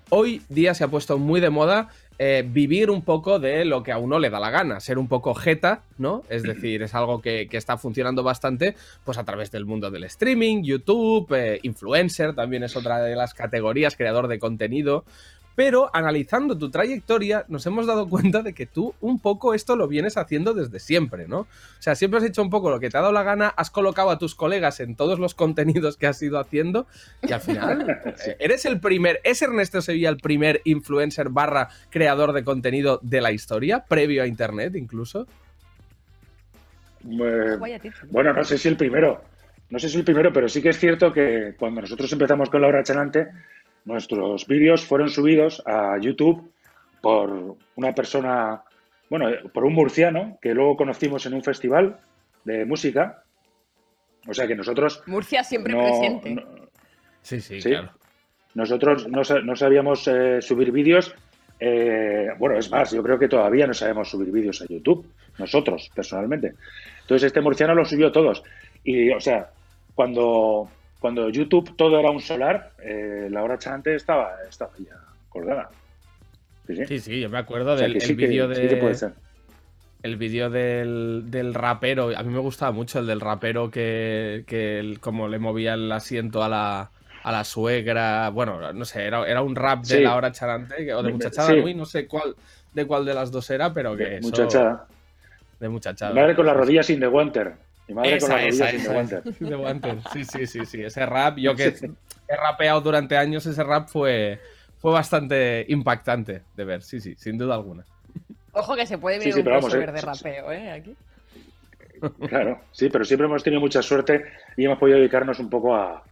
hoy 0.10 0.41
día 0.47 0.73
se 0.73 0.86
ha 0.86 0.88
puesto 0.88 1.17
muy 1.17 1.41
de 1.41 1.49
moda 1.49 1.89
eh, 2.17 2.45
vivir 2.47 2.89
un 2.89 3.01
poco 3.01 3.39
de 3.39 3.65
lo 3.65 3.84
que 3.84 3.91
a 3.91 3.97
uno 3.97 4.19
le 4.19 4.30
da 4.30 4.39
la 4.39 4.51
gana, 4.51 4.80
ser 4.80 4.97
un 4.97 5.10
poco 5.10 5.34
jeta, 5.34 5.82
¿no? 5.97 6.23
Es 6.30 6.43
decir, 6.43 6.82
es 6.84 6.95
algo 6.95 7.21
que, 7.21 7.49
que 7.49 7.58
está 7.58 7.77
funcionando 7.77 8.23
bastante 8.23 8.75
pues 9.04 9.17
a 9.17 9.25
través 9.25 9.51
del 9.51 9.65
mundo 9.65 9.91
del 9.91 10.06
streaming, 10.06 10.63
YouTube, 10.63 11.27
eh, 11.36 11.60
influencer, 11.63 12.36
también 12.36 12.63
es 12.63 12.77
otra 12.77 13.01
de 13.01 13.17
las 13.17 13.34
categorías, 13.34 13.97
creador 13.97 14.30
de 14.30 14.39
contenido. 14.39 15.04
Pero 15.56 15.90
analizando 15.94 16.58
tu 16.58 16.70
trayectoria, 16.70 17.46
nos 17.48 17.66
hemos 17.66 17.86
dado 17.86 18.08
cuenta 18.10 18.42
de 18.42 18.54
que 18.54 18.66
tú 18.66 18.94
un 19.02 19.20
poco 19.20 19.54
esto 19.54 19.76
lo 19.76 19.88
vienes 19.88 20.18
haciendo 20.18 20.54
desde 20.54 20.80
siempre, 20.80 21.28
¿no? 21.28 21.40
O 21.40 21.48
sea, 21.80 21.96
siempre 21.96 22.20
has 22.20 22.26
hecho 22.26 22.42
un 22.42 22.50
poco 22.50 22.70
lo 22.70 22.80
que 22.80 22.90
te 22.90 22.98
ha 22.98 23.02
dado 23.02 23.14
la 23.14 23.24
gana, 23.24 23.48
has 23.50 23.70
colocado 23.70 24.10
a 24.10 24.18
tus 24.18 24.36
colegas 24.36 24.80
en 24.80 24.96
todos 24.96 25.20
los 25.20 25.36
contenidos 25.36 25.98
que 25.98 26.08
has 26.08 26.22
ido 26.22 26.40
haciendo 26.40 26.88
y 27.22 27.32
al 27.34 27.42
final 27.42 28.02
eh, 28.26 28.38
eres 28.40 28.66
el 28.66 28.80
primer, 28.80 29.20
¿es 29.24 29.42
Ernesto 29.42 29.82
Sevilla 29.82 30.10
el 30.10 30.18
primer 30.18 30.62
influencer 30.64 31.30
barra 31.30 31.70
creador 31.90 32.34
de 32.34 32.44
contenido 32.44 33.00
de 33.02 33.22
la 33.22 33.32
historia, 33.32 33.84
previo 33.88 34.24
a 34.24 34.28
Internet 34.28 34.76
incluso? 34.76 35.28
Eh. 37.04 37.58
Bueno, 38.10 38.34
no 38.34 38.44
sé 38.44 38.58
si 38.58 38.68
el 38.68 38.78
primero. 38.78 39.22
No 39.70 39.80
sé 39.80 39.88
si 39.88 39.98
el 39.98 40.04
primero, 40.04 40.34
pero 40.34 40.50
sí 40.50 40.62
que 40.62 40.70
es 40.70 40.80
cierto 40.80 41.14
que 41.14 41.56
cuando 41.58 41.82
nosotros 41.82 42.12
empezamos 42.12 42.50
con 42.50 42.62
Laura 42.62 42.84
Chanante, 42.84 43.30
nuestros 43.86 44.46
vídeos 44.48 44.86
fueron 44.86 45.10
subidos 45.10 45.62
a 45.65 45.98
YouTube 46.00 46.52
por 47.02 47.58
una 47.76 47.94
persona, 47.94 48.62
bueno, 49.10 49.30
por 49.54 49.65
un 49.65 49.74
murciano 49.74 50.38
que 50.41 50.54
luego 50.54 50.78
conocimos 50.78 51.26
en 51.26 51.34
un 51.34 51.44
festival 51.44 51.98
de 52.44 52.65
música. 52.65 53.24
O 54.28 54.34
sea 54.34 54.48
que 54.48 54.56
nosotros 54.56 55.02
Murcia 55.08 55.44
siempre 55.44 55.74
no- 55.74 55.80
presente. 55.84 56.36
no- 56.36 56.44
Sí, 57.24 57.39
sí, 57.41 57.62
Sí. 57.62 57.70
claro. 57.70 57.91
nosotros 58.56 59.08
no, 59.08 59.22
no 59.44 59.56
sabíamos 59.56 60.08
eh, 60.08 60.41
subir 60.41 60.72
vídeos. 60.72 61.13
eh, 61.63 62.28
bueno, 62.39 62.58
es 62.58 62.72
más, 62.72 62.91
yo 62.91 63.04
creo 63.04 63.20
que 63.20 63.28
todavía 63.28 63.67
no 63.67 63.74
sabemos 63.76 64.10
subir 64.10 64.32
vídeos 64.32 64.63
a 64.63 64.65
YouTube, 64.67 65.06
nosotros, 65.38 65.91
personalmente. 65.94 66.54
Entonces, 67.02 67.28
este 67.28 67.39
murciano 67.39 67.76
lo 67.76 67.86
subió 67.86 68.12
todos. 68.12 68.41
Y, 68.84 69.12
o 69.12 69.20
sea, 69.20 69.52
cuando, 69.94 70.67
cuando 71.02 71.28
YouTube 71.30 71.76
todo 71.76 72.00
era 72.00 72.10
un 72.12 72.22
solar, 72.22 72.72
eh, 72.82 73.28
la 73.30 73.44
hora 73.44 73.58
chante 73.58 73.94
estaba, 73.96 74.36
estaba 74.50 74.72
ya 74.78 74.96
colgada. 75.28 75.70
Sí, 76.68 76.76
sí. 76.78 76.86
Sí, 76.86 77.00
sí, 77.00 77.20
yo 77.20 77.30
me 77.30 77.40
acuerdo 77.40 77.74
O 77.74 77.78
sea, 77.78 77.88
del 77.88 78.00
sí 78.00 78.14
vídeo 78.14 78.48
sí 78.56 78.62
que 78.68 78.78
puede 78.78 78.94
de... 78.94 78.96
ser. 79.00 79.14
El 80.04 80.16
vídeo 80.16 80.50
del, 80.50 81.24
del 81.28 81.54
rapero, 81.54 82.12
a 82.16 82.24
mí 82.24 82.34
me 82.34 82.40
gustaba 82.40 82.72
mucho 82.72 83.00
el 83.00 83.08
del 83.08 83.20
rapero 83.20 83.70
que, 83.70 84.44
que 84.48 84.98
como 85.02 85.28
le 85.28 85.38
movía 85.38 85.74
el 85.74 85.92
asiento 85.92 86.44
a 86.44 86.50
la, 86.50 86.90
a 87.24 87.32
la 87.32 87.44
suegra, 87.44 88.30
bueno, 88.30 88.72
no 88.74 88.86
sé, 88.86 89.06
era, 89.06 89.28
era 89.28 89.42
un 89.44 89.56
rap 89.56 89.82
de 89.82 89.98
Sí. 89.98 90.04
la 90.04 90.16
hora 90.16 90.32
charante 90.32 90.94
o 90.94 91.02
de 91.02 91.08
De- 91.08 91.14
muchachada, 91.14 91.50
sí. 91.50 91.56
Nui, 91.62 91.74
no 91.76 91.86
sé 91.86 92.08
cuál 92.08 92.36
de 92.74 92.86
cuál 92.88 93.06
de 93.06 93.14
las 93.14 93.32
dos 93.32 93.50
era, 93.50 93.74
pero 93.74 93.96
que 93.98 94.18
eso- 94.18 94.28
Muchachada. 94.30 94.88
de 95.60 95.70
muchachada. 95.70 96.14
Madre 96.16 96.36
con 96.36 96.46
las 96.46 96.56
rodillas 96.56 96.86
sin 96.86 97.00
de 97.00 97.08
Wanter. 97.08 97.54
Mi 97.88 97.96
madre 97.96 98.20
con 98.20 98.32
Esa, 98.32 98.36
las 98.36 98.44
rodillas 98.46 98.74
esa, 98.74 98.84
esa, 98.84 98.94
Wanter. 98.94 99.24
de 99.24 99.56
Wanter. 99.56 99.98
Sí, 100.13 100.24
sí, 100.24 100.48
sí, 100.48 100.65
sí. 100.65 100.84
Ese 100.84 101.06
rap, 101.06 101.38
yo 101.38 101.56
que 101.56 101.65
he 102.28 102.36
rapeado 102.36 102.82
durante 102.82 103.17
años, 103.17 103.46
ese 103.46 103.63
rap 103.63 103.88
fue, 103.89 104.39
fue 104.80 104.91
bastante 104.91 105.65
impactante 105.70 106.44
de 106.56 106.65
ver, 106.65 106.82
sí, 106.84 107.00
sí, 107.00 107.15
sin 107.17 107.38
duda 107.38 107.56
alguna. 107.56 107.86
Ojo 108.54 108.76
que 108.76 108.86
se 108.86 108.98
puede 108.98 109.20
ver 109.20 109.32
sí, 109.32 109.39
un 109.39 109.46
vamos, 109.46 109.65
crossover 109.65 109.89
eh, 109.89 109.94
de 109.94 110.02
rapeo, 110.02 110.52
¿eh? 110.52 110.72
Aquí. 110.72 110.96
Claro, 112.28 112.60
sí, 112.72 112.89
pero 112.89 113.06
siempre 113.06 113.28
hemos 113.28 113.44
tenido 113.44 113.62
mucha 113.62 113.82
suerte 113.82 114.26
y 114.58 114.65
hemos 114.65 114.80
podido 114.80 114.98
dedicarnos 114.98 115.39
un 115.39 115.50
poco 115.50 115.76
a, 115.76 116.04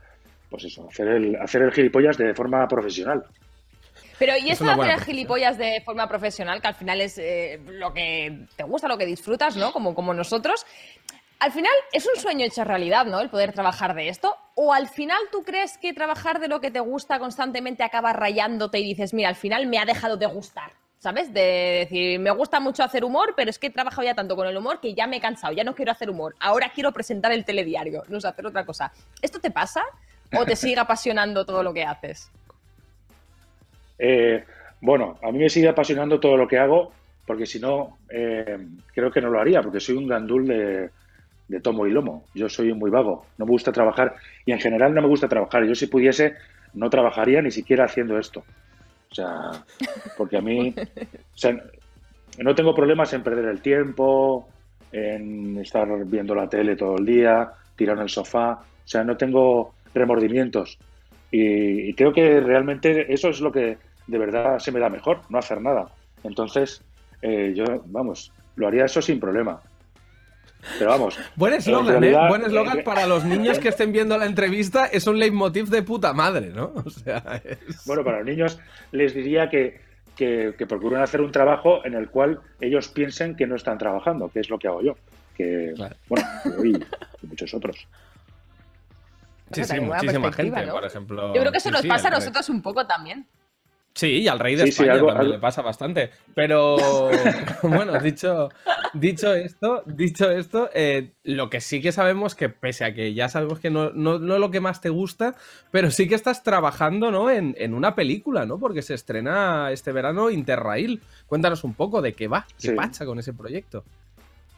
pues 0.49 0.65
eso, 0.65 0.87
hacer 0.87 1.07
el, 1.07 1.35
hacer 1.35 1.63
el 1.63 1.71
gilipollas 1.71 2.17
de 2.17 2.33
forma 2.33 2.67
profesional. 2.67 3.25
Pero 4.19 4.33
y 4.37 4.47
Es 4.47 4.53
esto 4.53 4.65
una 4.65 4.73
de 4.73 4.77
buena 4.77 4.93
hacer 4.95 5.05
gilipollas 5.07 5.57
de 5.57 5.81
forma 5.81 6.07
profesional, 6.07 6.61
que 6.61 6.67
al 6.67 6.75
final 6.75 6.99
es 7.01 7.17
eh, 7.17 7.59
lo 7.65 7.93
que 7.93 8.45
te 8.55 8.63
gusta, 8.63 8.87
lo 8.87 8.97
que 8.97 9.05
disfrutas, 9.05 9.55
¿no? 9.55 9.71
Como, 9.71 9.95
como 9.95 10.13
nosotros. 10.13 10.65
Al 11.39 11.53
final 11.53 11.71
es 11.93 12.05
un 12.05 12.21
sueño 12.21 12.45
hecho 12.45 12.65
realidad, 12.65 13.05
¿no? 13.05 13.21
El 13.21 13.29
poder 13.29 13.53
trabajar 13.53 13.95
de 13.95 14.09
esto. 14.09 14.35
O 14.55 14.73
al 14.73 14.89
final 14.89 15.19
tú 15.31 15.43
crees 15.43 15.77
que 15.77 15.93
trabajar 15.93 16.41
de 16.41 16.49
lo 16.49 16.59
que 16.59 16.69
te 16.69 16.81
gusta 16.81 17.17
constantemente 17.17 17.81
acaba 17.83 18.11
rayándote 18.11 18.79
y 18.79 18.83
dices, 18.83 19.13
mira, 19.13 19.29
al 19.29 19.35
final 19.35 19.65
me 19.67 19.79
ha 19.79 19.85
dejado 19.85 20.17
de 20.17 20.25
gustar. 20.25 20.71
¿Sabes? 20.97 21.33
De 21.33 21.85
decir, 21.87 22.19
me 22.19 22.29
gusta 22.31 22.59
mucho 22.59 22.83
hacer 22.83 23.05
humor, 23.05 23.33
pero 23.37 23.49
es 23.49 23.57
que 23.57 23.67
he 23.67 23.69
trabajado 23.69 24.03
ya 24.03 24.15
tanto 24.15 24.35
con 24.35 24.47
el 24.47 24.57
humor 24.57 24.81
que 24.81 24.93
ya 24.93 25.07
me 25.07 25.15
he 25.15 25.21
cansado, 25.21 25.53
ya 25.53 25.63
no 25.63 25.73
quiero 25.73 25.93
hacer 25.93 26.09
humor. 26.09 26.35
Ahora 26.41 26.73
quiero 26.75 26.91
presentar 26.91 27.31
el 27.31 27.45
telediario, 27.45 28.03
no 28.09 28.19
sé, 28.19 28.27
hacer 28.27 28.45
otra 28.45 28.65
cosa. 28.65 28.91
¿Esto 29.21 29.39
te 29.39 29.49
pasa? 29.49 29.81
¿O 30.37 30.43
te 30.43 30.57
sigue 30.57 30.77
apasionando 30.77 31.45
todo 31.45 31.63
lo 31.63 31.73
que 31.73 31.85
haces? 31.85 32.29
Eh, 33.97 34.43
bueno, 34.81 35.17
a 35.23 35.31
mí 35.31 35.39
me 35.39 35.49
sigue 35.49 35.69
apasionando 35.69 36.19
todo 36.19 36.35
lo 36.35 36.49
que 36.49 36.57
hago, 36.57 36.91
porque 37.25 37.45
si 37.45 37.61
no, 37.61 37.97
eh, 38.09 38.57
creo 38.93 39.09
que 39.09 39.21
no 39.21 39.29
lo 39.29 39.39
haría, 39.39 39.61
porque 39.61 39.79
soy 39.79 39.95
un 39.95 40.07
gandul 40.07 40.47
de, 40.49 40.89
de 41.49 41.59
tomo 41.59 41.85
y 41.85 41.91
lomo. 41.91 42.23
Yo 42.33 42.47
soy 42.47 42.73
muy 42.73 42.89
vago, 42.89 43.25
no 43.37 43.45
me 43.45 43.51
gusta 43.51 43.71
trabajar 43.71 44.15
y 44.45 44.53
en 44.53 44.59
general 44.59 44.93
no 44.93 45.01
me 45.01 45.07
gusta 45.07 45.27
trabajar. 45.27 45.65
Yo 45.65 45.75
si 45.75 45.87
pudiese, 45.87 46.35
no 46.73 46.89
trabajaría 46.89 47.41
ni 47.41 47.51
siquiera 47.51 47.85
haciendo 47.85 48.17
esto. 48.17 48.43
O 49.11 49.15
sea, 49.15 49.51
porque 50.17 50.37
a 50.37 50.41
mí, 50.41 50.73
o 50.77 51.37
sea, 51.37 51.57
no 52.37 52.55
tengo 52.55 52.73
problemas 52.73 53.11
en 53.13 53.23
perder 53.23 53.45
el 53.45 53.61
tiempo, 53.61 54.47
en 54.91 55.57
estar 55.57 55.87
viendo 56.05 56.33
la 56.33 56.47
tele 56.47 56.75
todo 56.75 56.97
el 56.97 57.05
día, 57.05 57.51
tirado 57.75 57.97
en 57.97 58.03
el 58.03 58.09
sofá. 58.09 58.51
O 58.51 58.87
sea, 58.87 59.03
no 59.03 59.17
tengo 59.17 59.73
remordimientos. 59.93 60.77
Y, 61.31 61.89
y 61.89 61.93
creo 61.93 62.13
que 62.13 62.39
realmente 62.39 63.11
eso 63.11 63.29
es 63.29 63.41
lo 63.41 63.51
que 63.51 63.77
de 64.07 64.17
verdad 64.17 64.59
se 64.59 64.71
me 64.71 64.79
da 64.79 64.89
mejor, 64.89 65.21
no 65.29 65.37
hacer 65.37 65.61
nada. 65.61 65.89
Entonces, 66.23 66.83
eh, 67.21 67.53
yo, 67.55 67.65
vamos, 67.85 68.31
lo 68.55 68.67
haría 68.67 68.85
eso 68.85 69.01
sin 69.01 69.19
problema. 69.19 69.61
Pero 70.77 70.91
vamos. 70.91 71.17
Buen 71.35 71.53
en 71.53 71.59
eslogan, 71.59 72.03
¿eh? 72.03 72.15
Buen 72.27 72.43
eslogan 72.43 72.79
eh, 72.79 72.83
para 72.83 73.05
los 73.07 73.23
niños 73.23 73.59
que 73.59 73.69
estén 73.69 73.91
viendo 73.91 74.17
la 74.17 74.25
entrevista. 74.25 74.85
Es 74.87 75.07
un 75.07 75.17
leitmotiv 75.17 75.69
de 75.69 75.83
puta 75.83 76.13
madre, 76.13 76.47
¿no? 76.53 76.73
O 76.85 76.89
sea, 76.89 77.41
es- 77.43 77.85
Bueno, 77.85 78.03
para 78.03 78.17
los 78.17 78.25
niños 78.27 78.59
les 78.91 79.13
diría 79.13 79.49
que, 79.49 79.81
que, 80.17 80.53
que 80.57 80.65
procuren 80.67 81.01
hacer 81.01 81.21
un 81.21 81.31
trabajo 81.31 81.85
en 81.85 81.93
el 81.93 82.09
cual 82.09 82.41
ellos 82.59 82.89
piensen 82.89 83.35
que 83.35 83.47
no 83.47 83.55
están 83.55 83.77
trabajando, 83.77 84.29
que 84.29 84.41
es 84.41 84.49
lo 84.49 84.59
que 84.59 84.67
hago 84.67 84.81
yo. 84.81 84.95
Que, 85.35 85.71
Claro. 85.75 85.95
bueno, 86.09 86.27
yo 86.45 86.65
y, 86.65 86.71
y 87.23 87.27
muchos 87.27 87.53
otros. 87.53 87.87
Sí, 89.51 89.63
sí, 89.63 89.79
muchísima 89.79 90.31
gente, 90.31 90.65
¿no? 90.65 90.73
por 90.73 90.85
ejemplo. 90.85 91.33
Yo 91.33 91.39
creo 91.41 91.51
que 91.51 91.57
eso 91.57 91.69
sí, 91.69 91.73
nos 91.73 91.81
sí, 91.81 91.87
pasa 91.87 92.09
a 92.09 92.11
nosotros 92.11 92.47
un 92.49 92.61
poco 92.61 92.85
también. 92.85 93.25
Sí, 93.95 94.07
y 94.21 94.27
al 94.29 94.39
rey 94.39 94.55
de 94.55 94.63
Sí, 94.65 94.71
sí, 94.71 94.83
España 94.83 94.93
algo- 94.93 95.07
también 95.07 95.21
algo- 95.25 95.33
le 95.35 95.39
pasa 95.41 95.61
bastante. 95.61 96.11
Pero 96.35 96.77
bueno, 97.63 97.99
dicho, 97.99 98.49
dicho 98.93 99.33
esto, 99.33 99.83
dicho 99.85 100.29
esto, 100.31 100.69
eh, 100.73 101.11
lo 101.23 101.49
que 101.49 101.59
sí 101.59 101.81
que 101.81 101.91
sabemos 101.91 102.33
que, 102.35 102.47
pese 102.49 102.85
a 102.85 102.93
que 102.93 103.13
ya 103.13 103.27
sabemos 103.27 103.59
que 103.59 103.69
no, 103.69 103.89
no, 103.89 104.17
no 104.19 104.35
es 104.35 104.39
lo 104.39 104.51
que 104.51 104.61
más 104.61 104.79
te 104.79 104.89
gusta, 104.89 105.35
pero 105.71 105.91
sí 105.91 106.07
que 106.07 106.15
estás 106.15 106.43
trabajando, 106.43 107.11
¿no? 107.11 107.29
En, 107.29 107.55
en 107.57 107.73
una 107.73 107.93
película, 107.95 108.45
¿no? 108.45 108.57
Porque 108.57 108.81
se 108.83 108.93
estrena 108.93 109.71
este 109.71 109.91
verano 109.91 110.29
Interrail. 110.29 111.01
Cuéntanos 111.27 111.63
un 111.65 111.73
poco 111.73 112.01
de 112.01 112.13
qué 112.13 112.27
va, 112.29 112.45
qué 112.61 112.69
Sí. 112.69 112.75
pacha 112.75 113.05
con 113.05 113.19
ese 113.19 113.33
proyecto. 113.33 113.83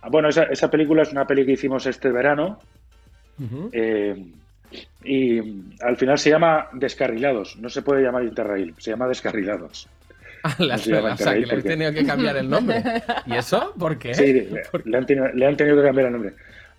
Ah, 0.04 0.10
Bueno, 0.12 0.30
esa, 0.30 0.44
esa 0.44 0.70
película 0.70 1.02
es 1.04 1.12
una 1.12 1.26
peli 1.26 1.46
que 1.46 1.54
hicimos 1.54 1.86
este 1.88 2.12
verano 2.12 2.60
eh, 3.72 4.24
y 5.04 5.40
al 5.82 5.98
final 5.98 6.18
se 6.18 6.30
llama 6.30 6.68
Descarrilados. 6.74 7.58
No 7.58 7.70
se 7.70 7.82
puede 7.82 8.04
llamar 8.04 8.24
Interrail, 8.24 8.74
se 8.78 8.92
llama 8.92 9.08
Descarrilados. 9.08 9.88
Ah, 10.44 10.56
la- 10.58 10.76
se 10.80 10.90
llama 10.92 11.14
o 11.14 11.18
sea, 11.18 11.34
que 11.34 11.40
Interrail 11.40 11.42
le 11.42 11.48
porque- 11.56 11.70
tenido 11.70 11.94
que 11.94 12.04
cambiar 12.04 12.38
el 12.38 12.50
nombre. 12.50 12.84
¿Y 13.28 13.36
eso? 13.36 13.74
¿Por 13.78 14.00
qué? 14.00 14.16
Sí, 14.16 14.34
le, 14.34 14.64
le 14.86 14.98
han 14.98 15.06
tenido, 15.06 15.28
le 15.28 15.46
han 15.46 15.56
tenido 15.56 15.78
que 15.78 15.84
cambiar 15.84 16.08
el 16.08 16.14
nombre. 16.14 16.34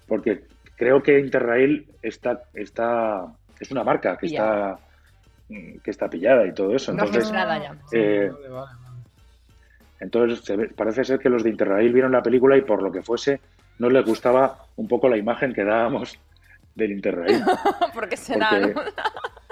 Porque 0.09 0.43
creo 0.75 1.01
que 1.01 1.21
Interrail 1.21 1.87
está, 2.03 2.43
está, 2.55 3.25
es 3.61 3.71
una 3.71 3.85
marca 3.85 4.17
que 4.17 4.27
Pillada. 4.27 4.81
está, 5.49 5.81
que 5.85 5.91
está 5.93 6.11
pillada 6.11 6.45
y 6.45 6.53
todo 6.55 6.75
eso. 6.75 6.93
No 6.93 7.05
Entonces, 7.05 7.31
eh, 7.93 8.33
vale. 8.51 8.71
entonces 10.01 10.41
se 10.45 10.57
ve- 10.57 10.69
parece 10.75 11.05
ser 11.05 11.21
que 11.21 11.29
los 11.29 11.45
de 11.45 11.51
Interrail 11.51 11.93
vieron 11.93 12.11
la 12.13 12.23
película 12.23 12.57
y 12.57 12.63
por 12.63 12.83
lo 12.83 12.91
que 12.91 13.03
fuese 13.03 13.41
no 13.79 13.89
les 13.91 14.05
gustaba 14.05 14.59
un 14.77 14.89
poco 14.89 15.09
la 15.09 15.17
imagen 15.17 15.53
que 15.55 15.63
dábamos 15.65 16.19
del 16.75 16.93
Interrail. 16.93 17.43
Porque 17.95 18.17
será, 18.17 18.51
Porque, 18.51 18.75
¿no? 18.75 18.83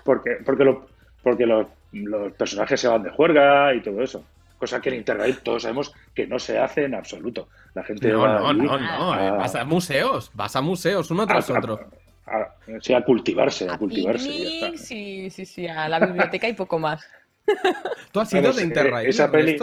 porque, 0.04 0.30
porque, 0.44 0.64
lo- 0.64 0.86
porque 1.22 1.46
los, 1.46 1.66
los 1.92 2.32
personajes 2.32 2.80
se 2.80 2.88
van 2.88 3.02
de 3.02 3.10
juerga 3.10 3.74
y 3.74 3.82
todo 3.82 4.02
eso. 4.02 4.24
Cosa 4.58 4.80
que 4.80 4.90
en 4.90 4.96
Interrail 4.96 5.38
todos 5.40 5.62
sabemos 5.62 5.94
que 6.14 6.26
no 6.26 6.38
se 6.38 6.58
hace 6.58 6.84
en 6.84 6.94
absoluto. 6.94 7.48
La 7.74 7.82
gente 7.84 8.08
No, 8.08 8.20
va 8.20 8.40
no, 8.40 8.52
no, 8.52 8.78
no. 8.78 9.14
eh, 9.14 9.28
a- 9.28 9.32
Vas 9.32 9.54
a 9.54 9.64
museos, 9.64 10.30
vas 10.34 10.54
a 10.56 10.60
museos, 10.60 11.10
uno 11.10 11.26
tras 11.26 11.48
a- 11.50 11.58
otro. 11.58 11.80
a, 12.26 12.48
sí, 12.80 12.92
a 12.94 13.02
cultivarse, 13.04 13.68
a, 13.68 13.74
A 13.74 13.78
cultivarse. 13.78 14.28
picnic, 14.28 14.76
sí, 14.76 15.30
sí, 15.30 15.44
sí, 15.46 15.66
a 15.66 15.88
la 15.88 15.98
biblioteca 16.00 16.48
y 16.48 16.52
poco 16.54 16.78
más. 16.78 17.06
¿Tú 18.12 18.20
has 18.20 18.32
ido 18.32 18.52
de 18.52 18.62
Interrail? 18.62 19.08
esa 19.08 19.30
peli-? 19.30 19.58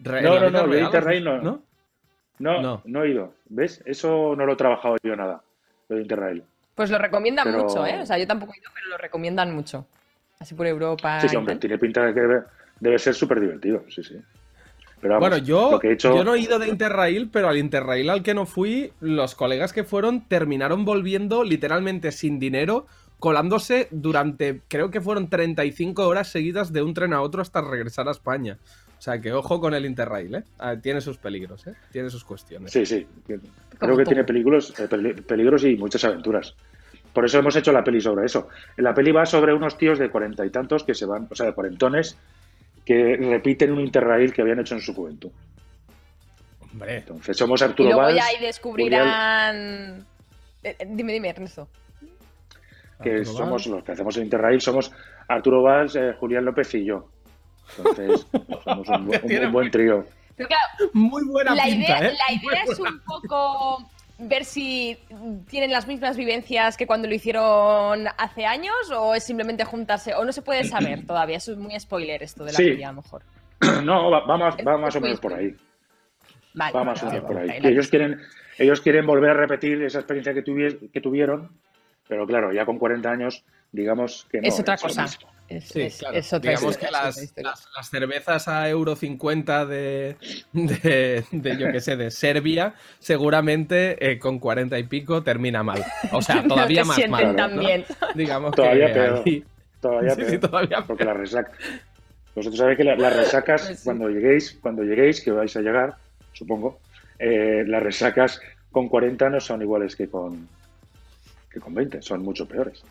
Re- 0.00 0.18
en 0.18 0.24
No, 0.24 0.40
no, 0.40 0.50
no, 0.50 0.66
de 0.66 0.80
Interrail 0.80 1.24
no. 1.24 1.38
¿no? 1.42 1.62
No, 2.38 2.60
No. 2.62 2.82
no, 2.84 3.04
he 3.04 3.10
ido. 3.10 3.34
¿Ves? 3.48 3.82
Eso 3.86 4.34
no 4.36 4.46
lo 4.46 4.54
he 4.54 4.56
trabajado 4.56 4.96
yo 5.02 5.14
nada, 5.16 5.42
lo 5.92 5.96
de 5.96 6.02
Interrail. 6.02 6.42
Pues 6.74 6.90
lo 6.90 6.98
recomiendan 6.98 7.44
Pero- 7.44 7.64
mucho, 7.64 7.86
¿eh? 7.86 8.00
O 8.00 8.06
sea, 8.06 8.18
yo 8.18 8.26
tampoco 8.26 8.54
he 8.54 8.58
ido, 8.58 8.70
pero 8.74 8.88
lo 8.88 8.98
recomiendan 8.98 9.54
mucho. 9.54 9.86
Así 10.40 10.54
por 10.54 10.66
Europa. 10.66 11.20
Sí, 11.20 11.28
sí, 11.28 11.36
hombre, 11.36 11.54
tal. 11.54 11.60
tiene 11.60 11.78
pinta 11.78 12.04
de 12.04 12.14
que 12.14 12.20
debe, 12.20 12.42
debe 12.80 12.98
ser 12.98 13.14
súper 13.14 13.40
divertido, 13.40 13.84
sí, 13.88 14.02
sí. 14.02 14.16
Pero 15.00 15.14
vamos, 15.14 15.28
Bueno, 15.30 15.44
yo, 15.44 15.72
lo 15.72 15.78
que 15.80 15.88
he 15.88 15.92
hecho... 15.92 16.14
yo 16.16 16.24
no 16.24 16.34
he 16.34 16.40
ido 16.40 16.58
de 16.58 16.68
Interrail, 16.68 17.28
pero 17.30 17.48
al 17.48 17.58
Interrail 17.58 18.08
al 18.08 18.22
que 18.22 18.34
no 18.34 18.46
fui, 18.46 18.92
los 19.00 19.34
colegas 19.34 19.72
que 19.72 19.84
fueron 19.84 20.26
terminaron 20.28 20.84
volviendo 20.84 21.42
literalmente 21.44 22.12
sin 22.12 22.38
dinero, 22.38 22.86
colándose 23.18 23.88
durante, 23.90 24.62
creo 24.68 24.90
que 24.90 25.00
fueron 25.00 25.28
35 25.28 26.06
horas 26.06 26.28
seguidas 26.28 26.72
de 26.72 26.82
un 26.82 26.94
tren 26.94 27.12
a 27.12 27.20
otro 27.20 27.42
hasta 27.42 27.60
regresar 27.60 28.08
a 28.08 28.12
España. 28.12 28.58
O 29.02 29.04
sea 29.04 29.20
que 29.20 29.32
ojo 29.32 29.60
con 29.60 29.74
el 29.74 29.84
Interrail, 29.84 30.32
¿eh? 30.32 30.44
Ah, 30.60 30.76
tiene 30.80 31.00
sus 31.00 31.18
peligros, 31.18 31.66
¿eh? 31.66 31.74
Tiene 31.90 32.08
sus 32.08 32.22
cuestiones. 32.22 32.70
Sí, 32.70 32.86
sí. 32.86 33.04
Creo 33.76 33.96
que 33.96 34.04
tiene 34.04 34.22
peligros, 34.22 34.78
eh, 34.78 34.86
peli- 34.86 35.14
peligros 35.22 35.64
y 35.64 35.74
muchas 35.74 36.04
aventuras. 36.04 36.54
Por 37.12 37.24
eso 37.24 37.40
hemos 37.40 37.56
hecho 37.56 37.72
la 37.72 37.82
peli 37.82 38.00
sobre 38.00 38.26
eso. 38.26 38.46
La 38.76 38.94
peli 38.94 39.10
va 39.10 39.26
sobre 39.26 39.52
unos 39.54 39.76
tíos 39.76 39.98
de 39.98 40.08
cuarenta 40.08 40.46
y 40.46 40.50
tantos 40.50 40.84
que 40.84 40.94
se 40.94 41.04
van, 41.04 41.26
o 41.28 41.34
sea, 41.34 41.46
de 41.46 41.52
cuarentones, 41.52 42.16
que 42.86 43.16
repiten 43.16 43.72
un 43.72 43.80
interrail 43.80 44.32
que 44.32 44.40
habían 44.42 44.60
hecho 44.60 44.76
en 44.76 44.80
su 44.80 44.94
juventud. 44.94 45.32
Hombre, 46.72 46.98
Entonces 46.98 47.36
somos 47.36 47.60
Y 47.60 47.64
Arturo 47.64 47.88
luego 47.88 48.02
Valls, 48.02 48.16
ya 48.16 48.24
ahí 48.26 48.40
descubrirán. 48.40 50.06
Eh, 50.62 50.76
eh, 50.78 50.86
dime, 50.88 51.12
dime, 51.12 51.28
Ernesto. 51.30 51.66
que 53.02 53.16
Arturo 53.16 53.36
somos 53.36 53.50
Valls. 53.50 53.66
los 53.66 53.82
que 53.84 53.92
hacemos 53.92 54.16
el 54.16 54.22
interrail, 54.22 54.60
somos 54.60 54.92
Arturo 55.26 55.60
Valls, 55.60 55.96
eh, 55.96 56.12
Julián 56.20 56.44
López 56.44 56.72
y 56.76 56.84
yo. 56.84 57.08
Entonces, 57.78 58.26
somos 58.64 58.88
un, 58.88 59.06
bu- 59.08 59.22
un- 59.22 59.28
Tiene 59.28 59.46
un 59.46 59.52
buen 59.52 59.70
trío. 59.70 60.04
Pero 60.36 60.48
claro, 60.48 60.90
Muy 60.94 61.24
buena 61.26 61.54
la 61.54 61.64
pinta, 61.64 61.78
idea, 61.98 61.98
¿eh? 62.10 62.14
la 62.28 62.34
idea 62.34 62.64
es 62.64 62.78
un 62.78 63.00
poco 63.00 63.88
ver 64.18 64.44
si 64.44 64.96
tienen 65.48 65.70
las 65.72 65.86
mismas 65.86 66.16
vivencias 66.16 66.76
que 66.76 66.86
cuando 66.86 67.08
lo 67.08 67.14
hicieron 67.14 68.06
hace 68.18 68.46
años 68.46 68.74
o 68.96 69.14
es 69.14 69.24
simplemente 69.24 69.64
juntarse 69.64 70.14
o 70.14 70.24
no 70.24 70.32
se 70.32 70.42
puede 70.42 70.64
saber 70.64 71.06
todavía. 71.06 71.36
Eso 71.38 71.52
es 71.52 71.58
muy 71.58 71.78
spoiler 71.78 72.22
esto 72.22 72.44
de 72.44 72.52
la 72.52 72.56
Sí. 72.58 72.82
a 72.82 72.88
lo 72.92 73.02
mejor. 73.02 73.22
No, 73.84 74.10
va, 74.10 74.20
va 74.26 74.36
más, 74.38 74.56
va 74.66 74.74
o 74.74 75.00
menos 75.00 75.20
por 75.20 75.34
ahí. 75.34 75.54
Vale, 76.54 76.72
Va 76.72 76.84
más 76.84 77.02
o 77.02 77.06
vale, 77.06 77.18
menos 77.20 77.32
por 77.32 77.40
ahí. 77.42 77.60
Que 77.60 77.68
ellos 77.68 77.88
quieren, 77.88 78.20
ellos 78.58 78.80
quieren 78.80 79.06
volver 79.06 79.30
a 79.30 79.34
repetir 79.34 79.82
esa 79.82 79.98
experiencia 80.00 80.34
que, 80.34 80.44
tuvi- 80.44 80.90
que 80.92 81.00
tuvieron, 81.00 81.50
pero 82.08 82.26
claro, 82.26 82.52
ya 82.52 82.64
con 82.66 82.78
40 82.78 83.10
años, 83.10 83.44
digamos 83.72 84.26
que 84.30 84.40
no. 84.40 84.48
es 84.48 84.60
otra 84.60 84.76
cosa. 84.76 85.02
mismo. 85.02 85.28
Es, 85.48 85.64
Sí, 85.68 85.82
es- 85.82 85.98
claro. 85.98 86.16
es 86.16 86.32
otra 86.32 86.50
Digamos 86.52 86.70
historia, 86.76 86.88
que 86.88 86.92
las, 86.92 87.32
las- 87.36 87.68
las 87.76 87.90
cervezas 87.90 88.48
a 88.48 88.68
euro 88.70 88.96
50 88.96 89.66
de, 89.66 90.16
de, 90.52 91.24
de, 91.30 91.56
yo 91.58 91.70
que 91.70 91.80
sé, 91.80 91.96
de 91.96 92.10
Serbia, 92.10 92.74
seguramente 93.00 94.12
eh, 94.12 94.18
con 94.18 94.38
40 94.38 94.78
y 94.78 94.84
pico 94.84 95.22
termina 95.22 95.62
mal. 95.62 95.84
O 96.12 96.22
sea, 96.22 96.42
todavía 96.48 96.84
más 96.84 96.98
mal. 97.08 97.36
Digamos 98.14 98.54
Todavía 98.54 98.86
que 98.88 98.92
peor. 98.94 99.22
ahí- 99.26 99.44
Todavía 99.80 100.14
Sí, 100.14 100.22
sí, 100.22 100.38
peor, 100.38 100.50
todavía 100.50 100.84
porque 100.86 101.04
la 101.04 101.14
resaca. 101.14 101.52
Vosotros 102.34 102.58
sabéis 102.58 102.78
que 102.78 102.84
la- 102.84 102.96
las 102.96 103.14
resacas, 103.16 103.66
Pues 103.66 103.78
sí. 103.80 103.84
cuando 103.84 104.08
lleguéis, 104.08 104.58
cuando 104.62 104.82
lleguéis, 104.84 105.20
que 105.20 105.32
vais 105.32 105.54
a 105.56 105.60
llegar, 105.60 105.96
supongo, 106.32 106.78
eh, 107.18 107.64
las 107.66 107.82
resacas 107.82 108.40
con 108.70 108.88
40 108.88 109.28
no 109.28 109.38
son 109.40 109.60
iguales 109.60 109.96
que 109.96 110.08
con, 110.08 110.48
que 111.52 111.60
con 111.60 111.74
20, 111.74 112.00
son 112.00 112.22
mucho 112.22 112.48
peores. 112.48 112.82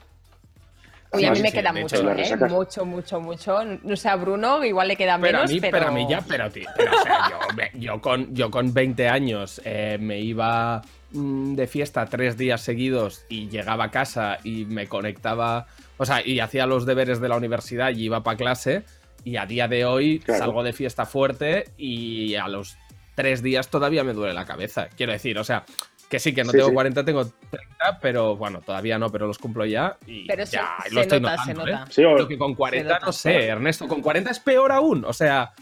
Uy, 1.13 1.25
a 1.25 1.31
mí 1.31 1.41
me 1.41 1.51
queda 1.51 1.73
mucho, 1.73 1.97
¿eh? 2.11 2.35
Mucho, 2.49 2.85
mucho, 2.85 3.19
mucho. 3.19 3.59
No 3.83 3.95
sé, 3.97 4.07
a 4.09 4.15
Bruno 4.15 4.63
igual 4.63 4.87
le 4.87 4.95
queda 4.95 5.17
Pero 5.19 5.39
a 5.39 5.41
menos, 5.41 5.51
mí, 5.51 5.59
pero... 5.59 5.71
pero 5.77 5.87
a 5.89 5.91
mí 5.91 6.05
ya, 6.09 6.21
pero, 6.21 6.49
ti- 6.49 6.63
pero, 6.77 6.91
o 6.97 7.03
sea, 7.03 7.31
yo, 7.73 7.99
con, 8.01 8.33
yo 8.33 8.49
con 8.49 8.73
20 8.73 9.09
años 9.09 9.61
eh, 9.65 9.97
me 9.99 10.19
iba 10.21 10.81
mm, 11.11 11.55
de 11.55 11.67
fiesta 11.67 12.05
tres 12.05 12.37
días 12.37 12.61
seguidos 12.61 13.25
y 13.27 13.49
llegaba 13.49 13.85
a 13.85 13.91
casa 13.91 14.37
y 14.43 14.65
me 14.65 14.87
conectaba, 14.87 15.67
o 15.97 16.05
sea, 16.05 16.25
y 16.25 16.39
hacía 16.39 16.65
los 16.65 16.85
deberes 16.85 17.19
de 17.19 17.27
la 17.29 17.35
universidad 17.35 17.89
y 17.91 18.03
iba 18.05 18.23
para 18.23 18.37
clase. 18.37 18.83
Y 19.23 19.35
a 19.35 19.45
día 19.45 19.67
de 19.67 19.85
hoy 19.85 20.19
Claro. 20.19 20.39
salgo 20.45 20.63
de 20.63 20.73
fiesta 20.73 21.05
fuerte 21.05 21.65
y 21.77 22.35
a 22.35 22.47
los 22.47 22.77
tres 23.15 23.43
días 23.43 23.67
todavía 23.67 24.03
me 24.03 24.13
duele 24.13 24.33
la 24.33 24.45
cabeza. 24.45 24.87
Quiero 24.95 25.11
decir, 25.11 25.37
o 25.37 25.43
sea, 25.43 25.63
que 26.11 26.19
sí, 26.19 26.33
que 26.35 26.43
no 26.43 26.51
Sí, 26.51 26.57
tengo 26.57 26.69
sí. 26.69 26.73
40, 26.75 27.05
tengo 27.05 27.25
30, 27.25 27.99
pero 28.01 28.35
bueno, 28.35 28.61
todavía 28.61 28.99
no, 28.99 29.09
pero 29.09 29.25
los 29.25 29.39
cumplo 29.39 29.65
ya 29.65 29.97
y 30.05 30.27
Pero 30.27 30.43
ya 30.43 30.75
se 30.87 30.93
lo 30.93 31.01
estoy 31.01 31.19
nota, 31.21 31.37
se 31.43 31.53
notando, 31.53 31.67
¿eh? 31.67 31.71
nota. 31.79 31.91
Sí, 31.91 32.03
o- 32.03 32.17
Lo 32.17 32.27
que 32.27 32.37
con 32.37 32.53
40 32.53 32.93
nota. 32.93 33.05
no 33.07 33.11
sé, 33.13 33.47
Ernesto, 33.47 33.87
con 33.87 34.01
40 34.01 34.29
es 34.29 34.39
peor 34.39 34.71
aún, 34.73 35.03
o 35.05 35.13
sea, 35.13 35.53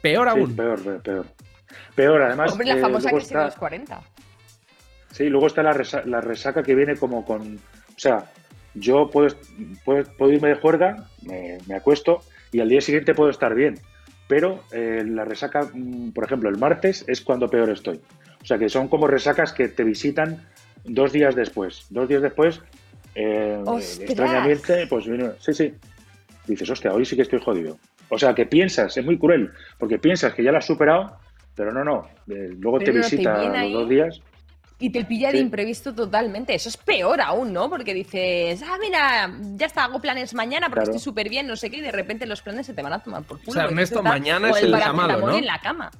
peor 0.00 0.28
aún. 0.28 0.56
peor, 0.56 0.82
peor, 0.82 1.02
peor. 1.02 1.26
Peor, 1.94 2.22
además. 2.22 2.50
Hombre, 2.52 2.66
la 2.68 2.76
eh, 2.76 2.80
famosa 2.80 3.10
de 3.10 3.18
está- 3.18 3.44
los 3.44 3.54
40. 3.56 4.00
Sí, 5.12 5.28
luego 5.28 5.46
está 5.46 5.62
la, 5.62 5.72
resa- 5.72 6.04
la 6.04 6.20
resaca 6.20 6.62
que 6.62 6.74
viene 6.74 6.96
como 6.96 7.24
con... 7.24 7.56
O 7.56 7.98
sea, 7.98 8.30
yo 8.74 9.10
puedo, 9.10 9.34
puedo, 9.84 10.04
puedo 10.16 10.32
irme 10.32 10.48
de 10.48 10.54
juerga, 10.56 11.06
me, 11.22 11.58
me 11.66 11.74
acuesto 11.74 12.20
y 12.52 12.60
al 12.60 12.68
día 12.68 12.80
siguiente 12.80 13.14
puedo 13.14 13.30
estar 13.30 13.54
bien. 13.54 13.78
Pero 14.28 14.62
eh, 14.72 15.02
la 15.06 15.24
resaca, 15.24 15.68
mm, 15.72 16.10
por 16.12 16.24
ejemplo, 16.24 16.48
el 16.50 16.58
martes 16.58 17.04
es 17.08 17.20
cuando 17.20 17.48
peor 17.48 17.70
estoy. 17.70 18.00
O 18.42 18.46
sea, 18.46 18.58
que 18.58 18.68
son 18.68 18.88
como 18.88 19.06
resacas 19.06 19.52
que 19.52 19.68
te 19.68 19.82
visitan 19.84 20.46
dos 20.84 21.12
días 21.12 21.34
después. 21.34 21.86
Dos 21.90 22.08
días 22.08 22.22
después, 22.22 22.60
eh, 23.14 23.60
extrañamente, 24.00 24.86
pues 24.86 25.06
viene... 25.06 25.30
Sí, 25.40 25.52
sí. 25.52 25.74
Dices, 26.46 26.70
hostia, 26.70 26.92
hoy 26.92 27.04
sí 27.04 27.16
que 27.16 27.22
estoy 27.22 27.40
jodido. 27.40 27.76
O 28.08 28.18
sea, 28.18 28.34
que 28.34 28.46
piensas, 28.46 28.96
es 28.96 29.04
muy 29.04 29.18
cruel, 29.18 29.50
porque 29.78 29.98
piensas 29.98 30.32
que 30.32 30.44
ya 30.44 30.52
lo 30.52 30.58
has 30.58 30.66
superado, 30.66 31.18
pero 31.56 31.72
no, 31.72 31.82
no. 31.82 32.06
eh, 32.28 32.50
luego 32.60 32.78
Pero 32.78 32.92
te 32.92 32.98
no, 32.98 33.04
visita 33.04 33.42
los 33.48 33.56
ahí. 33.56 33.72
dos 33.72 33.88
días. 33.88 34.20
Y 34.78 34.90
te 34.90 35.04
pilla 35.06 35.32
de 35.32 35.38
imprevisto 35.38 35.94
totalmente. 35.94 36.54
Eso 36.54 36.68
es 36.68 36.76
peor 36.76 37.20
aún, 37.22 37.50
¿no? 37.52 37.70
Porque 37.70 37.94
dices, 37.94 38.62
ah, 38.62 38.76
mira, 38.78 39.32
ya 39.56 39.64
está, 39.66 39.84
hago 39.84 40.00
planes 40.00 40.34
mañana 40.34 40.66
porque 40.68 40.82
Claro. 40.84 40.90
estoy 40.96 41.02
súper 41.02 41.30
bien, 41.30 41.46
no 41.46 41.56
sé 41.56 41.70
qué, 41.70 41.78
y 41.78 41.80
de 41.80 41.90
repente 41.92 42.26
los 42.26 42.42
planes 42.42 42.66
se 42.66 42.74
te 42.74 42.82
van 42.82 42.92
a 42.92 42.98
tomar 43.02 43.22
por 43.22 43.38
culo. 43.38 43.50
O 43.50 43.54
sea, 43.54 43.64
Ernesto, 43.64 44.02
mañana 44.02 44.50
es 44.50 44.62
el 44.62 44.70
malo, 44.70 44.84
paracetamol 44.84 45.30
¿no? 45.32 45.38
en 45.38 45.46
la 45.46 45.58
cama. 45.60 45.90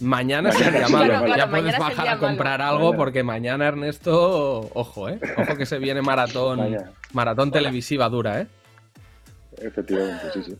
Mañana 0.00 0.50
el 0.50 0.92
malo. 0.92 1.36
ya 1.36 1.48
puedes 1.48 1.78
bajar 1.78 2.08
a 2.08 2.18
comprar 2.18 2.60
malo. 2.60 2.72
algo 2.72 2.96
porque 2.96 3.22
mañana, 3.22 3.68
Ernesto, 3.68 4.70
ojo, 4.74 5.08
¿eh? 5.08 5.20
Ojo 5.36 5.56
que 5.56 5.66
se 5.66 5.78
viene 5.78 6.02
maratón, 6.02 6.58
Mañana. 6.58 6.92
maratón 7.12 7.50
televisiva 7.50 8.08
dura, 8.08 8.40
¿eh? 8.40 8.46
Efectivamente, 9.58 10.30
sí, 10.32 10.42
sí. 10.44 10.56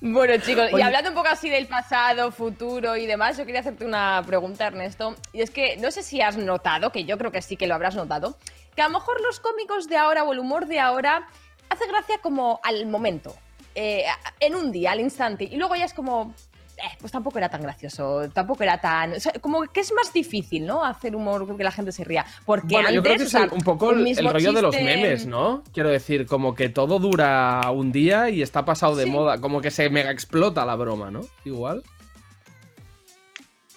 Bueno, 0.00 0.34
chicos, 0.40 0.70
y 0.72 0.80
hablando 0.80 1.10
un 1.10 1.16
poco 1.16 1.28
así 1.28 1.50
del 1.50 1.66
pasado, 1.66 2.30
futuro 2.30 2.96
y 2.96 3.06
demás, 3.06 3.36
yo 3.36 3.44
quería 3.44 3.60
hacerte 3.60 3.84
una 3.84 4.22
pregunta, 4.24 4.68
Ernesto. 4.68 5.16
Y 5.32 5.42
es 5.42 5.50
que 5.50 5.76
no 5.76 5.90
sé 5.90 6.04
si 6.04 6.20
has 6.22 6.36
notado, 6.36 6.92
que 6.92 7.04
yo 7.04 7.18
creo 7.18 7.32
que 7.32 7.42
sí 7.42 7.56
que 7.56 7.66
lo 7.66 7.74
habrás 7.74 7.96
notado, 7.96 8.36
que 8.76 8.82
a 8.82 8.86
lo 8.86 8.94
mejor 8.94 9.20
los 9.20 9.40
cómicos 9.40 9.88
de 9.88 9.96
ahora 9.96 10.22
o 10.22 10.32
el 10.32 10.38
humor 10.38 10.66
de 10.66 10.78
ahora 10.78 11.26
hace 11.68 11.86
gracia 11.88 12.18
como 12.22 12.60
al 12.62 12.86
momento, 12.86 13.34
eh, 13.74 14.04
en 14.38 14.54
un 14.54 14.70
día, 14.70 14.92
al 14.92 15.00
instante, 15.00 15.44
y 15.44 15.56
luego 15.56 15.74
ya 15.74 15.84
es 15.84 15.94
como, 15.94 16.32
eh, 16.78 16.96
pues 17.00 17.12
tampoco 17.12 17.38
era 17.38 17.48
tan 17.48 17.62
gracioso, 17.62 18.28
tampoco 18.32 18.62
era 18.62 18.80
tan... 18.80 19.12
o 19.12 19.20
sea, 19.20 19.32
como 19.40 19.62
que 19.62 19.80
es 19.80 19.92
más 19.92 20.12
difícil, 20.12 20.66
¿no? 20.66 20.84
Hacer 20.84 21.16
humor 21.16 21.56
que 21.56 21.64
la 21.64 21.72
gente 21.72 21.92
se 21.92 22.04
ría. 22.04 22.24
Porque 22.44 22.68
Bueno, 22.68 22.88
antes, 22.88 22.94
yo 22.94 23.02
creo 23.02 23.16
que 23.16 23.22
o 23.22 23.26
es 23.26 23.30
sea, 23.30 23.48
un 23.50 23.62
poco 23.62 23.90
el, 23.90 24.16
rollo 24.30 24.52
de 24.52 24.62
los 24.62 24.74
memes, 24.74 25.26
¿no? 25.26 25.62
Quiero 25.72 25.88
decir, 25.90 26.26
como 26.26 26.54
que 26.54 26.68
todo 26.68 26.98
dura 26.98 27.60
un 27.72 27.92
día 27.92 28.30
y 28.30 28.42
está 28.42 28.64
pasado 28.64 28.96
de 28.96 29.04
Sí. 29.04 29.10
moda, 29.10 29.40
como 29.40 29.60
que 29.60 29.70
se 29.70 29.90
mega 29.90 30.10
explota 30.10 30.64
la 30.64 30.76
broma, 30.76 31.10
¿no? 31.10 31.20
Igual. 31.44 31.82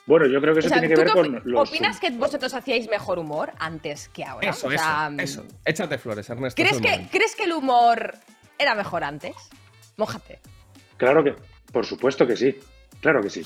Bueno, 0.08 0.26
yo 0.26 0.41
creo 0.41 0.54
que 0.54 0.60
eso 0.60 0.68
O 0.68 0.70
sea, 0.70 0.80
tiene 0.80 0.93
que 0.93 1.02
¿tú 1.02 1.06
ver 1.06 1.14
con 1.14 1.41
los. 1.45 1.70
¿Opinas 1.70 1.99
que 1.99 2.10
vosotros 2.12 2.54
hacíais 2.54 2.89
mejor 2.89 3.20
humor 3.20 3.54
antes 3.60 4.10
que 4.10 4.24
ahora? 4.24 4.49
Eso, 4.49 4.68
O 4.68 4.72
sea, 4.72 5.12
eso, 5.20 5.41
eso. 5.41 5.56
Échate 5.64 5.97
flores, 5.97 6.30
Ernesto. 6.30 6.62
¿crees 6.62 6.82
que. 6.82 7.08
¿Crees 7.12 7.36
que 7.36 7.43
el 7.43 7.54
humor 7.54 8.16
era 8.58 8.76
mejor 8.76 9.04
antes? 9.04 9.36
Mójate. 9.97 10.39
Claro 10.97 11.24
que, 11.24 11.36
por 11.72 11.86
supuesto 11.86 12.26
que 12.28 12.36
sí. 12.36 12.56
Claro 13.02 13.22
que 13.22 13.30
sí. 13.30 13.41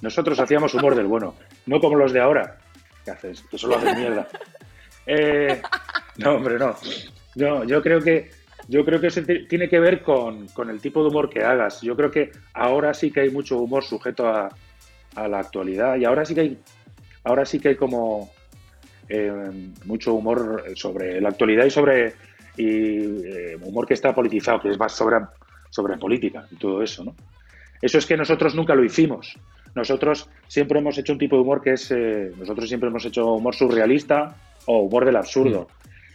Nosotros 0.00 0.38
hacíamos 0.40 0.74
humor 0.74 0.94
del 0.94 1.06
bueno, 1.06 1.34
no 1.66 1.80
como 1.80 1.96
los 1.96 2.12
de 2.12 2.20
ahora. 2.20 2.58
¿Qué 3.04 3.10
haces? 3.12 3.42
Que 3.50 3.56
solo 3.58 3.76
hacen 3.76 3.96
mierda. 3.98 4.28
Eh, 5.06 5.60
no, 6.18 6.34
hombre, 6.34 6.58
no. 6.58 6.76
No, 7.36 7.64
yo 7.64 7.82
creo 7.82 8.00
que 8.00 8.30
yo 8.68 8.84
creo 8.84 9.00
que 9.00 9.08
eso 9.08 9.22
ti- 9.22 9.46
tiene 9.48 9.68
que 9.68 9.80
ver 9.80 10.02
con, 10.02 10.46
con 10.48 10.70
el 10.70 10.80
tipo 10.80 11.02
de 11.02 11.08
humor 11.08 11.28
que 11.30 11.42
hagas. 11.42 11.80
Yo 11.82 11.96
creo 11.96 12.10
que 12.10 12.30
ahora 12.54 12.94
sí 12.94 13.10
que 13.10 13.20
hay 13.20 13.30
mucho 13.30 13.58
humor 13.58 13.82
sujeto 13.84 14.26
a, 14.28 14.48
a 15.16 15.28
la 15.28 15.40
actualidad 15.40 15.96
y 15.96 16.04
ahora 16.04 16.24
sí 16.24 16.34
que 16.34 16.40
hay 16.42 16.58
ahora 17.24 17.44
sí 17.44 17.58
que 17.60 17.68
hay 17.70 17.76
como 17.76 18.30
eh, 19.08 19.50
mucho 19.84 20.14
humor 20.14 20.64
sobre 20.74 21.20
la 21.20 21.28
actualidad 21.30 21.64
y 21.64 21.70
sobre 21.70 22.14
eh, 22.56 23.56
humor 23.62 23.86
que 23.86 23.94
está 23.94 24.14
politizado, 24.14 24.60
que 24.60 24.70
es 24.70 24.78
más 24.78 24.92
sobre, 24.92 25.16
sobre 25.70 25.96
política 25.98 26.46
y 26.50 26.56
todo 26.56 26.82
eso, 26.82 27.04
¿no? 27.04 27.14
Eso 27.82 27.98
es 27.98 28.06
que 28.06 28.16
nosotros 28.16 28.54
nunca 28.54 28.74
lo 28.74 28.84
hicimos. 28.84 29.36
Nosotros 29.74 30.28
siempre 30.48 30.78
hemos 30.78 30.96
hecho 30.98 31.12
un 31.12 31.18
tipo 31.18 31.36
de 31.36 31.42
humor 31.42 31.60
que 31.62 31.72
es, 31.72 31.90
eh, 31.90 32.30
nosotros 32.38 32.68
siempre 32.68 32.88
hemos 32.88 33.04
hecho 33.04 33.34
humor 33.34 33.54
surrealista 33.54 34.34
o 34.66 34.80
humor 34.82 35.04
del 35.04 35.16
absurdo. 35.16 35.66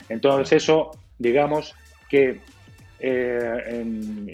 Entonces 0.09 0.63
eso, 0.63 0.91
digamos 1.19 1.75
que 2.09 2.41
eh, 2.99 3.63
en- 3.67 4.27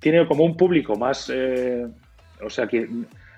tiene 0.00 0.26
como 0.26 0.44
un 0.44 0.56
público 0.56 0.96
más, 0.96 1.30
eh, 1.32 1.86
o 2.42 2.50
sea 2.50 2.66
que 2.66 2.86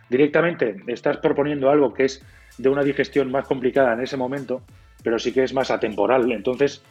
directamente 0.09 0.77
estás 0.89 1.19
proponiendo 1.19 1.71
algo 1.71 1.93
que 1.93 2.05
es 2.07 2.23
de 2.59 2.69
una 2.69 2.83
digestión 2.83 3.31
más 3.31 3.47
complicada 3.47 3.93
en 3.93 4.01
ese 4.01 4.17
momento, 4.17 4.63
pero 5.03 5.19
sí 5.19 5.33
que 5.33 5.45
es 5.45 5.53
más 5.53 5.71
atemporal. 5.71 6.33
Entonces 6.33 6.83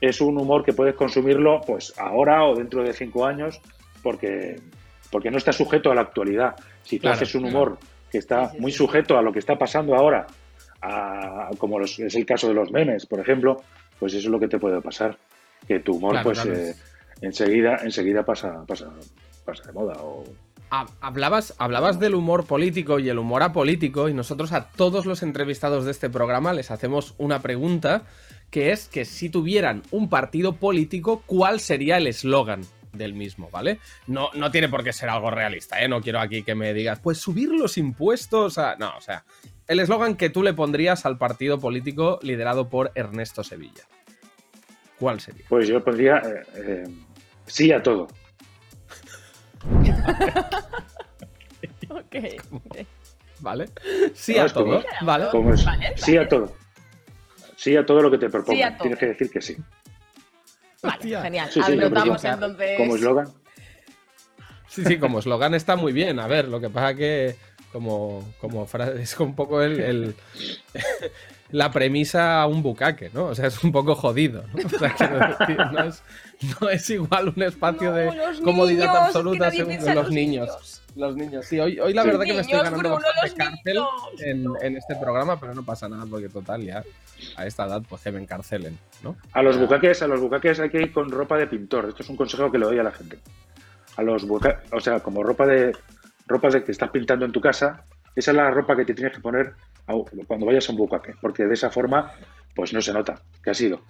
es 0.00 0.20
un 0.20 0.38
humor 0.38 0.64
que 0.64 0.72
puedes 0.72 0.94
consumirlo 0.94 1.60
pues 1.66 1.92
ahora 1.98 2.44
o 2.44 2.54
dentro 2.54 2.82
de 2.84 2.92
cinco 2.92 3.26
años 3.26 3.60
porque, 4.02 4.56
porque 5.10 5.30
no 5.30 5.38
está 5.38 5.52
sujeto 5.52 5.90
a 5.90 5.94
la 5.94 6.02
actualidad. 6.02 6.54
Si 6.82 6.96
tú 6.98 7.02
Claro, 7.02 7.16
haces 7.16 7.34
un 7.34 7.42
claro. 7.42 7.56
humor 7.56 7.78
que 8.10 8.18
está 8.18 8.52
muy 8.58 8.72
sujeto 8.72 9.16
a 9.18 9.22
lo 9.22 9.32
que 9.32 9.38
está 9.38 9.56
pasando 9.58 9.94
ahora, 9.94 10.26
a- 10.80 11.50
como 11.58 11.78
los- 11.78 11.98
es 11.98 12.14
el 12.14 12.24
caso 12.26 12.48
de 12.48 12.54
los 12.54 12.70
memes, 12.70 13.06
por 13.06 13.20
ejemplo, 13.20 13.62
pues 13.98 14.14
eso 14.14 14.28
es 14.28 14.30
lo 14.30 14.38
que 14.40 14.48
te 14.48 14.58
puede 14.58 14.80
pasar. 14.80 15.16
Que 15.66 15.80
tu 15.80 15.96
humor 15.96 16.12
Claro, 16.12 16.24
pues 16.24 16.44
eh, 16.46 16.74
enseguida, 17.20 17.78
enseguida 17.82 18.24
pasa, 18.24 18.64
pasa, 18.66 18.88
pasa 19.44 19.64
de 19.64 19.72
moda. 19.72 19.94
O... 20.00 20.24
Hablabas, 21.00 21.54
hablabas 21.58 21.98
del 21.98 22.14
humor 22.14 22.44
político 22.44 22.98
y 22.98 23.08
el 23.08 23.18
humor 23.18 23.42
apolítico 23.42 24.08
y 24.08 24.14
nosotros 24.14 24.52
a 24.52 24.68
todos 24.68 25.06
los 25.06 25.22
entrevistados 25.22 25.84
de 25.86 25.90
este 25.90 26.10
programa 26.10 26.52
les 26.52 26.70
hacemos 26.70 27.14
una 27.18 27.40
pregunta 27.40 28.02
que 28.50 28.70
es 28.72 28.86
que 28.88 29.04
si 29.04 29.30
tuvieran 29.30 29.82
un 29.90 30.08
partido 30.10 30.56
político, 30.56 31.22
¿cuál 31.26 31.58
sería 31.60 31.96
el 31.96 32.06
eslogan 32.06 32.60
del 32.98 33.14
mismo, 33.14 33.48
¿vale? 33.50 33.78
No, 34.06 34.28
no 34.34 34.50
tiene 34.50 34.68
por 34.68 34.84
qué 34.84 34.92
ser 34.92 35.08
algo 35.08 35.30
realista, 35.30 35.80
¿eh? 35.82 35.88
No 35.88 36.00
quiero 36.02 36.20
aquí 36.20 36.42
que 36.42 36.54
me 36.54 36.74
digas, 36.74 36.98
pues 37.00 37.18
subir 37.18 37.48
los 37.50 37.78
impuestos 37.78 38.58
a... 38.58 38.76
No, 38.76 38.96
o 38.96 39.00
sea, 39.00 39.24
el 39.66 39.80
eslogan 39.80 40.16
que 40.16 40.28
tú 40.30 40.42
le 40.42 40.52
pondrías 40.52 41.06
al 41.06 41.16
partido 41.18 41.58
político 41.58 42.18
liderado 42.22 42.68
por 42.68 42.90
Ernesto 42.94 43.42
Sevilla. 43.44 43.84
¿Cuál 44.98 45.20
sería? 45.20 45.44
Pues 45.48 45.68
yo 45.68 45.82
pondría 45.82 46.16
eh, 46.18 46.42
eh, 46.56 46.84
sí 47.46 47.70
a 47.72 47.82
todo. 47.82 48.08
Ok. 51.90 52.16
¿Vale? 53.40 53.66
Sí 54.14 54.34
No, 54.34 54.42
a 54.42 54.48
como- 54.48 54.72
todo, 54.80 54.84
¿vale? 55.02 55.26
Como 55.30 55.54
es, 55.54 55.64
Vale, 55.64 55.92
sí 55.96 56.16
a 56.16 56.28
todo. 56.28 56.54
Sí 57.56 57.76
a 57.76 57.84
todo 57.86 58.02
lo 58.02 58.10
que 58.10 58.18
te 58.18 58.28
propongan. 58.28 58.72
Sí. 58.74 58.78
Tienes 58.80 58.98
que 58.98 59.06
decir 59.06 59.30
que 59.30 59.40
sí. 59.40 59.56
Vale, 60.82 61.20
genial. 61.22 61.50
Sí, 61.52 61.60
sí, 61.62 61.72
Anotamos 61.72 62.24
entonces. 62.24 62.76
Como 62.78 62.96
eslogan. 62.96 63.28
Sí, 64.68 64.84
sí, 64.84 64.98
como 64.98 65.18
eslogan 65.18 65.54
está 65.54 65.76
muy 65.76 65.92
bien. 65.92 66.20
A 66.20 66.26
ver, 66.26 66.46
lo 66.48 66.60
que 66.60 66.70
pasa 66.70 66.94
que 66.94 67.36
como, 67.72 68.22
como 68.40 68.66
frase 68.66 69.02
es 69.02 69.18
un 69.18 69.34
poco 69.34 69.62
el, 69.62 69.80
el- 69.80 70.14
la 71.50 71.70
premisa 71.72 72.42
a 72.42 72.46
un 72.46 72.62
bucaque, 72.62 73.10
¿no? 73.14 73.26
O 73.26 73.34
sea, 73.34 73.46
es 73.46 73.64
un 73.64 73.72
poco 73.72 73.94
jodido, 73.94 74.44
¿no? 74.54 74.66
O 74.66 74.78
sea, 74.78 74.94
quiero 74.94 75.18
decir, 75.38 75.56
no 75.72 75.84
es, 75.84 76.02
no 76.60 76.68
es 76.68 76.90
igual 76.90 77.32
un 77.34 77.42
espacio 77.42 77.92
de 77.92 78.10
comodidad 78.44 78.86
niños, 78.86 79.06
absoluta 79.06 79.50
según 79.50 79.94
los 79.94 80.10
niños. 80.10 80.82
Los 80.98 81.14
niños, 81.14 81.46
sí, 81.46 81.60
hoy, 81.60 81.78
hoy 81.78 81.94
la 81.94 82.02
verdad 82.02 82.24
que 82.24 82.34
me 82.34 82.40
estoy 82.40 82.58
ganando 82.58 82.78
Bruno, 82.78 82.94
bastante 83.22 83.36
cárcel 83.72 83.78
en, 84.18 84.44
en 84.62 84.76
este 84.76 84.96
programa, 84.96 85.38
pero 85.38 85.54
no 85.54 85.62
pasa 85.64 85.88
nada 85.88 86.04
porque 86.10 86.28
total, 86.28 86.60
ya 86.64 86.82
a 87.36 87.46
esta 87.46 87.66
edad 87.66 87.82
pues 87.88 88.02
que 88.02 88.10
me 88.10 88.20
encarcelen, 88.20 88.76
¿no? 89.04 89.16
A 89.32 89.40
los 89.42 89.56
bucaques, 89.58 90.02
a 90.02 90.08
los 90.08 90.20
bucaques 90.20 90.58
hay 90.58 90.70
que 90.70 90.82
ir 90.82 90.92
con 90.92 91.08
ropa 91.08 91.36
de 91.38 91.46
pintor. 91.46 91.88
Esto 91.88 92.02
es 92.02 92.08
un 92.08 92.16
consejo 92.16 92.50
que 92.50 92.58
le 92.58 92.66
doy 92.66 92.80
a 92.80 92.82
la 92.82 92.90
gente. 92.90 93.20
A 93.96 94.02
los 94.02 94.26
buca- 94.26 94.60
o 94.72 94.80
sea, 94.80 94.98
como 94.98 95.22
ropa 95.22 95.46
de 95.46 95.70
ropa 96.26 96.48
de 96.48 96.64
que 96.64 96.72
estás 96.72 96.90
pintando 96.90 97.24
en 97.24 97.30
tu 97.32 97.40
casa, 97.40 97.84
esa 98.16 98.32
es 98.32 98.36
la 98.36 98.50
ropa 98.50 98.74
que 98.74 98.84
te 98.84 98.92
tienes 98.94 99.14
que 99.14 99.20
poner 99.20 99.54
cuando 100.26 100.46
vayas 100.46 100.68
a 100.68 100.72
un 100.72 100.78
bucaque, 100.78 101.14
porque 101.20 101.44
de 101.44 101.54
esa 101.54 101.70
forma 101.70 102.12
pues 102.56 102.72
no 102.72 102.82
se 102.82 102.92
nota 102.92 103.20
que 103.40 103.50
ha 103.50 103.54
sido. 103.54 103.82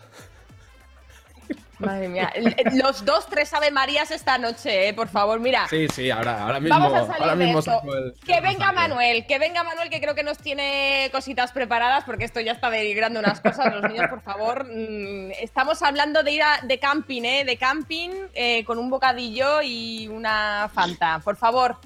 Madre 1.78 2.08
mía. 2.08 2.30
L- 2.34 2.54
Los 2.74 3.04
dos, 3.04 3.26
tres 3.28 3.52
Ave 3.54 3.70
Marías 3.70 4.10
esta 4.10 4.36
noche, 4.38 4.88
eh, 4.88 4.94
por 4.94 5.08
favor, 5.08 5.38
mira. 5.38 5.68
Sí, 5.68 5.86
sí, 5.88 6.10
ahora, 6.10 6.42
ahora 6.42 6.58
mismo, 6.60 6.78
Vamos 6.78 6.92
a 6.94 7.06
salir 7.06 7.22
ahora 7.22 7.36
de 7.36 7.44
mismo 7.44 7.58
esto. 7.60 7.70
saco 7.70 7.94
el- 7.96 8.14
Que 8.26 8.40
venga 8.40 8.72
Manuel, 8.72 9.26
que 9.26 9.38
venga 9.38 9.62
Manuel, 9.62 9.88
que 9.88 10.00
creo 10.00 10.14
que 10.14 10.22
nos 10.24 10.38
tiene 10.38 11.08
cositas 11.12 11.52
preparadas, 11.52 12.04
porque 12.04 12.24
esto 12.24 12.40
ya 12.40 12.52
está 12.52 12.68
denigrando 12.70 13.20
unas 13.20 13.40
cosas. 13.40 13.72
Los 13.72 13.84
niños, 13.90 14.08
por 14.08 14.20
favor, 14.22 14.64
mm, 14.64 15.30
estamos 15.40 15.80
hablando 15.82 16.22
de 16.24 16.32
ir 16.32 16.42
a- 16.42 16.60
de 16.64 16.78
camping, 16.80 17.22
¿eh? 17.22 17.44
De 17.44 17.56
camping 17.56 18.10
eh, 18.34 18.64
con 18.64 18.78
un 18.78 18.90
bocadillo 18.90 19.62
y 19.62 20.08
una 20.08 20.68
Fanta. 20.74 21.20
Por 21.20 21.36
favor, 21.36 21.76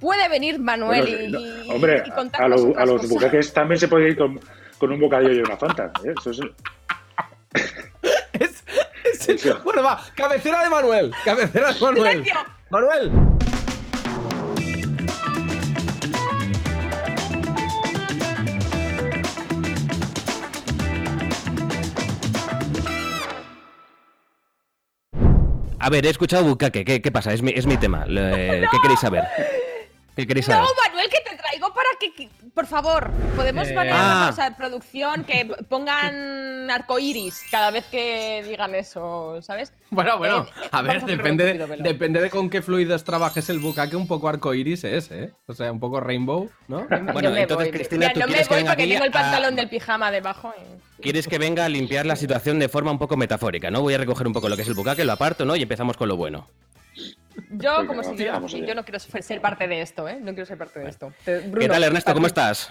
puede 0.00 0.28
venir 0.28 0.58
Manuel 0.60 1.02
Bueno, 1.02 1.20
y, 1.20 1.66
no, 1.68 1.74
hombre, 1.74 2.02
y 2.06 2.10
a, 2.10 2.44
a 2.44 2.48
los 2.86 3.08
bucaques 3.08 3.52
también 3.52 3.78
se 3.80 3.88
puede 3.88 4.08
ir 4.10 4.16
con, 4.16 4.38
con 4.78 4.92
un 4.92 5.00
bocadillo 5.00 5.32
y 5.32 5.38
una 5.40 5.56
fanta. 5.56 5.92
¿eh? 6.04 6.14
Eso 6.18 6.30
es- 8.34 8.64
Bueno, 9.64 9.82
va, 9.82 10.00
cabecera 10.14 10.62
de 10.64 10.70
Manuel. 10.70 11.12
Cabecera 11.24 11.72
de 11.72 11.80
Manuel. 11.80 12.10
¡Silencio! 12.24 12.34
Manuel. 12.70 13.12
A 25.78 25.90
ver, 25.90 26.06
he 26.06 26.10
escuchado 26.10 26.44
Bukake. 26.44 26.84
¿Qué, 26.84 27.02
qué 27.02 27.10
pasa? 27.10 27.32
Es 27.32 27.42
mi, 27.42 27.52
es 27.54 27.66
mi 27.66 27.76
tema. 27.76 28.04
Le- 28.06 28.66
¿Qué 28.70 28.78
queréis 28.82 29.00
saber? 29.00 29.24
¿Qué 30.16 30.26
queréis 30.26 30.46
saber? 30.46 30.62
No, 30.62 30.68
Manuel, 30.88 31.08
que 31.10 31.28
te 31.28 31.36
traigo 31.36 31.74
para 31.74 31.88
que- 31.98 32.28
por 32.54 32.66
favor, 32.66 33.10
podemos 33.36 33.68
Eh, 33.68 33.74
poner, 33.74 33.92
Ah. 33.96 34.28
o 34.30 34.34
sea, 34.34 34.56
producción, 34.56 35.24
que 35.24 35.46
pongan 35.68 36.70
arcoiris 36.70 37.42
cada 37.50 37.70
vez 37.70 37.84
que 37.90 38.44
digan 38.46 38.74
eso, 38.74 39.40
¿sabes? 39.42 39.72
Bueno, 39.90 40.18
bueno, 40.18 40.46
Eh, 40.62 40.68
a 40.70 40.82
ver, 40.82 41.02
depende, 41.04 41.46
rápido, 41.48 41.66
pero- 41.68 41.82
depende 41.82 42.20
de 42.20 42.30
con 42.30 42.50
qué 42.50 42.62
fluidos 42.62 43.04
trabajes 43.04 43.48
el 43.50 43.58
bucaque, 43.58 43.96
un 43.96 44.06
poco 44.06 44.28
arcoiris 44.28 44.84
es, 44.84 45.10
¿eh? 45.10 45.32
O 45.46 45.54
sea, 45.54 45.72
un 45.72 45.80
poco 45.80 46.00
rainbow, 46.00 46.50
¿no? 46.68 46.86
Bueno, 47.12 47.28
Yo 47.28 47.30
me 47.34 47.42
entonces, 47.42 47.68
voy. 47.68 47.70
Cristina, 47.78 47.98
Mira, 48.08 48.12
¿tú 48.14 48.20
no 48.20 48.26
me 48.26 48.32
quieres 48.32 48.48
que 48.48 48.54
voy 48.54 48.62
venga 48.62 48.72
porque 48.72 48.82
aquí 48.82 48.92
tengo 48.92 49.04
el 49.04 49.10
a- 49.10 49.12
pantalón 49.12 49.56
del 49.56 49.68
pijama 49.68 50.10
debajo. 50.10 50.52
y- 50.98 51.02
Quieres 51.02 51.26
que 51.26 51.38
venga 51.38 51.64
a 51.64 51.68
limpiar 51.68 52.06
la 52.06 52.14
situación 52.16 52.58
de 52.60 52.68
forma 52.68 52.90
un 52.92 52.98
poco 52.98 53.16
metafórica, 53.16 53.70
¿no? 53.70 53.80
Voy 53.82 53.94
a 53.94 53.98
recoger 53.98 54.26
un 54.26 54.32
poco 54.32 54.48
lo 54.48 54.56
que 54.56 54.62
es 54.62 54.68
el 54.68 54.74
bucaque, 54.74 55.04
lo 55.04 55.12
aparto, 55.12 55.44
¿no? 55.44 55.56
Y 55.56 55.62
empezamos 55.62 55.96
con 55.96 56.08
lo 56.08 56.16
bueno. 56.16 56.46
Yo, 57.52 57.78
Venga, 57.80 57.86
como 57.86 58.02
si 58.48 58.64
yo, 58.64 58.74
no 58.74 58.82
quiero 58.84 58.98
ser 58.98 59.40
parte 59.40 59.68
de 59.68 59.82
esto, 59.82 60.08
¿eh? 60.08 60.18
No 60.20 60.32
quiero 60.32 60.46
ser 60.46 60.56
parte 60.58 60.80
de 60.80 60.88
esto. 60.88 61.12
¿Qué 61.24 61.68
tal, 61.68 61.84
Ernesto? 61.84 62.14
¿Cómo 62.14 62.26
estás? 62.26 62.70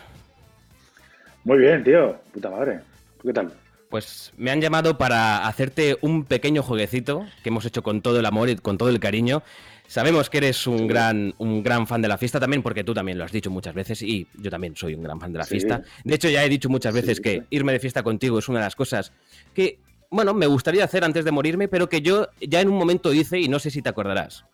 Muy 1.43 1.59
bien, 1.59 1.83
tío. 1.83 2.19
Puta 2.33 2.49
madre. 2.49 2.79
¿Tú 3.21 3.27
qué 3.27 3.33
tal? 3.33 3.53
Pues 3.89 4.31
me 4.37 4.49
han 4.51 4.61
llamado 4.61 4.97
para 4.97 5.45
hacerte 5.47 5.97
un 6.01 6.23
pequeño 6.25 6.63
jueguecito 6.63 7.25
que 7.43 7.49
hemos 7.49 7.65
hecho 7.65 7.83
con 7.83 8.01
todo 8.01 8.19
el 8.19 8.25
amor 8.25 8.49
y 8.49 8.55
con 8.55 8.77
todo 8.77 8.89
el 8.89 8.99
cariño. 8.99 9.43
Sabemos 9.87 10.29
que 10.29 10.37
eres 10.37 10.65
un 10.65 10.87
gran, 10.87 11.35
un 11.37 11.61
gran 11.61 11.85
fan 11.85 12.01
de 12.01 12.07
la 12.07 12.17
fiesta 12.17 12.39
también, 12.39 12.63
porque 12.63 12.83
tú 12.85 12.93
también 12.93 13.17
lo 13.17 13.25
has 13.25 13.31
dicho 13.33 13.51
muchas 13.51 13.73
veces 13.75 14.01
y 14.01 14.25
yo 14.35 14.49
también 14.49 14.75
soy 14.77 14.93
un 14.95 15.03
gran 15.03 15.19
fan 15.19 15.33
de 15.33 15.39
la 15.39 15.43
Sí. 15.43 15.51
fiesta. 15.59 15.81
De 16.05 16.15
hecho, 16.15 16.29
ya 16.29 16.43
he 16.45 16.49
dicho 16.49 16.69
muchas 16.69 16.93
veces 16.93 17.17
Sí, 17.17 17.23
que 17.23 17.33
sí. 17.39 17.43
irme 17.49 17.73
de 17.73 17.79
fiesta 17.79 18.01
contigo 18.01 18.39
es 18.39 18.47
una 18.47 18.59
de 18.59 18.65
las 18.65 18.75
cosas 18.77 19.11
que, 19.53 19.79
bueno, 20.09 20.33
me 20.33 20.45
gustaría 20.47 20.85
hacer 20.85 21.03
antes 21.03 21.25
de 21.25 21.31
morirme, 21.31 21.67
pero 21.67 21.89
que 21.89 22.01
yo 22.01 22.29
ya 22.39 22.61
en 22.61 22.69
un 22.69 22.77
momento 22.77 23.11
hice 23.11 23.37
y 23.39 23.49
no 23.49 23.59
sé 23.59 23.69
si 23.69 23.81
te 23.81 23.89
acordarás. 23.89 24.45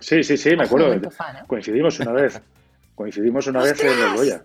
Sí, 0.00 0.22
sí, 0.22 0.36
sí, 0.36 0.56
me 0.56 0.64
acuerdo. 0.64 1.10
fan, 1.10 1.36
¿eh? 1.36 1.40
Coincidimos 1.46 1.98
una 2.00 2.12
vez. 2.12 2.40
Coincidimos 2.94 3.46
una 3.46 3.62
vez 3.62 3.80
en 3.82 4.00
los 4.00 4.14
Goya. 4.14 4.42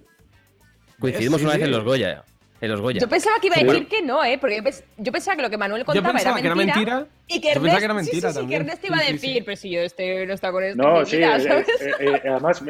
Coincidimos 1.00 1.40
Sí, 1.40 1.46
una 1.46 1.54
vez 1.56 1.64
en 1.64 1.72
los 1.72 1.84
Goya. 1.84 2.24
En 2.62 2.72
los 2.72 2.80
Goya. 2.82 3.00
Yo 3.02 3.10
pensaba 3.10 3.36
que 3.42 3.48
iba 3.48 3.56
a 3.58 3.64
decir 3.64 3.88
que 3.88 4.02
no, 4.02 4.24
¿eh? 4.24 4.38
Porque 4.40 4.58
yo, 4.58 4.64
pens- 4.64 4.84
yo 4.98 5.12
pensaba 5.12 5.36
que 5.36 5.42
lo 5.42 5.50
que 5.50 5.58
Manuel 5.58 5.82
Yo 5.82 5.86
contaba 5.86 6.12
pensaba 6.14 6.36
que 6.36 6.48
era 6.48 6.48
era 6.48 6.56
mentira. 6.56 6.96
mentira. 7.00 7.08
Y 7.28 7.42
que 7.42 7.48
Yo 7.54 7.62
pensaba 7.62 7.66
Ernest, 7.66 7.80
que 7.80 7.86
era 7.86 7.94
mentira 7.94 8.30
sí, 8.30 8.36
sí, 8.36 8.42
sí, 8.42 8.48
que 8.48 8.56
Ernest 8.56 8.86
iba 8.86 8.96
a 8.96 9.00
Sí, 9.00 9.06
sí, 9.08 9.14
decir, 9.14 9.34
sí. 9.36 9.42
pero 9.42 9.58
si 9.58 9.70
yo 9.72 9.82
este 9.82 10.26
no 10.26 10.34
está 10.34 10.52
con 10.52 10.64
esto. 10.64 10.82
No, 10.82 11.06
sí, 11.06 11.18
vida, 11.18 11.36
eh, 11.38 11.42
¿sabes? 11.42 11.68
eh, 11.82 11.92
eh, 12.00 12.22
además 12.30 12.64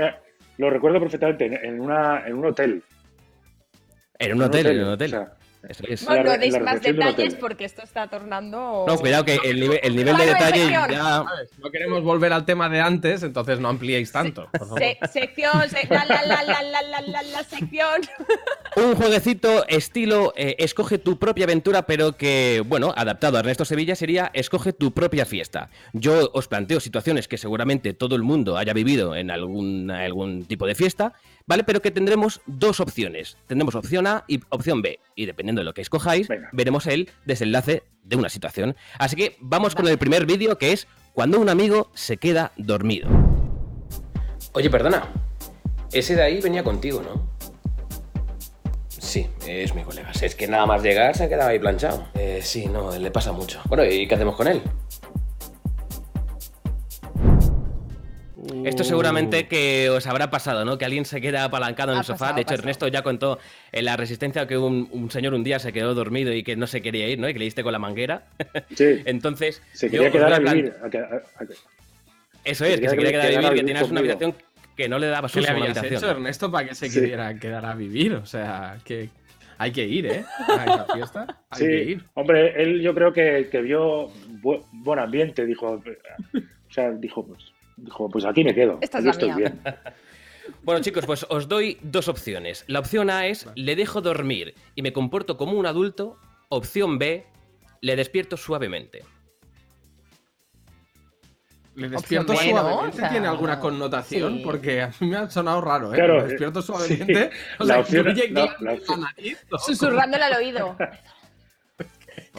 lo 0.58 0.70
recuerdo 0.70 1.00
perfectamente 1.00 1.46
en, 1.46 1.54
en 1.54 1.80
una, 1.80 2.26
en 2.26 2.34
un 2.34 2.46
hotel. 2.46 2.84
En 4.20 4.34
un 4.34 4.42
hotel, 4.44 4.68
en 4.68 4.82
un 4.82 4.88
o 4.90 4.92
hotel. 4.94 5.10
sea, 5.12 5.34
Eso 5.68 5.84
es. 5.88 6.06
Bueno, 6.06 6.24
no 6.32 6.38
deis 6.38 6.60
más 6.62 6.82
detalles 6.82 7.36
porque 7.36 7.66
esto 7.66 7.84
está 7.84 8.08
tornando. 8.08 8.86
No, 8.88 8.98
cuidado 8.98 9.24
que 9.24 9.40
el 9.46 9.60
nivel, 9.60 9.80
el 9.82 9.96
nivel 9.96 10.18
de 10.18 10.26
detalle 10.26 10.62
sección. 10.64 10.90
ya... 10.92 11.24
No 11.60 11.72
queremos 11.72 12.04
volver 12.04 12.34
al 12.34 12.46
tema 12.46 12.68
de 12.70 12.82
antes, 12.82 13.24
entonces 13.24 13.60
no 13.60 13.70
ampliéis 13.70 14.12
tanto. 14.12 14.48
por 14.52 14.60
favor. 14.68 14.80
Se- 14.80 14.98
sección, 15.12 15.70
se- 15.70 15.88
la, 15.88 16.04
la, 16.06 16.22
la, 16.26 16.44
la, 16.44 16.62
la, 16.64 16.82
la, 16.82 17.02
la, 17.02 17.24
la 17.24 17.44
sección. 17.44 18.02
Un 18.76 18.96
jueguecito 18.96 19.66
estilo 19.68 20.34
eh, 20.36 20.56
escoge 20.60 20.98
tu 20.98 21.18
propia 21.20 21.46
aventura, 21.46 21.84
pero 21.86 22.18
que, 22.18 22.62
bueno, 22.66 22.92
adaptado 22.98 23.38
a 23.38 23.42
Ernesto 23.42 23.66
Sevilla 23.66 23.96
sería 23.96 24.32
escoge 24.34 24.74
tu 24.74 24.94
propia 24.94 25.26
fiesta. 25.26 25.70
Yo 25.94 26.30
os 26.34 26.48
planteo 26.48 26.80
situaciones 26.80 27.28
que 27.28 27.38
seguramente 27.38 27.94
todo 27.94 28.16
el 28.16 28.24
mundo 28.24 28.58
haya 28.58 28.74
vivido 28.74 29.16
en 29.16 29.30
algún, 29.32 29.92
algún 29.92 30.46
tipo 30.46 30.66
de 30.66 30.76
fiesta, 30.76 31.14
¿vale? 31.46 31.64
Pero 31.64 31.82
que 31.82 31.92
tendremos 31.92 32.42
dos 32.46 32.80
opciones. 32.80 33.38
Tendremos 33.48 33.76
opción 33.76 34.08
A 34.08 34.26
y 34.28 34.42
opción 34.50 34.82
B. 34.82 35.00
Y 35.16 35.26
dependiendo 35.26 35.62
de 35.62 35.66
lo 35.66 35.74
que 35.74 35.82
escojáis, 35.82 36.28
Venga. 36.28 36.50
veremos 36.52 36.88
el 36.88 37.10
desenlace 37.26 37.84
de 38.04 38.16
una 38.16 38.30
situación. 38.30 38.76
Así 39.00 39.16
que 39.16 39.38
vamos 39.40 39.76
con 39.76 39.88
el 39.88 39.98
primer 39.98 40.26
vídeo 40.26 40.58
que 40.58 40.72
es 40.72 40.88
cuando 41.14 41.40
un 41.40 41.50
amigo 41.50 41.92
se 41.94 42.18
queda 42.18 42.52
dormido. 42.58 43.10
Oye, 44.54 44.70
perdona. 44.70 45.08
Ese 45.92 46.16
de 46.16 46.24
ahí 46.24 46.42
venía 46.42 46.64
contigo, 46.64 47.02
¿no? 47.02 47.34
sí, 49.14 49.28
es 49.46 49.76
mi 49.76 49.84
colega. 49.84 50.12
Es 50.20 50.34
que 50.34 50.48
nada 50.48 50.66
más 50.66 50.82
llegar 50.82 51.16
se 51.16 51.26
ha 51.26 51.30
quedado 51.30 51.50
ahí 51.50 51.60
planchado. 51.60 52.08
Eh, 52.16 52.40
sí, 52.42 52.66
no, 52.66 52.98
le 52.98 53.12
pasa 53.12 53.32
mucho. 53.32 53.62
Bueno, 53.68 53.86
¿y 53.86 54.08
qué 54.08 54.16
hacemos 54.16 54.36
con 54.36 54.48
él? 54.48 54.60
Esto 58.66 58.84
seguramente 58.84 59.48
que 59.48 59.90
os 59.90 60.06
habrá 60.08 60.30
pasado, 60.30 60.66
¿no? 60.66 60.78
Que 60.78 60.86
alguien 60.86 61.06
se 61.06 61.20
queda 61.22 61.44
apalancado 61.46 61.92
en 61.92 61.98
Ha 61.98 62.02
el 62.02 62.06
sofá. 62.06 62.18
pasado, 62.20 62.36
de 62.36 62.42
hecho, 62.42 62.48
pasado. 62.50 62.62
Ernesto 62.64 62.88
ya 62.88 63.02
contó 63.02 63.40
en 63.72 63.86
la 63.86 63.98
resistencia 63.98 64.48
que 64.48 64.58
un, 64.58 64.88
un 64.92 65.10
señor 65.12 65.34
un 65.34 65.44
día 65.44 65.60
se 65.60 65.74
quedó 65.74 65.94
dormido 65.94 66.32
y 66.34 66.44
que 66.44 66.56
no 66.56 66.68
se 66.68 66.82
quería 66.82 67.08
ir, 67.08 67.20
¿no? 67.20 67.28
Y 67.30 67.34
que 67.34 67.40
le 67.40 67.46
diste 67.46 67.64
con 67.64 67.72
la 67.74 67.80
manguera. 67.80 68.24
Sí, 68.76 69.02
Entonces, 69.06 69.62
se 69.74 69.90
quería 69.90 70.12
quedar 70.12 70.34
a 70.34 70.40
vivir. 70.40 70.74
a 70.84 70.90
que- 70.90 70.98
a- 71.00 71.22
a 71.38 71.46
que- 71.46 71.54
Eso 72.46 72.66
es, 72.66 72.80
que 72.80 72.90
se 72.90 72.96
quería 72.96 73.12
quedar 73.12 73.26
a 73.28 73.30
vivir, 73.30 73.50
que 73.50 73.64
tenías 73.64 73.90
una 73.90 74.00
habitación 74.00 74.36
que 74.76 74.90
no 74.90 74.98
le 75.00 75.08
daba 75.08 75.28
¿Qué 75.30 75.36
le 75.36 75.42
uso 75.42 75.52
a 75.52 75.56
una 75.56 75.64
habías 75.66 75.78
habitación. 75.78 76.10
hecho, 76.12 76.18
Ernesto, 76.18 76.52
para 76.52 76.68
que 76.70 76.76
se 76.76 76.90
Sí. 76.90 77.00
quisiera 77.00 77.36
quedar 77.36 77.66
a 77.66 77.76
vivir? 77.76 78.14
O 78.16 78.26
sea, 78.26 78.78
que 78.84 79.10
hay 79.60 79.72
que 79.72 79.86
ir, 79.86 80.08
¿eh? 80.08 80.26
A 80.50 80.64
esa 80.66 80.86
fiesta. 80.94 81.38
Hay 81.52 81.60
Sí, 81.60 81.66
que 81.68 81.84
ir. 81.84 82.04
hombre, 82.16 82.62
él 82.62 82.82
yo 82.82 82.94
creo 82.96 83.14
que, 83.14 83.50
que 83.52 83.62
vio 83.62 84.10
bu- 84.42 84.66
buen 84.72 85.00
ambiente, 85.00 85.46
dijo. 85.46 85.74
O 85.74 86.74
sea, 86.74 86.90
dijo, 86.92 87.26
pues, 87.26 87.53
dijo, 87.78 88.10
pues 88.10 88.26
aquí 88.26 88.44
me 88.44 88.54
quedo. 88.54 88.78
Esta 88.82 89.00
es 89.00 89.02
aquí 89.02 89.06
la 89.06 89.12
estoy 89.12 89.30
mía. 89.30 89.36
bien. 89.38 89.62
Bueno, 90.64 90.82
chicos, 90.82 91.06
pues 91.06 91.26
os 91.30 91.48
doy 91.48 91.78
dos 91.82 92.10
opciones. 92.10 92.66
La 92.68 92.80
opción 92.80 93.10
A 93.10 93.28
es 93.28 93.48
le 93.56 93.78
dejo 93.78 94.02
dormir 94.02 94.54
y 94.76 94.82
me 94.82 94.92
comporto 94.92 95.38
como 95.38 95.54
un 95.54 95.66
adulto. 95.66 96.18
Opción 96.50 97.00
B, 97.00 97.26
le 97.80 97.96
despierto 97.96 98.36
suavemente. 98.36 99.04
Le 101.76 101.90
despierto 101.90 102.34
B, 102.34 102.40
¿no? 102.52 102.60
suavemente. 102.62 102.98
O 102.98 103.00
sea, 103.00 103.10
¿Tiene 103.10 103.28
alguna 103.28 103.60
connotación? 103.60 104.36
sí. 104.38 104.42
Porque 104.44 104.82
a 104.82 104.92
mí 105.00 105.08
me 105.08 105.16
ha 105.18 105.30
sonado 105.30 105.62
raro, 105.62 105.92
¿eh? 105.94 105.96
Claro, 105.96 106.18
Le 106.18 106.28
despierto 106.28 106.60
eh, 106.60 106.64
suavemente. 106.64 107.32
sí. 107.32 107.38
O 107.60 107.66
sea, 107.66 107.76
La 107.78 107.82
opción- 107.82 108.10
incluye 108.10 108.30
la- 108.32 108.58
nariz, 108.98 109.46
¿no? 109.50 109.58
Susurrándole 109.60 110.24
al 110.26 110.34
oído. 110.34 110.78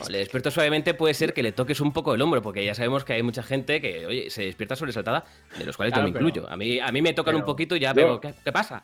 No, 0.00 0.08
le 0.08 0.18
despierto 0.18 0.50
suavemente 0.50 0.94
puede 0.94 1.14
ser 1.14 1.32
que 1.34 1.42
le 1.42 1.52
toques 1.52 1.80
un 1.80 1.92
poco 1.92 2.14
el 2.14 2.22
hombro, 2.22 2.42
porque 2.42 2.64
ya 2.64 2.74
sabemos 2.74 3.04
que 3.04 3.12
hay 3.14 3.22
mucha 3.22 3.42
gente 3.42 3.80
que, 3.80 4.06
oye, 4.06 4.30
se 4.30 4.42
despierta 4.44 4.76
sobresaltada, 4.76 5.24
de 5.58 5.64
los 5.64 5.76
cuales 5.76 5.92
Claro, 5.94 6.08
yo 6.08 6.12
me 6.12 6.18
pero- 6.18 6.28
incluyo. 6.28 6.50
A 6.50 6.56
mí, 6.56 6.78
a 6.80 6.90
mí 6.92 7.02
me 7.02 7.12
tocan 7.14 7.36
un 7.36 7.44
poquito 7.44 7.76
y 7.76 7.80
ya 7.80 7.92
veo, 7.92 8.20
¿qué, 8.20 8.34
qué 8.44 8.52
pasa? 8.52 8.82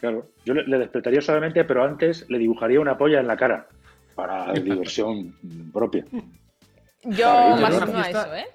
Claro, 0.00 0.28
yo 0.44 0.54
le, 0.54 0.64
le 0.66 0.78
despertaría 0.78 1.20
suavemente, 1.20 1.64
pero 1.64 1.84
antes 1.84 2.26
le 2.28 2.38
dibujaría 2.38 2.80
una 2.80 2.98
polla 2.98 3.20
en 3.20 3.26
la 3.26 3.36
cara 3.36 3.68
para 4.14 4.52
diversión 4.54 5.34
propia. 5.72 6.04
Yo 7.02 7.16
Claro, 7.16 7.56
más 7.62 7.80
no- 7.80 7.86
uno 7.90 7.98
a 7.98 8.10
eso, 8.10 8.34
¿eh? 8.34 8.46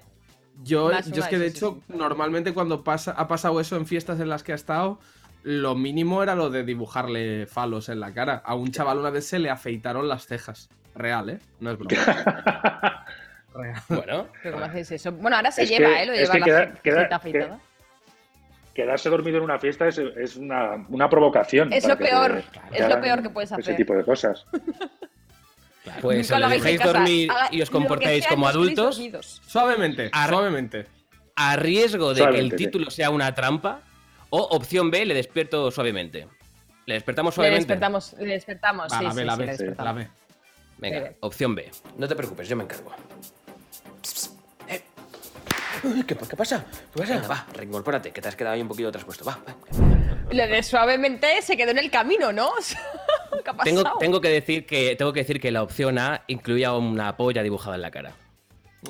Yo, 0.62 0.92
es 0.92 1.28
que 1.30 1.40
de 1.40 1.48
hecho, 1.48 1.82
normalmente 1.88 2.54
cuando 2.54 2.84
pasa, 2.84 3.12
ha 3.12 3.30
pasado 3.30 3.62
eso 3.62 3.78
en 3.78 3.86
fiestas 3.86 4.20
en 4.20 4.28
las 4.28 4.44
que 4.44 4.52
ha 4.52 4.56
estado, 4.56 5.00
lo 5.44 5.74
mínimo 5.74 6.22
era 6.22 6.36
lo 6.36 6.50
de 6.50 6.64
dibujarle 6.66 7.46
falos 7.48 7.88
en 7.88 8.02
la 8.02 8.14
cara. 8.14 8.42
A 8.44 8.56
un 8.56 8.70
chaval 8.72 8.98
una 8.98 9.10
vez 9.10 9.26
se 9.26 9.40
le 9.40 9.50
afeitaron 9.50 10.10
las 10.10 10.26
cejas. 10.28 10.68
Real, 11.00 11.30
¿eh? 11.30 11.40
No 11.62 11.72
es 11.72 11.78
broma. 11.78 11.96
Real. 13.54 13.82
Bueno, 13.88 14.28
Pero 14.44 14.54
¿cómo 14.56 14.66
hacéis 14.66 14.92
eso? 14.92 15.12
Bueno, 15.14 15.38
ahora 15.38 15.52
se 15.52 15.64
Es 15.64 15.70
lleva, 15.70 15.90
que- 15.90 16.04
¿eh? 16.04 16.06
Lo 16.06 16.14
que 16.14 16.40
la 16.40 16.46
queda- 16.46 16.74
queda- 16.84 17.16
afeitada. 17.16 17.60
Quedarse 18.76 19.10
dormido 19.10 19.38
en 19.38 19.44
una 19.44 19.58
fiesta 19.60 19.88
es, 19.88 19.98
es 19.98 20.36
una, 20.36 20.86
una 20.90 21.10
provocación. 21.10 21.74
Es 21.74 21.88
lo 21.88 21.98
peor, 21.98 22.44
te 22.72 22.78
es 22.84 22.88
lo 22.88 23.02
peor 23.02 23.22
que 23.22 23.30
puedes 23.30 23.52
Ese 23.52 23.62
hacer. 23.62 23.76
tipo 23.76 23.94
de 23.96 24.04
cosas. 24.06 24.46
pues 26.02 26.18
Nunca 26.30 26.36
o 26.36 26.40
lo 26.40 26.40
le 26.40 26.46
hagáis 26.46 26.66
en 26.66 26.72
dejéis 26.78 26.84
dormir 26.94 27.32
Haga- 27.32 27.48
y 27.52 27.62
os 27.62 27.70
sea 27.70 28.28
como 28.30 28.48
adultos. 28.48 29.02
Suavemente, 29.48 30.10
Ar- 30.14 30.30
suavemente. 30.30 30.86
a 31.36 31.56
riesgo 31.56 32.14
de 32.14 32.28
que 32.30 32.40
el 32.40 32.52
sí. 32.52 32.56
título 32.58 32.90
sea 32.92 33.10
una 33.10 33.34
trampa, 33.34 33.80
o 34.30 34.40
opción 34.40 34.92
B, 34.92 35.06
le 35.06 35.14
despierto 35.16 35.72
suavemente. 35.72 36.28
¿Le 36.86 36.94
despertamos 36.94 37.34
Le 37.34 37.36
suavemente? 37.36 37.66
despertamos, 37.74 38.14
le 38.20 38.34
despertamos. 38.34 38.94
Sí, 38.94 39.04
la 39.04 39.12
sí, 39.12 39.18
B, 39.18 39.26
la 39.26 39.34
sí, 39.34 39.40
B, 39.40 39.46
le 39.46 39.52
la 39.52 39.58
despertamos. 39.58 39.96
B. 40.04 40.10
Venga, 40.80 41.14
opción 41.22 41.56
B. 41.56 41.70
No 41.98 42.08
te 42.08 42.16
preocupes, 42.16 42.48
yo 42.48 42.56
me 42.56 42.64
encargo. 42.64 42.92
Eh. 44.68 44.82
¿Qué, 46.08 46.16
qué 46.16 46.16
pasa? 46.16 46.66
¿Qué 46.94 47.00
pasa? 47.02 47.14
Venga, 47.16 47.28
va, 47.28 47.48
reincorpórate, 47.54 48.12
que 48.12 48.22
te 48.22 48.28
has 48.30 48.36
quedado 48.36 48.56
ahí 48.56 48.62
un 48.62 48.68
poquito 48.68 48.92
traspuesto. 48.92 49.26
Va, 49.26 49.38
va. 49.48 49.56
Lo 50.32 50.48
de 50.48 50.64
suavemente 50.64 51.42
se 51.42 51.58
quedó 51.58 51.72
en 51.72 51.80
el 51.80 51.90
camino, 51.92 52.32
¿no? 52.32 52.50
¿Qué 53.44 53.50
ha 53.50 53.54
pasado? 53.54 53.64
Tengo, 53.64 53.84
tengo, 54.00 54.22
que 54.22 54.30
decir 54.30 54.66
que, 54.66 54.96
tengo 54.96 55.12
que 55.12 55.22
decir 55.22 55.40
que 55.42 55.52
la 55.52 55.64
opción 55.64 55.98
A 55.98 56.24
incluía 56.28 56.74
una 56.74 57.18
polla 57.18 57.44
dibujada 57.44 57.76
en 57.76 57.82
la 57.82 57.92
cara. 57.92 58.12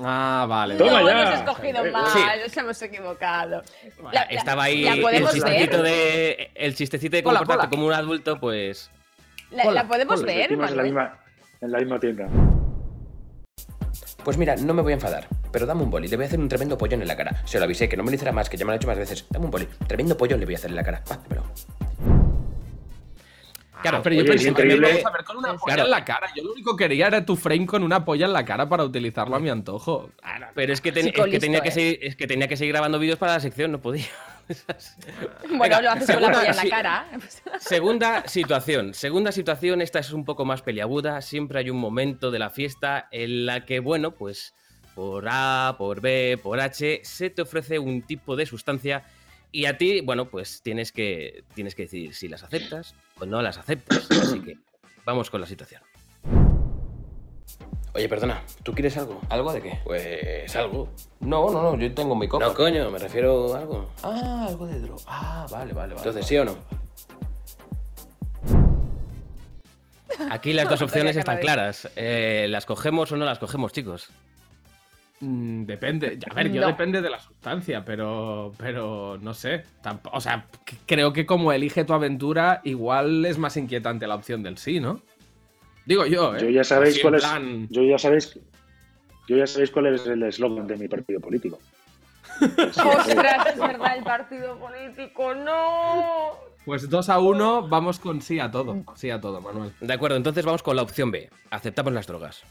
Ah, 0.03 0.45
vale. 0.47 0.75
No, 0.75 0.85
Toma 0.85 1.01
ya. 1.01 1.11
hemos 1.23 1.33
escogido 1.39 1.85
mal, 1.91 2.11
sí. 2.13 2.19
nos 2.43 2.57
hemos 2.57 2.81
equivocado. 2.83 3.63
Bueno, 3.95 4.11
La- 4.11 4.25
la- 4.25 4.31
Estaba 4.31 4.63
ahí 4.65 4.83
¿La 4.83 4.93
el 4.93 5.01
podemos 5.01 5.33
chistecito, 5.33 5.81
ver? 5.81 5.91
de, 5.91 6.51
el 6.55 6.75
chistecito 6.75 7.15
de 7.15 7.23
comportarte 7.23 7.61
hola. 7.61 7.69
como 7.69 7.85
un 7.87 7.93
adulto, 7.93 8.39
pues... 8.39 8.91
¿La, 9.49 9.63
Hola, 9.63 9.81
la 9.81 9.87
podemos 9.87 10.21
ver, 10.21 10.51
en 10.51 10.59
la, 10.61 10.83
misma, 10.83 11.17
en 11.61 11.71
la 11.71 11.79
misma 11.79 11.99
tienda. 11.99 12.27
Pues 14.23 14.37
mira, 14.37 14.55
no 14.57 14.73
me 14.73 14.81
voy 14.81 14.91
a 14.91 14.95
enfadar, 14.95 15.27
pero 15.51 15.65
dame 15.65 15.81
un 15.83 15.89
boli, 15.89 16.07
le 16.07 16.15
voy 16.17 16.25
a 16.25 16.27
hacer 16.27 16.39
un 16.39 16.49
tremendo 16.49 16.77
pollón 16.77 17.01
en 17.01 17.07
la 17.07 17.15
cara. 17.15 17.41
Se 17.45 17.57
lo 17.57 17.65
avisé, 17.65 17.87
que 17.89 17.95
no 17.97 18.03
me 18.03 18.11
lo 18.11 18.15
hiciera 18.15 18.31
más, 18.31 18.49
que 18.49 18.57
ya 18.57 18.65
me 18.65 18.69
lo 18.69 18.73
he 18.73 18.77
hecho 18.77 18.87
más 18.87 18.97
veces. 18.97 19.25
Dame 19.29 19.45
un 19.45 19.51
boli, 19.51 19.67
tremendo 19.87 20.17
pollón 20.17 20.39
le 20.39 20.45
voy 20.45 20.55
a 20.55 20.57
hacer 20.57 20.69
en 20.69 20.75
la 20.75 20.83
cara. 20.83 21.03
Va. 21.11 21.17
Claro, 23.81 23.99
Ah, 23.99 24.01
pero 24.03 24.13
yo 24.15 24.21
oye, 24.23 24.29
es 24.31 24.35
pensé 24.35 24.43
que 24.43 24.49
increíble. 24.49 24.93
me 24.93 25.07
a 25.07 25.09
ver 25.11 25.23
con 25.23 25.37
una 25.37 25.53
polla 25.55 25.63
Claro. 25.75 25.83
en 25.85 25.89
la 25.91 26.03
cara. 26.03 26.27
Yo 26.35 26.43
lo 26.43 26.51
único 26.51 26.75
que 26.75 26.83
quería 26.83 27.07
era 27.07 27.25
tu 27.25 27.37
frame 27.37 27.65
con 27.65 27.81
una 27.81 28.03
polla 28.03 28.25
en 28.25 28.33
la 28.33 28.43
cara 28.43 28.67
para 28.67 28.83
utilizarlo 28.83 29.37
a 29.37 29.39
mi 29.39 29.47
antojo. 29.49 30.09
Pero 30.53 30.73
es 30.73 30.81
que, 30.81 30.91
ten- 30.91 31.05
Chico 31.05 31.23
es 31.23 31.31
que 31.31 31.39
tenía 31.39 31.59
listo, 31.59 31.63
que 31.63 31.69
eh. 31.69 31.71
seguir, 31.71 31.99
es 32.01 32.15
que 32.17 32.27
tenía 32.27 32.47
que 32.49 32.57
seguir 32.57 32.73
grabando 32.73 32.99
vídeos 32.99 33.17
para 33.17 33.33
la 33.35 33.39
sección, 33.39 33.71
no 33.71 33.79
podía. 33.79 34.03
Bueno, 35.49 35.63
Venga, 35.63 35.81
lo 35.81 35.91
haces 35.91 36.11
con 36.11 36.21
la 36.21 36.31
polla 36.31 36.49
en 36.49 36.55
la 36.55 36.69
cara. 36.69 37.07
Segunda 37.59 38.27
situación. 38.27 38.93
Segunda 38.93 39.31
situación, 39.31 39.81
esta 39.81 39.99
es 39.99 40.11
un 40.11 40.25
poco 40.25 40.45
más 40.45 40.61
peliaguda. 40.61 41.21
Siempre 41.21 41.59
hay 41.59 41.69
un 41.69 41.77
momento 41.77 42.31
de 42.31 42.39
la 42.39 42.49
fiesta 42.49 43.07
en 43.11 43.45
la 43.45 43.65
que, 43.65 43.79
bueno, 43.79 44.11
pues 44.11 44.53
por 44.95 45.27
A, 45.29 45.75
por 45.77 46.01
B, 46.01 46.39
por 46.41 46.59
H, 46.59 47.01
se 47.03 47.29
te 47.29 47.41
ofrece 47.41 47.79
un 47.79 48.01
tipo 48.01 48.35
de 48.35 48.45
sustancia 48.45 49.03
y 49.51 49.65
a 49.65 49.77
ti, 49.77 50.01
bueno, 50.01 50.29
pues 50.29 50.61
tienes 50.61 50.91
que, 50.91 51.43
tienes 51.55 51.75
que 51.75 51.83
decidir 51.83 52.13
si 52.13 52.27
las 52.27 52.43
aceptas 52.43 52.95
o 53.19 53.25
no 53.25 53.41
las 53.41 53.57
aceptas. 53.57 54.09
Así 54.11 54.41
que 54.41 54.57
vamos 55.05 55.29
con 55.29 55.41
la 55.41 55.47
situación. 55.47 55.81
Oye, 57.95 58.07
perdona, 58.07 58.41
¿tú 58.63 58.71
quieres 58.73 58.95
algo? 58.97 59.19
¿Algo 59.29 59.51
de 59.51 59.61
qué? 59.61 59.79
Pues 59.83 60.55
algo. 60.55 60.89
No, 61.19 61.49
no, 61.51 61.63
no, 61.63 61.77
yo 61.77 61.91
tengo 61.93 62.15
mi 62.15 62.27
copa. 62.27 62.45
No, 62.45 62.53
coño, 62.53 62.89
me 62.91 62.99
refiero 62.99 63.55
a 63.55 63.59
algo. 63.59 63.89
Ah, 64.03 64.45
algo 64.47 64.67
de 64.67 64.79
droga. 64.79 65.01
Ah, 65.07 65.47
vale, 65.51 65.73
vale, 65.73 65.95
vale. 65.95 65.97
Entonces, 66.07 66.25
¿sí 66.25 66.37
o 66.37 66.45
no? 66.45 66.55
Aquí 70.31 70.53
las 70.53 70.69
dos 70.69 70.81
opciones 70.83 71.15
están 71.17 71.39
claras. 71.39 71.89
Eh, 71.95 72.47
¿Las 72.49 72.65
cogemos 72.65 73.11
o 73.11 73.17
no 73.17 73.25
las 73.25 73.39
cogemos, 73.39 73.71
chicos? 73.73 74.09
Mm, 75.21 75.65
depende. 75.65 76.17
A 76.29 76.33
ver, 76.33 76.51
yo 76.51 76.61
No. 76.61 76.67
depende 76.67 77.01
de 77.01 77.09
la 77.09 77.19
sustancia, 77.19 77.83
pero, 77.83 78.53
pero 78.57 79.17
no 79.19 79.33
sé. 79.33 79.63
Tampo- 79.83 80.09
o 80.13 80.21
sea, 80.21 80.45
c- 80.65 80.77
creo 80.85 81.11
que 81.11 81.25
como 81.25 81.51
elige 81.51 81.83
tu 81.83 81.93
aventura, 81.93 82.61
igual 82.63 83.25
es 83.25 83.37
más 83.37 83.57
inquietante 83.57 84.07
la 84.07 84.15
opción 84.15 84.43
del 84.43 84.57
sí, 84.57 84.79
¿no? 84.79 85.01
Digo 85.85 86.05
yo, 86.05 86.35
¿eh? 86.35 86.39
Yo 86.41 86.49
ya 86.49 86.63
sabéis 86.63 86.99
cuál 87.01 87.15
es. 87.15 87.21
plan- 87.23 87.67
Yo 87.69 87.81
ya 87.83 87.97
sabéis. 87.97 88.37
Yo 89.27 89.37
ya 89.37 89.47
sabéis 89.47 89.71
cuál 89.71 89.87
es 89.93 90.05
el 90.07 90.23
eslogan 90.23 90.67
de 90.67 90.77
mi 90.77 90.87
partido 90.87 91.19
político. 91.19 91.59
Ostras, 92.41 93.07
es 93.07 93.15
verdad, 93.59 93.97
el 93.97 94.03
partido 94.03 94.57
político, 94.57 95.33
no. 95.35 96.31
Pues 96.65 96.89
2 96.89 97.09
a 97.09 97.19
1, 97.19 97.67
vamos 97.67 97.99
con 97.99 98.21
sí 98.21 98.39
a 98.39 98.49
todo. 98.51 98.83
Sí 98.95 99.09
a 99.09 99.19
todo, 99.19 99.41
Manuel. 99.41 99.71
De 99.81 99.93
acuerdo, 99.93 100.17
entonces 100.17 100.45
vamos 100.45 100.61
con 100.63 100.75
la 100.75 100.81
opción 100.83 101.11
B. 101.11 101.29
Aceptamos 101.49 101.93
las 101.93 102.07
drogas. 102.07 102.43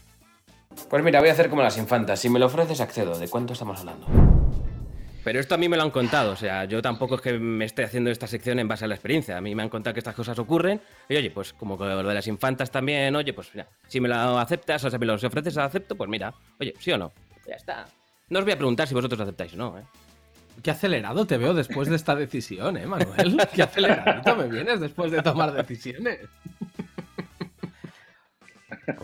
Pues 0.89 1.03
mira, 1.03 1.19
voy 1.19 1.29
a 1.29 1.31
hacer 1.33 1.49
como 1.49 1.61
las 1.63 1.77
infantas. 1.77 2.19
Si 2.19 2.29
me 2.29 2.39
lo 2.39 2.45
ofreces, 2.47 2.81
accedo. 2.81 3.17
¿De 3.17 3.27
cuánto 3.27 3.53
estamos 3.53 3.79
hablando? 3.79 4.05
Pero 5.23 5.39
esto 5.39 5.55
a 5.55 5.57
mí 5.57 5.67
me 5.67 5.75
lo 5.75 5.83
han 5.83 5.91
contado, 5.91 6.31
o 6.31 6.35
sea, 6.35 6.63
yo 6.65 6.81
tampoco 6.81 7.15
es 7.15 7.21
que 7.21 7.37
me 7.37 7.65
esté 7.65 7.83
haciendo 7.83 8.09
esta 8.09 8.25
sección 8.25 8.57
en 8.57 8.67
base 8.67 8.85
a 8.85 8.87
la 8.87 8.95
experiencia. 8.95 9.37
A 9.37 9.41
mí 9.41 9.53
me 9.53 9.63
han 9.63 9.69
contado 9.69 9.93
que 9.93 9.99
estas 9.99 10.15
cosas 10.15 10.39
ocurren. 10.39 10.81
Y 11.09 11.15
oye, 11.17 11.29
pues 11.29 11.53
como 11.53 11.75
lo 11.75 12.07
de 12.07 12.13
las 12.13 12.27
infantas 12.27 12.71
también, 12.71 13.15
oye, 13.15 13.33
pues 13.33 13.49
mira, 13.53 13.67
si 13.87 13.99
me 13.99 14.07
lo 14.07 14.39
aceptas, 14.39 14.83
o 14.85 14.89
sea, 14.89 14.97
me 14.97 15.05
lo 15.05 15.15
ofreces, 15.15 15.57
acepto, 15.57 15.95
pues 15.95 16.09
mira, 16.09 16.33
oye, 16.59 16.73
sí 16.79 16.91
o 16.91 16.97
no. 16.97 17.11
Ya 17.47 17.55
está. 17.55 17.85
No 18.29 18.39
os 18.39 18.45
voy 18.45 18.53
a 18.53 18.57
preguntar 18.57 18.87
si 18.87 18.93
vosotros 18.93 19.19
aceptáis 19.19 19.53
o 19.53 19.57
no, 19.57 19.77
¿eh? 19.77 19.83
Qué 20.63 20.71
acelerado 20.71 21.25
te 21.25 21.37
veo 21.37 21.53
después 21.53 21.89
de 21.89 21.95
esta 21.95 22.15
decisión, 22.15 22.77
¿eh, 22.77 22.85
Manuel? 22.85 23.37
Qué 23.53 23.63
aceleradito 23.63 24.35
me 24.35 24.47
vienes 24.47 24.79
después 24.79 25.11
de 25.11 25.21
tomar 25.21 25.53
decisiones. 25.53 26.19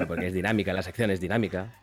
Porque 0.08 0.28
es 0.28 0.34
dinámica, 0.34 0.74
la 0.74 0.82
sección 0.82 1.12
es 1.12 1.22
dinámica. 1.22 1.74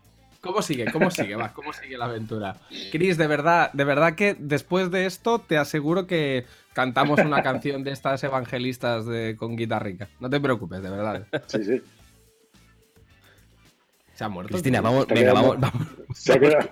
¿Cómo 0.43 0.61
sigue? 0.61 0.90
¿Cómo 0.90 1.09
sigue? 1.11 1.36
Va, 1.36 1.53
¿cómo 1.53 1.72
sigue 1.72 1.97
la 1.97 2.07
aventura? 2.07 2.57
Chris, 2.90 3.16
de 3.16 3.28
verdad, 3.28 3.72
de 3.72 3.84
verdad 3.84 4.16
que 4.16 4.34
después 4.36 4.90
de 4.90 5.07
esto 5.07 5.38
te 5.38 5.57
aseguro 5.57 6.09
que 6.09 6.47
cantamos 6.72 7.20
una 7.20 7.45
canción 7.45 7.84
de 7.84 7.93
estas 7.93 8.24
evangelistas 8.24 9.07
de, 9.07 9.36
con 9.38 9.55
guitarrica. 9.55 10.09
No 10.18 10.28
te 10.28 10.40
preocupes, 10.40 10.82
de 10.82 10.90
verdad. 10.90 11.26
Sí, 11.47 11.62
sí. 11.62 11.80
Se 14.14 14.24
ha 14.24 14.28
muerto. 14.28 14.49
Cristina, 14.49 14.80
tío. 14.80 14.90
vamos, 14.90 15.07
venga, 15.07 15.32
vamos, 15.32 15.61
vamos. 15.61 15.86
Se 16.12 16.32
ha 16.32 16.40
quedado, 16.40 16.68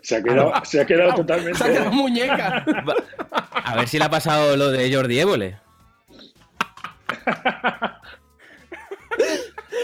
se 0.00 0.16
ha 0.16 0.22
quedado, 0.22 0.52
se 0.64 0.80
ha 0.80 0.86
quedado 0.86 1.14
totalmente. 1.14 1.58
Se 1.58 1.64
ha 1.64 1.66
quedado 1.68 1.92
muñeca. 1.92 2.64
A 3.52 3.76
ver 3.76 3.88
si 3.88 3.98
le 3.98 4.04
ha 4.06 4.10
pasado 4.10 4.56
lo 4.56 4.70
de 4.70 4.92
Jordi 4.92 5.20
Évole. 5.20 5.58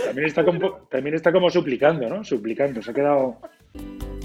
También 0.09 0.27
está, 0.27 0.43
como, 0.43 0.73
también 0.91 1.15
está 1.15 1.33
como 1.33 1.51
suplicando, 1.51 2.09
¿no? 2.09 2.25
Suplicando. 2.25 2.81
Se 2.81 2.93
ha 2.93 2.95
quedado. 2.95 3.37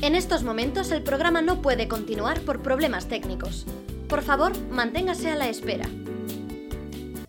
En 0.01 0.15
estos 0.15 0.41
momentos 0.43 0.91
el 0.91 1.03
programa 1.03 1.41
no 1.41 1.61
puede 1.61 1.89
continuar 1.89 2.39
por 2.41 2.61
problemas 2.61 3.09
técnicos. 3.09 3.67
Por 4.07 4.21
favor, 4.21 4.53
manténgase 4.69 5.29
a 5.29 5.36
la 5.36 5.49
espera. 5.49 5.86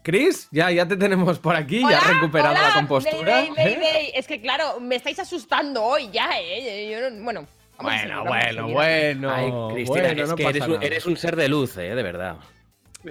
Chris, 0.02 0.46
ya, 0.52 0.70
ya 0.70 0.86
te 0.86 0.96
tenemos 0.96 1.40
por 1.40 1.56
aquí, 1.56 1.80
ya 1.80 1.98
has 1.98 2.14
recuperado 2.14 2.54
Hola, 2.54 2.68
la 2.68 2.74
compostura. 2.74 3.40
Bey, 3.40 3.50
bey, 3.56 3.72
¿eh? 3.72 3.78
bey. 3.78 4.10
Es 4.14 4.28
que 4.28 4.40
claro, 4.40 4.78
me 4.78 4.94
estáis 4.96 5.18
asustando 5.18 5.82
hoy 5.82 6.10
ya, 6.12 6.28
¿eh? 6.40 6.90
Yo 6.92 7.10
no- 7.10 7.24
bueno. 7.24 7.46
Bueno, 7.80 8.24
bueno, 8.24 8.68
bueno. 8.68 9.30
Ay, 9.34 9.50
Cristina, 9.74 10.02
bueno, 10.06 10.22
es 10.22 10.28
no 10.28 10.36
que 10.36 10.44
eres 10.44 10.68
un, 10.68 10.80
eres 10.80 11.06
un 11.06 11.16
ser 11.16 11.34
de 11.34 11.48
luz, 11.48 11.76
eh, 11.76 11.92
de 11.94 12.02
verdad. 12.04 12.36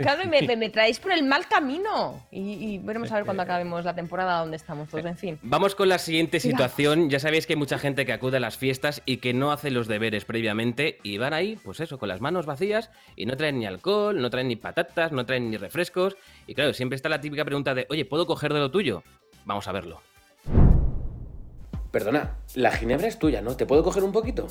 Claro, 0.01 0.23
y 0.23 0.27
me, 0.27 0.41
me- 0.47 0.55
me 0.57 0.69
traéis 0.69 0.99
por 0.99 1.11
el 1.11 1.23
mal 1.23 1.47
camino. 1.47 2.25
Y, 2.31 2.39
y 2.53 2.77
veremos 2.79 3.11
a 3.11 3.15
ver 3.15 3.25
cuando 3.25 3.43
acabemos 3.43 3.85
la 3.85 3.93
temporada 3.95 4.39
dónde 4.39 4.57
estamos 4.57 4.89
todos, 4.89 5.05
en 5.05 5.17
fin. 5.17 5.39
Vamos 5.43 5.75
con 5.75 5.89
la 5.89 5.97
siguiente 5.99 6.39
situación. 6.39 7.09
Ya 7.09 7.19
sabéis 7.19 7.45
que 7.47 7.53
hay 7.53 7.57
mucha 7.59 7.77
gente 7.79 8.05
que 8.05 8.13
acude 8.13 8.37
a 8.37 8.39
las 8.39 8.57
fiestas 8.57 9.01
y 9.05 9.17
que 9.17 9.33
no 9.33 9.51
hace 9.51 9.71
los 9.71 9.87
deberes 9.87 10.25
previamente 10.25 10.97
y 11.03 11.17
van 11.17 11.33
ahí, 11.33 11.57
pues 11.63 11.79
eso, 11.79 11.97
con 11.99 12.09
las 12.09 12.21
manos 12.21 12.45
vacías 12.45 12.89
y 13.15 13.25
no 13.25 13.37
traen 13.37 13.59
ni 13.59 13.65
alcohol, 13.65 14.21
no 14.21 14.29
traen 14.29 14.47
ni 14.47 14.55
patatas, 14.55 15.11
no 15.11 15.25
traen 15.25 15.49
ni 15.51 15.57
refrescos. 15.57 16.15
Y 16.47 16.55
claro, 16.55 16.73
siempre 16.73 16.95
está 16.95 17.09
la 17.09 17.21
típica 17.21 17.45
pregunta 17.45 17.73
de, 17.73 17.85
oye, 17.89 18.05
¿puedo 18.05 18.25
coger 18.25 18.53
de 18.53 18.59
lo 18.59 18.71
tuyo? 18.71 19.03
Vamos 19.45 19.67
a 19.67 19.71
verlo. 19.71 20.01
Perdona, 21.91 22.37
la 22.55 22.71
ginebra 22.71 23.07
es 23.07 23.19
tuya, 23.19 23.41
¿no? 23.41 23.55
¿Te 23.55 23.65
puedo 23.67 23.83
coger 23.83 24.03
un 24.03 24.11
poquito? 24.11 24.47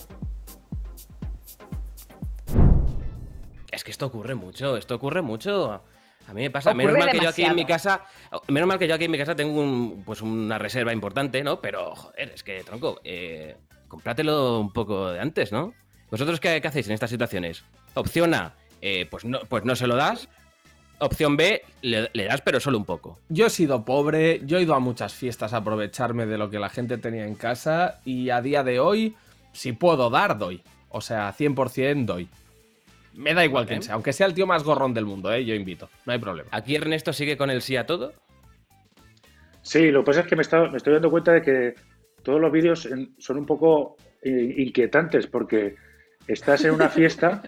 Es 3.83 3.85
que 3.85 3.91
esto 3.91 4.07
ocurre 4.07 4.37
mucho, 4.37 4.77
esto 4.77 4.95
ocurre 4.95 5.23
mucho. 5.23 5.73
A 5.73 6.33
mí 6.33 6.43
me 6.43 6.51
pasa, 6.53 6.73
menos 6.73 6.97
mal 6.97 7.11
que 7.11 7.19
yo 7.19 7.29
aquí 7.29 7.43
en 7.43 7.57
mi 7.57 7.65
casa, 7.65 8.05
menos 8.47 8.69
mal 8.69 8.79
que 8.79 8.87
yo 8.87 8.95
aquí 8.95 9.07
en 9.07 9.11
mi 9.11 9.19
casa 9.19 9.35
tengo 9.35 9.61
un, 9.61 10.05
pues 10.07 10.23
una 10.23 10.57
reserva 10.57 10.93
importante, 10.93 11.43
¿no? 11.43 11.61
Pero, 11.61 11.93
joder, 11.97 12.31
es 12.33 12.45
que, 12.45 12.63
tronco, 12.63 13.01
eh, 13.03 13.57
comprátelo 13.89 14.61
un 14.61 14.73
poco 14.73 15.11
de 15.11 15.19
antes, 15.19 15.51
¿no? 15.51 15.75
¿Vosotros 16.13 16.39
qué, 16.39 16.61
qué 16.61 16.69
hacéis 16.69 16.87
en 16.87 16.93
estas 16.93 17.11
situaciones? 17.11 17.65
Opción 17.95 18.35
A, 18.35 18.55
eh, 18.81 19.09
pues, 19.11 19.25
no, 19.25 19.41
pues 19.49 19.65
no 19.65 19.75
se 19.75 19.89
lo 19.89 19.97
das. 19.97 20.29
Opción 21.01 21.37
B, 21.37 21.65
le, 21.81 22.09
le 22.13 22.25
das 22.27 22.41
pero 22.41 22.61
solo 22.61 22.79
un 22.79 22.85
poco. 22.85 23.19
Yo 23.31 23.47
he 23.47 23.51
sido 23.51 23.85
pobre, 23.85 24.43
yo 24.45 24.59
he 24.59 24.63
ido 24.63 24.77
a 24.77 24.79
muchas 24.79 25.13
fiestas 25.13 25.55
a 25.55 25.57
aprovecharme 25.57 26.27
de 26.27 26.39
lo 26.39 26.51
que 26.51 26.61
la 26.61 26.69
gente 26.69 26.99
tenía 26.99 27.27
en 27.27 27.35
casa 27.35 28.01
y 28.05 28.31
a 28.31 28.41
día 28.41 28.63
de 28.63 28.79
hoy, 28.79 29.17
si 29.53 29.73
puedo 29.73 30.09
dar, 30.09 30.39
doy. 30.39 30.63
O 30.89 31.01
sea, 31.01 31.35
100% 31.35 32.05
doy. 32.05 32.29
Me 33.15 33.35
da 33.35 33.45
igual 33.45 33.65
Vale. 33.65 33.69
quién 33.77 33.83
sea, 33.83 33.95
aunque 33.95 34.13
sea 34.13 34.27
el 34.27 34.35
tío 34.35 34.47
más 34.47 34.63
gorrón 34.65 34.95
del 34.95 35.05
mundo, 35.05 35.33
¿eh? 35.33 35.45
yo 35.45 35.55
invito, 35.55 35.91
no 36.07 36.13
hay 36.13 36.19
problema. 36.19 36.49
¿Aquí 36.53 36.75
Ernesto 36.77 37.13
sigue 37.13 37.37
con 37.37 37.51
el 37.51 37.61
sí 37.63 37.77
a 37.77 37.85
todo? 37.87 38.13
Sí, 39.63 39.91
lo 39.91 40.01
que 40.03 40.07
pasa 40.07 40.21
es 40.21 40.27
que 40.27 40.37
me, 40.37 40.43
está- 40.43 40.69
me 40.69 40.77
estoy 40.77 40.95
dando 40.95 41.11
cuenta 41.11 41.33
de 41.33 41.43
que 41.43 41.75
todos 42.23 42.41
los 42.41 42.51
vídeos 42.51 42.89
son 43.19 43.37
un 43.37 43.47
poco 43.47 43.97
eh, 44.23 44.55
inquietantes 44.59 45.27
porque 45.27 45.77
estás 46.27 46.65
en 46.65 46.73
una 46.73 46.89
fiesta 46.89 47.43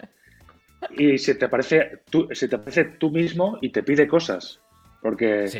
y 0.97 1.17
se 1.17 1.35
te 1.35 1.45
aparece 1.45 1.99
tú, 2.09 2.27
se 2.31 2.47
te 2.47 2.55
aparece 2.55 2.85
tú 2.85 3.09
mismo 3.11 3.57
y 3.61 3.69
te 3.69 3.83
pide 3.83 4.07
cosas. 4.07 4.61
Porque 5.01 5.47
Sí. 5.47 5.59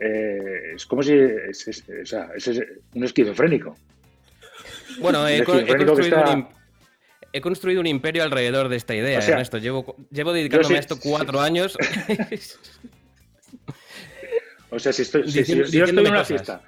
eh, 0.00 0.72
es 0.74 0.86
como 0.86 1.02
si 1.02 1.12
es, 1.14 1.68
es- 1.68 1.84
o 2.02 2.06
sea, 2.06 2.30
es- 2.36 2.48
es 2.48 2.62
un 2.94 3.04
esquizofrénico. 3.04 3.76
Bueno, 5.00 5.26
he, 5.28 5.34
he 5.34 5.38
esquizofrénico 5.38 5.78
que 5.78 5.86
construido 5.86 6.18
está- 6.18 6.34
un, 6.34 6.48
he 7.32 7.40
construido 7.40 7.80
un 7.80 7.86
imperio 7.86 8.22
alrededor 8.22 8.68
de 8.68 8.76
esta 8.76 8.94
idea, 8.94 9.18
O 9.18 9.22
sea, 9.22 9.32
Ernesto. 9.34 9.58
Llevo, 9.58 9.96
llevo 10.10 10.32
dedicándome 10.32 10.74
sí- 10.74 10.76
a 10.76 10.80
esto 10.80 10.98
cuatro 11.00 11.40
años. 11.40 11.76
O 14.70 14.78
sea, 14.78 14.92
si, 14.92 15.02
estoy, 15.02 15.30
si- 15.30 15.44
yo 15.56 15.62
estoy 15.64 15.80
en 15.80 15.98
una 16.00 16.10
cosas. 16.10 16.28
fiesta, 16.28 16.62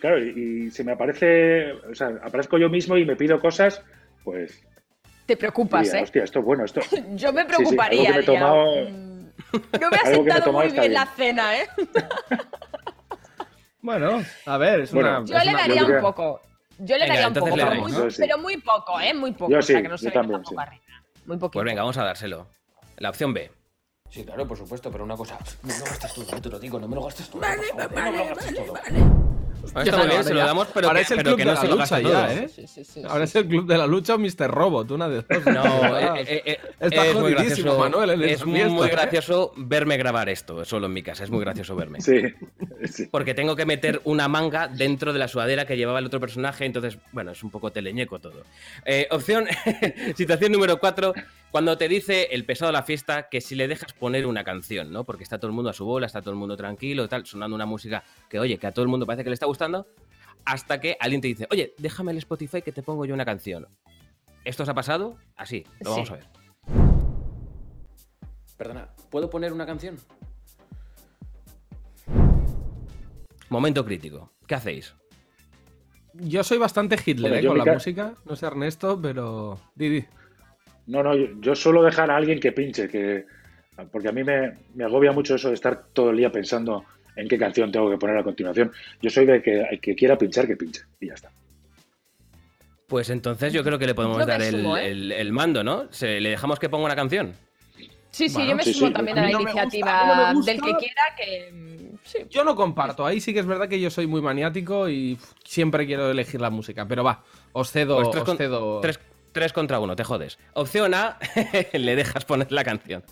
claro, 0.00 0.18
y, 0.18 0.64
y 0.66 0.70
se 0.70 0.82
me 0.82 0.92
aparece, 0.92 1.72
o 1.72 1.94
sea, 1.94 2.08
aparezco 2.22 2.56
yo 2.56 2.70
mismo 2.70 2.96
y 2.96 3.04
me 3.04 3.16
pido 3.16 3.38
cosas, 3.38 3.82
pues 4.24 4.62
Te 5.26 5.36
preocupas, 5.36 5.82
diría, 5.84 6.00
¿eh? 6.00 6.02
hostia, 6.04 6.24
esto 6.24 6.38
es 6.38 6.44
bueno, 6.46 6.64
esto. 6.64 6.80
Yo 7.16 7.32
me 7.34 7.42
Sí, 7.42 7.48
sí, 7.48 7.54
algo 7.54 7.58
preocuparía. 7.58 8.02
que 8.06 8.10
me 8.12 8.16
he 8.16 8.20
diría, 8.22 8.40
tomado- 8.40 8.88
"Mm, 8.88 9.28
No 9.78 9.90
me 9.90 9.96
ha 9.96 10.00
he 10.10 10.14
sentado 10.14 10.44
tomado 10.44 10.64
muy 10.64 10.72
bien 10.72 10.80
bien". 10.80 10.92
la 10.94 11.06
cena, 11.06 11.58
¿eh? 11.58 11.68
Bueno, 13.82 14.22
a 14.46 14.58
ver, 14.58 14.80
es 14.80 14.92
Bueno, 14.92 15.18
una... 15.20 15.26
Yo 15.26 15.36
es 15.36 15.44
le 15.46 15.52
daría 15.52 15.84
un 15.84 16.00
poco. 16.00 16.40
Yo 16.82 16.96
le 16.96 17.02
Venga, 17.04 17.14
daría 17.14 17.28
un 17.28 17.34
entonces 17.36 17.50
poco, 17.50 17.56
le 17.56 17.64
pero 17.70 18.02
muy, 18.02 18.10
sí. 18.10 18.22
pero 18.22 18.38
muy 18.38 18.56
poco, 18.56 19.00
¿eh? 19.00 19.12
Muy 19.12 19.32
poco. 19.32 19.50
Yo 19.52 19.58
o 19.58 19.62
sea, 19.62 19.76
sí, 19.76 19.82
que 19.82 19.88
no 19.88 19.98
se 19.98 20.10
también, 20.10 20.42
tampoco 20.42 20.54
sí. 20.62 20.66
arriba. 20.66 20.84
Muy 21.26 21.36
poquito. 21.36 21.58
Pues 21.58 21.64
venga, 21.66 21.82
vamos 21.82 21.98
a 21.98 22.04
dárselo. 22.04 22.46
La 22.96 23.10
opción 23.10 23.34
B. 23.34 23.50
Sí, 24.08 24.24
claro, 24.24 24.48
por 24.48 24.56
supuesto, 24.56 24.90
pero 24.90 25.04
una 25.04 25.16
cosa. 25.16 25.38
No 25.62 25.68
me 25.68 25.78
lo 25.78 25.84
gastes 25.84 26.14
todo, 26.14 26.40
te 26.40 26.48
lo 26.48 26.58
digo, 26.58 26.80
no 26.80 26.88
me 26.88 26.94
lo 26.96 27.04
gastes 27.04 27.28
todo. 27.28 27.40
por 27.42 27.92
favor, 27.94 28.36
no 28.92 29.04
me 29.04 29.39
se 29.66 30.34
lo 30.34 30.40
damos, 30.40 30.68
pero 30.72 30.88
ahora 30.88 31.00
que, 31.00 31.04
es 31.04 31.10
el 31.10 31.16
pero 31.18 31.30
club 31.30 31.36
que 31.38 31.44
de 31.44 31.50
no 31.50 31.54
la 31.54 31.60
se 31.60 31.68
lo 31.68 31.76
lucha 31.76 32.00
ya, 32.00 32.08
todo. 32.08 32.28
¿eh? 32.28 32.48
Sí, 32.48 32.66
sí, 32.66 32.84
sí, 32.84 33.02
Ahora 33.06 33.26
sí, 33.26 33.38
es 33.38 33.44
el 33.44 33.48
club 33.48 33.66
de 33.66 33.78
la 33.78 33.86
lucha 33.86 34.14
o 34.14 34.18
Mr. 34.18 34.50
Robot, 34.50 34.90
una 34.90 35.08
de 35.08 35.16
dos. 35.16 35.46
No, 35.46 35.98
eh, 36.16 36.22
eh, 36.26 36.42
eh, 36.44 36.60
Está 36.80 37.06
es 37.06 37.14
muy 37.14 37.34
jodidísimo, 37.34 37.76
gracioso. 37.76 37.78
Manuel, 37.78 38.10
en 38.10 38.28
es 38.28 38.44
muy 38.44 38.60
fiesta, 38.60 38.86
¿eh? 38.86 38.90
gracioso 38.90 39.52
verme 39.56 39.96
grabar 39.96 40.28
esto, 40.28 40.64
solo 40.64 40.86
en 40.86 40.92
mi 40.92 41.02
casa. 41.02 41.24
Es 41.24 41.30
muy 41.30 41.40
gracioso 41.40 41.76
verme. 41.76 42.00
Sí, 42.00 42.22
sí. 42.90 43.06
Porque 43.10 43.34
tengo 43.34 43.54
que 43.54 43.66
meter 43.66 44.00
una 44.04 44.28
manga 44.28 44.68
dentro 44.68 45.12
de 45.12 45.18
la 45.18 45.28
sudadera 45.28 45.66
que 45.66 45.76
llevaba 45.76 45.98
el 45.98 46.06
otro 46.06 46.20
personaje, 46.20 46.64
entonces, 46.64 46.98
bueno, 47.12 47.32
es 47.32 47.42
un 47.42 47.50
poco 47.50 47.70
teleñeco 47.70 48.18
todo. 48.18 48.44
Eh, 48.84 49.06
opción, 49.10 49.46
situación 50.16 50.52
número 50.52 50.78
4, 50.78 51.12
cuando 51.50 51.76
te 51.76 51.88
dice 51.88 52.28
el 52.32 52.44
pesado 52.44 52.68
de 52.68 52.74
la 52.74 52.82
fiesta 52.84 53.28
que 53.28 53.40
si 53.40 53.54
le 53.54 53.66
dejas 53.68 53.92
poner 53.92 54.26
una 54.26 54.44
canción, 54.44 54.92
¿no? 54.92 55.04
Porque 55.04 55.24
está 55.24 55.38
todo 55.38 55.48
el 55.48 55.54
mundo 55.54 55.70
a 55.70 55.72
su 55.72 55.84
bola, 55.84 56.06
está 56.06 56.20
todo 56.20 56.30
el 56.30 56.38
mundo 56.38 56.56
tranquilo, 56.56 57.08
tal, 57.08 57.26
sonando 57.26 57.56
una 57.56 57.66
música 57.66 58.04
que, 58.28 58.38
oye, 58.38 58.56
que 58.58 58.66
a 58.66 58.72
todo 58.72 58.82
el 58.84 58.88
mundo 58.88 59.04
parece 59.06 59.24
que 59.24 59.30
le 59.30 59.34
está 59.34 59.46
gustando, 59.46 59.86
hasta 60.44 60.80
que 60.80 60.96
alguien 61.00 61.20
te 61.20 61.28
dice, 61.28 61.46
oye, 61.50 61.74
déjame 61.78 62.12
el 62.12 62.18
Spotify 62.18 62.62
que 62.62 62.72
te 62.72 62.82
pongo 62.82 63.04
yo 63.04 63.14
una 63.14 63.24
canción. 63.24 63.66
¿Esto 64.44 64.62
os 64.62 64.68
ha 64.68 64.74
pasado? 64.74 65.16
Así, 65.36 65.64
lo 65.80 65.90
vamos 65.90 66.08
Sí. 66.08 66.14
a 66.14 66.16
ver. 66.16 66.26
Perdona, 68.56 68.88
¿puedo 69.10 69.28
poner 69.28 69.52
una 69.52 69.66
canción? 69.66 69.96
Momento 73.48 73.84
crítico. 73.84 74.30
¿Qué 74.46 74.54
hacéis? 74.54 74.94
Yo 76.14 76.42
soy 76.44 76.58
bastante 76.58 76.96
Hitler 77.04 77.32
Bueno, 77.32 77.44
¿eh? 77.44 77.48
con 77.48 77.58
la 77.58 77.64
ca- 77.64 77.72
música. 77.74 78.14
No 78.24 78.36
sé 78.36 78.46
Ernesto, 78.46 79.00
pero. 79.00 79.58
Didi. 79.74 80.04
No, 80.90 81.02
no, 81.02 81.14
yo, 81.16 81.26
yo 81.40 81.54
suelo 81.54 81.82
dejar 81.82 82.10
a 82.10 82.16
alguien 82.16 82.40
que 82.40 82.52
pinche, 82.52 82.88
que 82.88 83.24
porque 83.92 84.08
a 84.08 84.12
mí 84.12 84.24
me, 84.24 84.52
me 84.74 84.84
agobia 84.84 85.12
mucho 85.12 85.36
eso 85.36 85.48
de 85.48 85.54
estar 85.54 85.84
todo 85.92 86.10
el 86.10 86.16
día 86.16 86.30
pensando 86.30 86.84
en 87.16 87.28
qué 87.28 87.38
canción 87.38 87.70
tengo 87.72 87.88
que 87.90 87.96
poner 87.96 88.16
a 88.18 88.22
continuación. 88.24 88.72
Yo 89.00 89.08
soy 89.08 89.24
de 89.26 89.40
que 89.40 89.60
el 89.62 89.80
que 89.80 89.94
quiera 89.94 90.18
pinchar, 90.18 90.46
que 90.46 90.56
pinche, 90.56 90.82
y 91.00 91.06
ya 91.08 91.14
está. 91.14 91.30
Pues 92.86 93.08
entonces 93.10 93.52
yo 93.52 93.62
creo 93.62 93.78
que 93.78 93.86
le 93.86 93.94
podemos 93.94 94.26
dar 94.26 94.42
el, 94.42 94.66
¿eh? 94.66 94.88
el- 94.90 95.12
el 95.12 95.32
mando, 95.32 95.62
¿no? 95.62 95.86
Se, 95.92 96.20
¿Le 96.20 96.30
dejamos 96.30 96.58
que 96.58 96.68
ponga 96.68 96.86
una 96.86 96.96
canción? 96.96 97.32
Sí, 98.10 98.28
sí, 98.28 98.34
Bueno, 98.34 98.50
yo 98.50 98.56
me 98.56 98.62
sí, 98.64 98.74
sumo 98.74 98.88
sí. 98.88 98.92
también 98.92 99.18
A 99.18 99.22
la 99.22 99.30
no 99.30 99.38
me 99.38 99.44
gusta, 99.44 99.60
iniciativa 99.62 100.32
no 100.32 100.42
del 100.42 100.60
que 100.60 100.72
quiera 100.74 101.02
que. 101.16 101.52
mm, 101.52 101.80
Sí. 102.02 102.18
Yo 102.30 102.42
no 102.44 102.56
comparto. 102.56 103.04
Ahí 103.06 103.20
sí 103.20 103.32
que 103.32 103.40
es 103.40 103.46
verdad 103.46 103.68
que 103.68 103.78
yo 103.78 103.90
soy 103.90 104.06
muy 104.08 104.20
maniático 104.22 104.88
y 104.88 105.16
siempre 105.44 105.86
quiero 105.86 106.10
elegir 106.10 106.40
la 106.40 106.48
música. 106.50 106.86
Pero 106.88 107.04
va, 107.04 107.22
os 107.52 107.70
cedo. 107.70 107.96
Pues 107.96 108.10
tres, 108.10 108.22
os 108.22 108.26
con- 108.28 108.36
cedo- 108.38 108.80
tres- 108.80 108.98
tres 109.32 109.52
contra 109.52 109.78
uno, 109.80 109.96
te 109.96 110.04
jodes. 110.04 110.38
Opción 110.54 110.94
A, 110.94 111.18
le 111.72 111.96
dejas 111.96 112.24
poner 112.24 112.50
la 112.52 112.64
canción. 112.64 113.02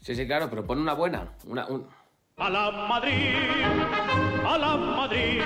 Sí, 0.00 0.14
sí, 0.14 0.26
claro, 0.26 0.48
pero 0.50 0.66
pon 0.66 0.78
una 0.80 0.92
buena. 0.94 1.28
Una, 1.46 1.66
un- 1.66 1.86
A 2.36 2.50
la 2.50 2.70
Madrid, 2.70 3.34
a 4.44 4.58
la 4.58 4.76
Madrid. 4.76 5.40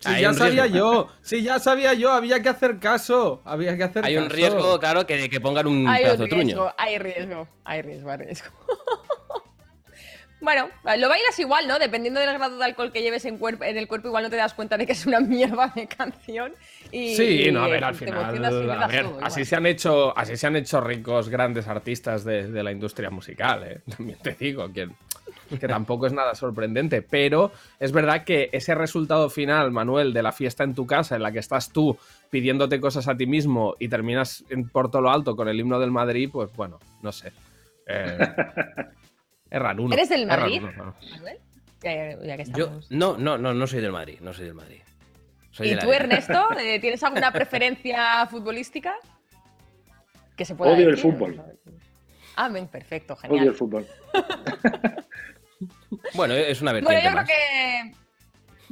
Si 0.00 0.20
ya 0.20 0.32
sabía 0.34 0.64
riesgo. 0.64 0.76
yo, 0.78 1.08
si 1.22 1.42
ya 1.44 1.58
sabía 1.60 1.94
yo, 1.94 2.10
había 2.10 2.42
que 2.42 2.48
hacer 2.48 2.80
caso. 2.80 3.40
Había 3.44 3.76
que 3.76 3.84
hacer 3.84 4.04
Hay 4.04 4.16
un 4.16 4.28
riesgo, 4.30 4.78
claro, 4.80 5.06
que, 5.06 5.30
que 5.30 5.40
pongan 5.40 5.68
un 5.68 5.86
Hay 5.86 6.02
pedazo 6.02 6.24
un 6.24 6.24
de 6.24 6.30
truño. 6.30 6.44
riesgo, 6.46 6.72
hay 6.76 6.98
riesgo, 6.98 7.48
hay 7.64 7.82
riesgo, 7.82 8.10
hay 8.10 8.16
riesgo. 8.18 8.50
Bueno, 10.42 10.68
lo 10.98 11.08
bailas 11.08 11.38
igual, 11.38 11.68
¿no? 11.68 11.78
Dependiendo 11.78 12.18
del 12.18 12.32
grado 12.32 12.58
de 12.58 12.64
alcohol 12.64 12.90
que 12.92 13.00
lleves 13.00 13.24
en, 13.24 13.38
en 13.60 13.78
el 13.78 13.86
cuerpo, 13.86 14.08
igual 14.08 14.24
no 14.24 14.30
te 14.30 14.36
das 14.36 14.54
cuenta 14.54 14.76
de 14.76 14.86
que 14.86 14.92
es 14.92 15.06
una 15.06 15.20
mierda 15.20 15.72
de 15.74 15.86
canción. 15.86 16.52
Y, 16.90 17.14
Sí, 17.14 17.50
no, 17.52 17.62
a 17.64 17.68
y 17.68 17.72
ver, 17.72 17.84
al 17.84 17.94
final, 17.94 18.34
y 18.34 18.70
a 18.70 18.86
ver, 18.88 19.04
todo 19.04 19.18
así 19.22 19.44
se 19.44 19.54
han 19.56 19.66
hecho, 19.66 20.16
así 20.18 20.36
se 20.36 20.46
han 20.46 20.56
hecho 20.56 20.80
ricos 20.80 21.28
grandes 21.28 21.68
artistas 21.68 22.24
de, 22.24 22.50
de 22.50 22.62
la 22.62 22.72
industria 22.72 23.08
musical, 23.08 23.62
¿eh? 23.64 23.80
También 23.96 24.18
te 24.18 24.32
digo 24.32 24.72
que, 24.72 24.88
que 25.60 25.68
tampoco 25.68 26.06
es 26.06 26.12
nada 26.12 26.34
sorprendente, 26.34 27.02
pero 27.02 27.52
es 27.78 27.92
verdad 27.92 28.24
que 28.24 28.50
ese 28.52 28.74
resultado 28.74 29.30
final, 29.30 29.70
Manuel, 29.70 30.12
de 30.12 30.22
la 30.22 30.32
fiesta 30.32 30.64
en 30.64 30.74
tu 30.74 30.86
casa, 30.86 31.14
en 31.14 31.22
la 31.22 31.30
que 31.30 31.38
estás 31.38 31.72
tú 31.72 31.96
pidiéndote 32.30 32.80
cosas 32.80 33.06
a 33.06 33.16
ti 33.16 33.26
mismo 33.26 33.76
y 33.78 33.88
terminas 33.88 34.44
en 34.50 34.68
por 34.68 34.90
todo 34.90 35.02
lo 35.02 35.10
alto 35.12 35.36
con 35.36 35.48
el 35.48 35.60
himno 35.60 35.78
del 35.78 35.92
Madrid, 35.92 36.30
pues 36.32 36.50
bueno, 36.56 36.80
no 37.00 37.12
sé. 37.12 37.32
Eh, 37.86 38.18
es 39.52 39.60
raruno. 39.62 39.94
¿Eres 39.94 40.08
del 40.08 40.26
Madrid? 40.26 40.62
Manuel? 40.62 41.38
Ya, 41.82 41.92
ya- 41.94 42.18
ya 42.24 42.36
que 42.36 42.44
Yo, 42.56 42.80
no, 42.90 43.16
no, 43.18 43.36
no, 43.38 43.52
no 43.52 43.66
soy 43.66 43.80
del 43.80 43.92
Madrid, 43.92 44.18
no 44.20 44.32
soy 44.32 44.46
del 44.46 44.54
Madrid. 44.54 44.80
Soy 45.50 45.68
¿Y 45.68 45.74
de 45.74 45.80
tú. 45.80 45.92
Ernesto, 45.92 46.48
eh, 46.58 46.80
tienes 46.80 47.02
alguna 47.02 47.30
preferencia 47.32 48.26
futbolística? 48.26 48.94
Que 50.36 50.44
se 50.46 50.54
pueda 50.54 50.72
Odio 50.72 50.88
el 50.88 50.96
fútbol. 50.96 51.42
Ah, 52.36 52.48
bien, 52.48 52.66
perfecto, 52.68 53.12
Odio 53.14 53.22
genial. 53.22 53.46
el 53.48 53.54
fútbol. 53.54 53.86
Bueno, 56.14 56.34
es 56.34 56.60
una 56.60 56.72
Bueno, 56.72 56.88
vertiente 56.88 57.04
yo 57.08 57.12
creo 57.12 57.24
que 57.26 57.94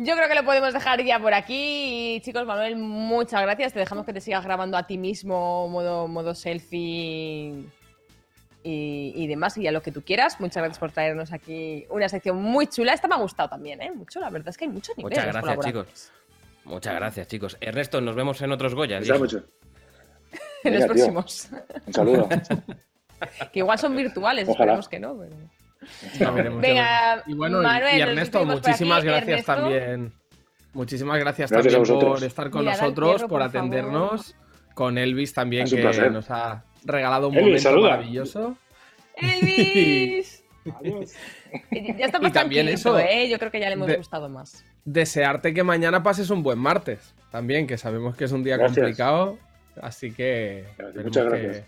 Yo 0.03 0.16
creo 0.16 0.28
que 0.28 0.35
lo 0.35 0.45
podemos 0.45 0.72
dejar 0.74 1.03
ya 1.05 1.20
por 1.20 1.35
aquí. 1.35 2.16
Y, 2.16 2.20
chicos, 2.22 2.45
Manuel, 2.47 2.74
muchas 2.76 3.43
gracias. 3.43 3.72
Te 3.72 3.78
dejamos 3.78 4.05
que 4.07 4.12
te 4.12 4.20
sigas 4.20 4.43
grabando 4.45 4.76
a 4.76 4.87
ti 4.87 4.99
mismo, 4.99 5.68
modo, 5.68 6.09
modo 6.09 6.35
selfie 6.35 7.64
y, 8.63 9.13
y 9.17 9.27
demás, 9.27 9.57
y 9.59 9.67
a 9.67 9.73
lo 9.73 9.83
que 9.83 9.93
tú 9.93 10.03
quieras. 10.03 10.39
Muchas 10.41 10.57
gracias 10.63 10.79
por 10.79 10.93
traernos 10.93 11.33
aquí 11.33 11.87
una 11.91 12.09
sección 12.09 12.37
muy 12.43 12.67
chula. 12.67 12.93
Esta 12.93 13.09
me 13.09 13.15
ha 13.15 13.19
gustado 13.19 13.49
también, 13.49 13.81
¿eh? 13.83 13.91
Mucho, 13.95 14.21
la 14.21 14.31
verdad 14.31 14.49
es 14.51 14.57
que 14.59 14.65
hay 14.65 14.71
mucho 14.71 14.93
nivel. 14.97 15.11
Muchas 15.13 15.27
gracias, 15.27 15.65
chicos. 15.65 16.13
Muchas 16.65 16.95
gracias, 16.95 17.27
chicos. 17.29 17.57
Ernesto, 17.61 18.01
nos 18.01 18.15
vemos 18.15 18.41
en 18.43 18.53
otros 18.53 18.75
Goya. 18.75 19.01
Mucho. 19.19 19.45
En 20.63 20.75
los 20.75 20.83
tío. 20.85 20.93
próximos. 20.93 21.49
Un 21.87 21.93
saludo. 21.93 22.29
Que 23.53 23.59
igual 23.59 23.79
son 23.79 23.95
virtuales, 23.95 24.49
Ojalá. 24.49 24.81
esperemos 24.81 24.89
que 24.89 24.99
no. 24.99 25.19
pero- 26.19 26.59
Venga, 26.59 27.23
y 27.27 27.35
bueno, 27.35 27.61
y- 27.61 27.65
Manuel, 27.65 27.99
y 27.99 28.01
Ernesto, 28.01 28.45
muchísimas 28.47 28.99
aquí. 29.01 29.07
gracias 29.09 29.29
Ernesto. 29.29 29.53
también. 29.55 30.13
Muchísimas 30.73 31.19
gracias, 31.19 31.51
también 31.51 31.83
por 31.83 32.23
estar 32.25 32.49
con 32.51 32.63
Mirad 32.63 32.81
nosotros, 32.81 33.23
por 33.23 33.29
por 33.31 33.41
favor. 33.41 33.43
atendernos. 33.59 34.35
Con 34.75 34.97
Elvis 34.99 35.35
también, 35.35 35.65
Es 35.65 35.75
que 35.75 36.11
nos 36.11 36.31
ha 36.31 36.65
regalado 36.85 37.28
un 37.28 37.35
Elvis, 37.35 37.47
momento 37.47 37.68
saluda. 37.68 37.91
maravilloso. 37.91 38.57
¡Elvis! 39.16 40.45
ya 41.97 42.07
está 42.07 42.18
Y 42.22 42.31
también 42.31 42.68
eso 42.68 42.99
¿eh? 42.99 43.28
Yo 43.28 43.39
creo 43.39 43.51
que 43.51 43.61
ya 43.61 43.66
le 43.68 43.74
hemos 43.74 43.89
de- 43.89 43.97
gustado 43.97 44.28
más. 44.28 44.64
Desearte 44.85 45.53
que 45.55 45.62
mañana 45.62 46.03
pases 46.03 46.31
un 46.31 46.43
buen 46.43 46.59
martes. 46.59 47.14
También, 47.31 47.66
que 47.66 47.78
sabemos 47.78 48.16
que 48.16 48.24
es 48.24 48.33
un 48.33 48.43
día 48.43 48.57
Gracias. 48.57 48.76
complicado. 48.78 49.39
Así 49.81 50.12
que 50.12 50.64
Gracias, 50.76 51.05
muchas 51.05 51.24
que- 51.33 51.39
gracias. 51.39 51.66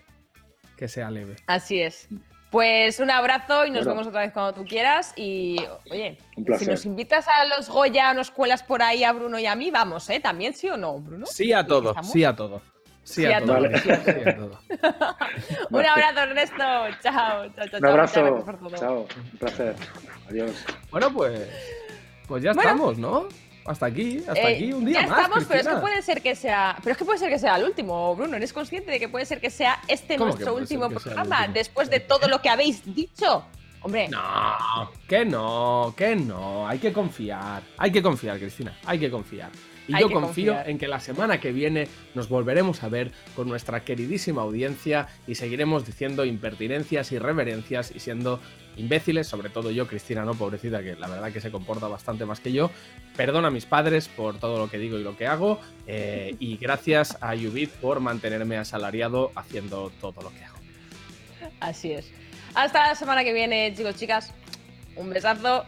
Que, 0.76 0.88
sea 0.88 1.10
leve. 1.10 1.36
Así 1.46 1.80
es. 1.80 2.08
Pues 2.50 2.98
un 3.00 3.10
abrazo 3.10 3.64
y 3.64 3.70
nos 3.70 3.84
Bueno. 3.84 3.92
vemos 3.92 4.06
otra 4.08 4.20
vez 4.22 4.32
cuando 4.32 4.52
tú 4.52 4.64
quieras. 4.66 5.14
Y 5.16 5.56
oye, 5.90 6.18
si 6.58 6.66
nos 6.66 6.84
invitas 6.84 7.26
a 7.28 7.44
los 7.46 7.68
Goya 7.70 8.12
nos 8.12 8.30
cuelas 8.30 8.62
por 8.62 8.82
ahí 8.82 9.04
a 9.04 9.12
Bruno 9.12 9.38
y 9.38 9.46
a 9.46 9.54
mí, 9.54 9.70
vamos, 9.70 10.10
¿eh? 10.10 10.20
También 10.20 10.52
sí 10.52 10.68
o 10.68 10.76
no, 10.76 10.98
Bruno. 10.98 11.24
Sí 11.26 11.52
a 11.52 11.64
todo, 11.66 11.94
sí 12.02 12.24
a 12.24 12.34
todo. 12.34 12.60
Sí, 13.04 13.22
Sí 13.22 13.24
a, 13.26 13.38
a 13.38 13.40
todo. 13.40 13.56
todo. 13.56 13.68
sí 13.78 13.90
a 13.90 14.36
todo. 14.36 14.58
Un 15.70 15.84
abrazo, 15.86 16.20
Ernesto. 16.20 16.56
Chao, 17.02 17.46
chao, 17.48 17.48
chao. 17.54 17.68
chao. 17.68 17.78
Un 17.80 17.86
abrazo. 17.86 18.44
Chao. 18.76 19.06
Un 19.32 19.38
placer. 19.38 19.74
Adiós. 20.28 20.52
Bueno, 20.90 21.12
pues. 21.12 21.48
Pues 22.28 22.42
ya 22.42 22.52
Bueno. 22.52 22.70
estamos, 22.70 22.98
¿no? 22.98 23.28
Hasta 23.64 23.86
aquí, 23.86 24.18
hasta 24.26 24.50
Eh, 24.50 24.54
aquí, 24.56 24.72
un 24.72 24.84
día 24.84 25.02
ya 25.02 25.06
más. 25.08 25.18
estamos, 25.20 25.44
pero 25.44 25.60
es 25.60 25.68
que 25.68 25.76
puede 25.76 26.02
ser 26.02 26.22
que 26.22 26.34
sea. 26.34 26.76
Pero 26.82 26.92
es 26.92 26.98
que 26.98 27.04
puede 27.04 27.18
ser 27.18 27.28
que 27.30 27.38
sea 27.38 27.56
el 27.56 27.64
último, 27.64 28.14
Bruno. 28.16 28.36
¿Eres 28.36 28.52
consciente 28.52 28.90
de 28.90 28.98
que 28.98 29.08
puede 29.08 29.24
ser 29.26 29.40
que 29.40 29.50
sea 29.50 29.78
este 29.88 30.16
¿Cómo 30.16 30.30
nuestro 30.30 30.54
último 30.54 30.88
programa? 30.88 31.38
último? 31.40 31.54
Después 31.54 31.88
de 31.90 32.00
todo 32.00 32.28
lo 32.28 32.40
que 32.40 32.48
habéis 32.48 32.82
dicho. 32.94 33.44
Hombre, 33.84 34.08
No, 34.08 34.90
que 35.08 35.24
no, 35.24 35.92
que 35.96 36.14
no. 36.16 36.66
Hay 36.68 36.78
que 36.78 36.92
confiar. 36.92 37.62
Hay 37.78 37.90
que 37.90 38.00
confiar, 38.02 38.38
Cristina. 38.38 38.76
Hay 38.86 38.98
que 38.98 39.10
confiar. 39.10 39.50
Y 39.92 39.96
Hay 39.96 40.00
yo 40.02 40.10
confío 40.10 40.52
confiar. 40.54 40.70
en 40.70 40.78
que 40.78 40.88
la 40.88 41.00
semana 41.00 41.38
que 41.40 41.52
viene 41.52 41.88
nos 42.14 42.28
volveremos 42.28 42.82
a 42.82 42.88
ver 42.88 43.12
con 43.36 43.48
nuestra 43.48 43.84
queridísima 43.84 44.42
audiencia 44.42 45.06
y 45.26 45.34
seguiremos 45.34 45.84
diciendo 45.86 46.24
impertinencias 46.24 47.12
y 47.12 47.18
reverencias 47.18 47.92
y 47.94 48.00
siendo 48.00 48.40
imbéciles, 48.76 49.26
sobre 49.26 49.50
todo 49.50 49.70
yo, 49.70 49.86
Cristina, 49.86 50.24
no, 50.24 50.34
pobrecita, 50.34 50.82
que 50.82 50.96
la 50.96 51.06
verdad 51.06 51.30
que 51.30 51.40
se 51.42 51.50
comporta 51.50 51.88
bastante 51.88 52.24
más 52.24 52.40
que 52.40 52.52
yo. 52.52 52.70
Perdona 53.16 53.48
a 53.48 53.50
mis 53.50 53.66
padres 53.66 54.08
por 54.08 54.38
todo 54.38 54.58
lo 54.58 54.70
que 54.70 54.78
digo 54.78 54.98
y 54.98 55.02
lo 55.02 55.16
que 55.16 55.26
hago. 55.26 55.60
eh, 55.86 56.34
y 56.38 56.56
gracias 56.56 57.18
a 57.20 57.34
Yubit 57.34 57.70
por 57.70 58.00
mantenerme 58.00 58.56
asalariado 58.56 59.30
haciendo 59.34 59.92
todo 60.00 60.22
lo 60.22 60.30
que 60.32 60.44
hago. 60.44 60.56
así 61.60 61.92
es. 61.92 62.10
Hasta 62.54 62.88
la 62.88 62.94
semana 62.94 63.24
que 63.24 63.32
viene, 63.32 63.74
chicos, 63.76 63.96
chicas. 63.96 64.32
Un 64.96 65.10
besazo 65.10 65.64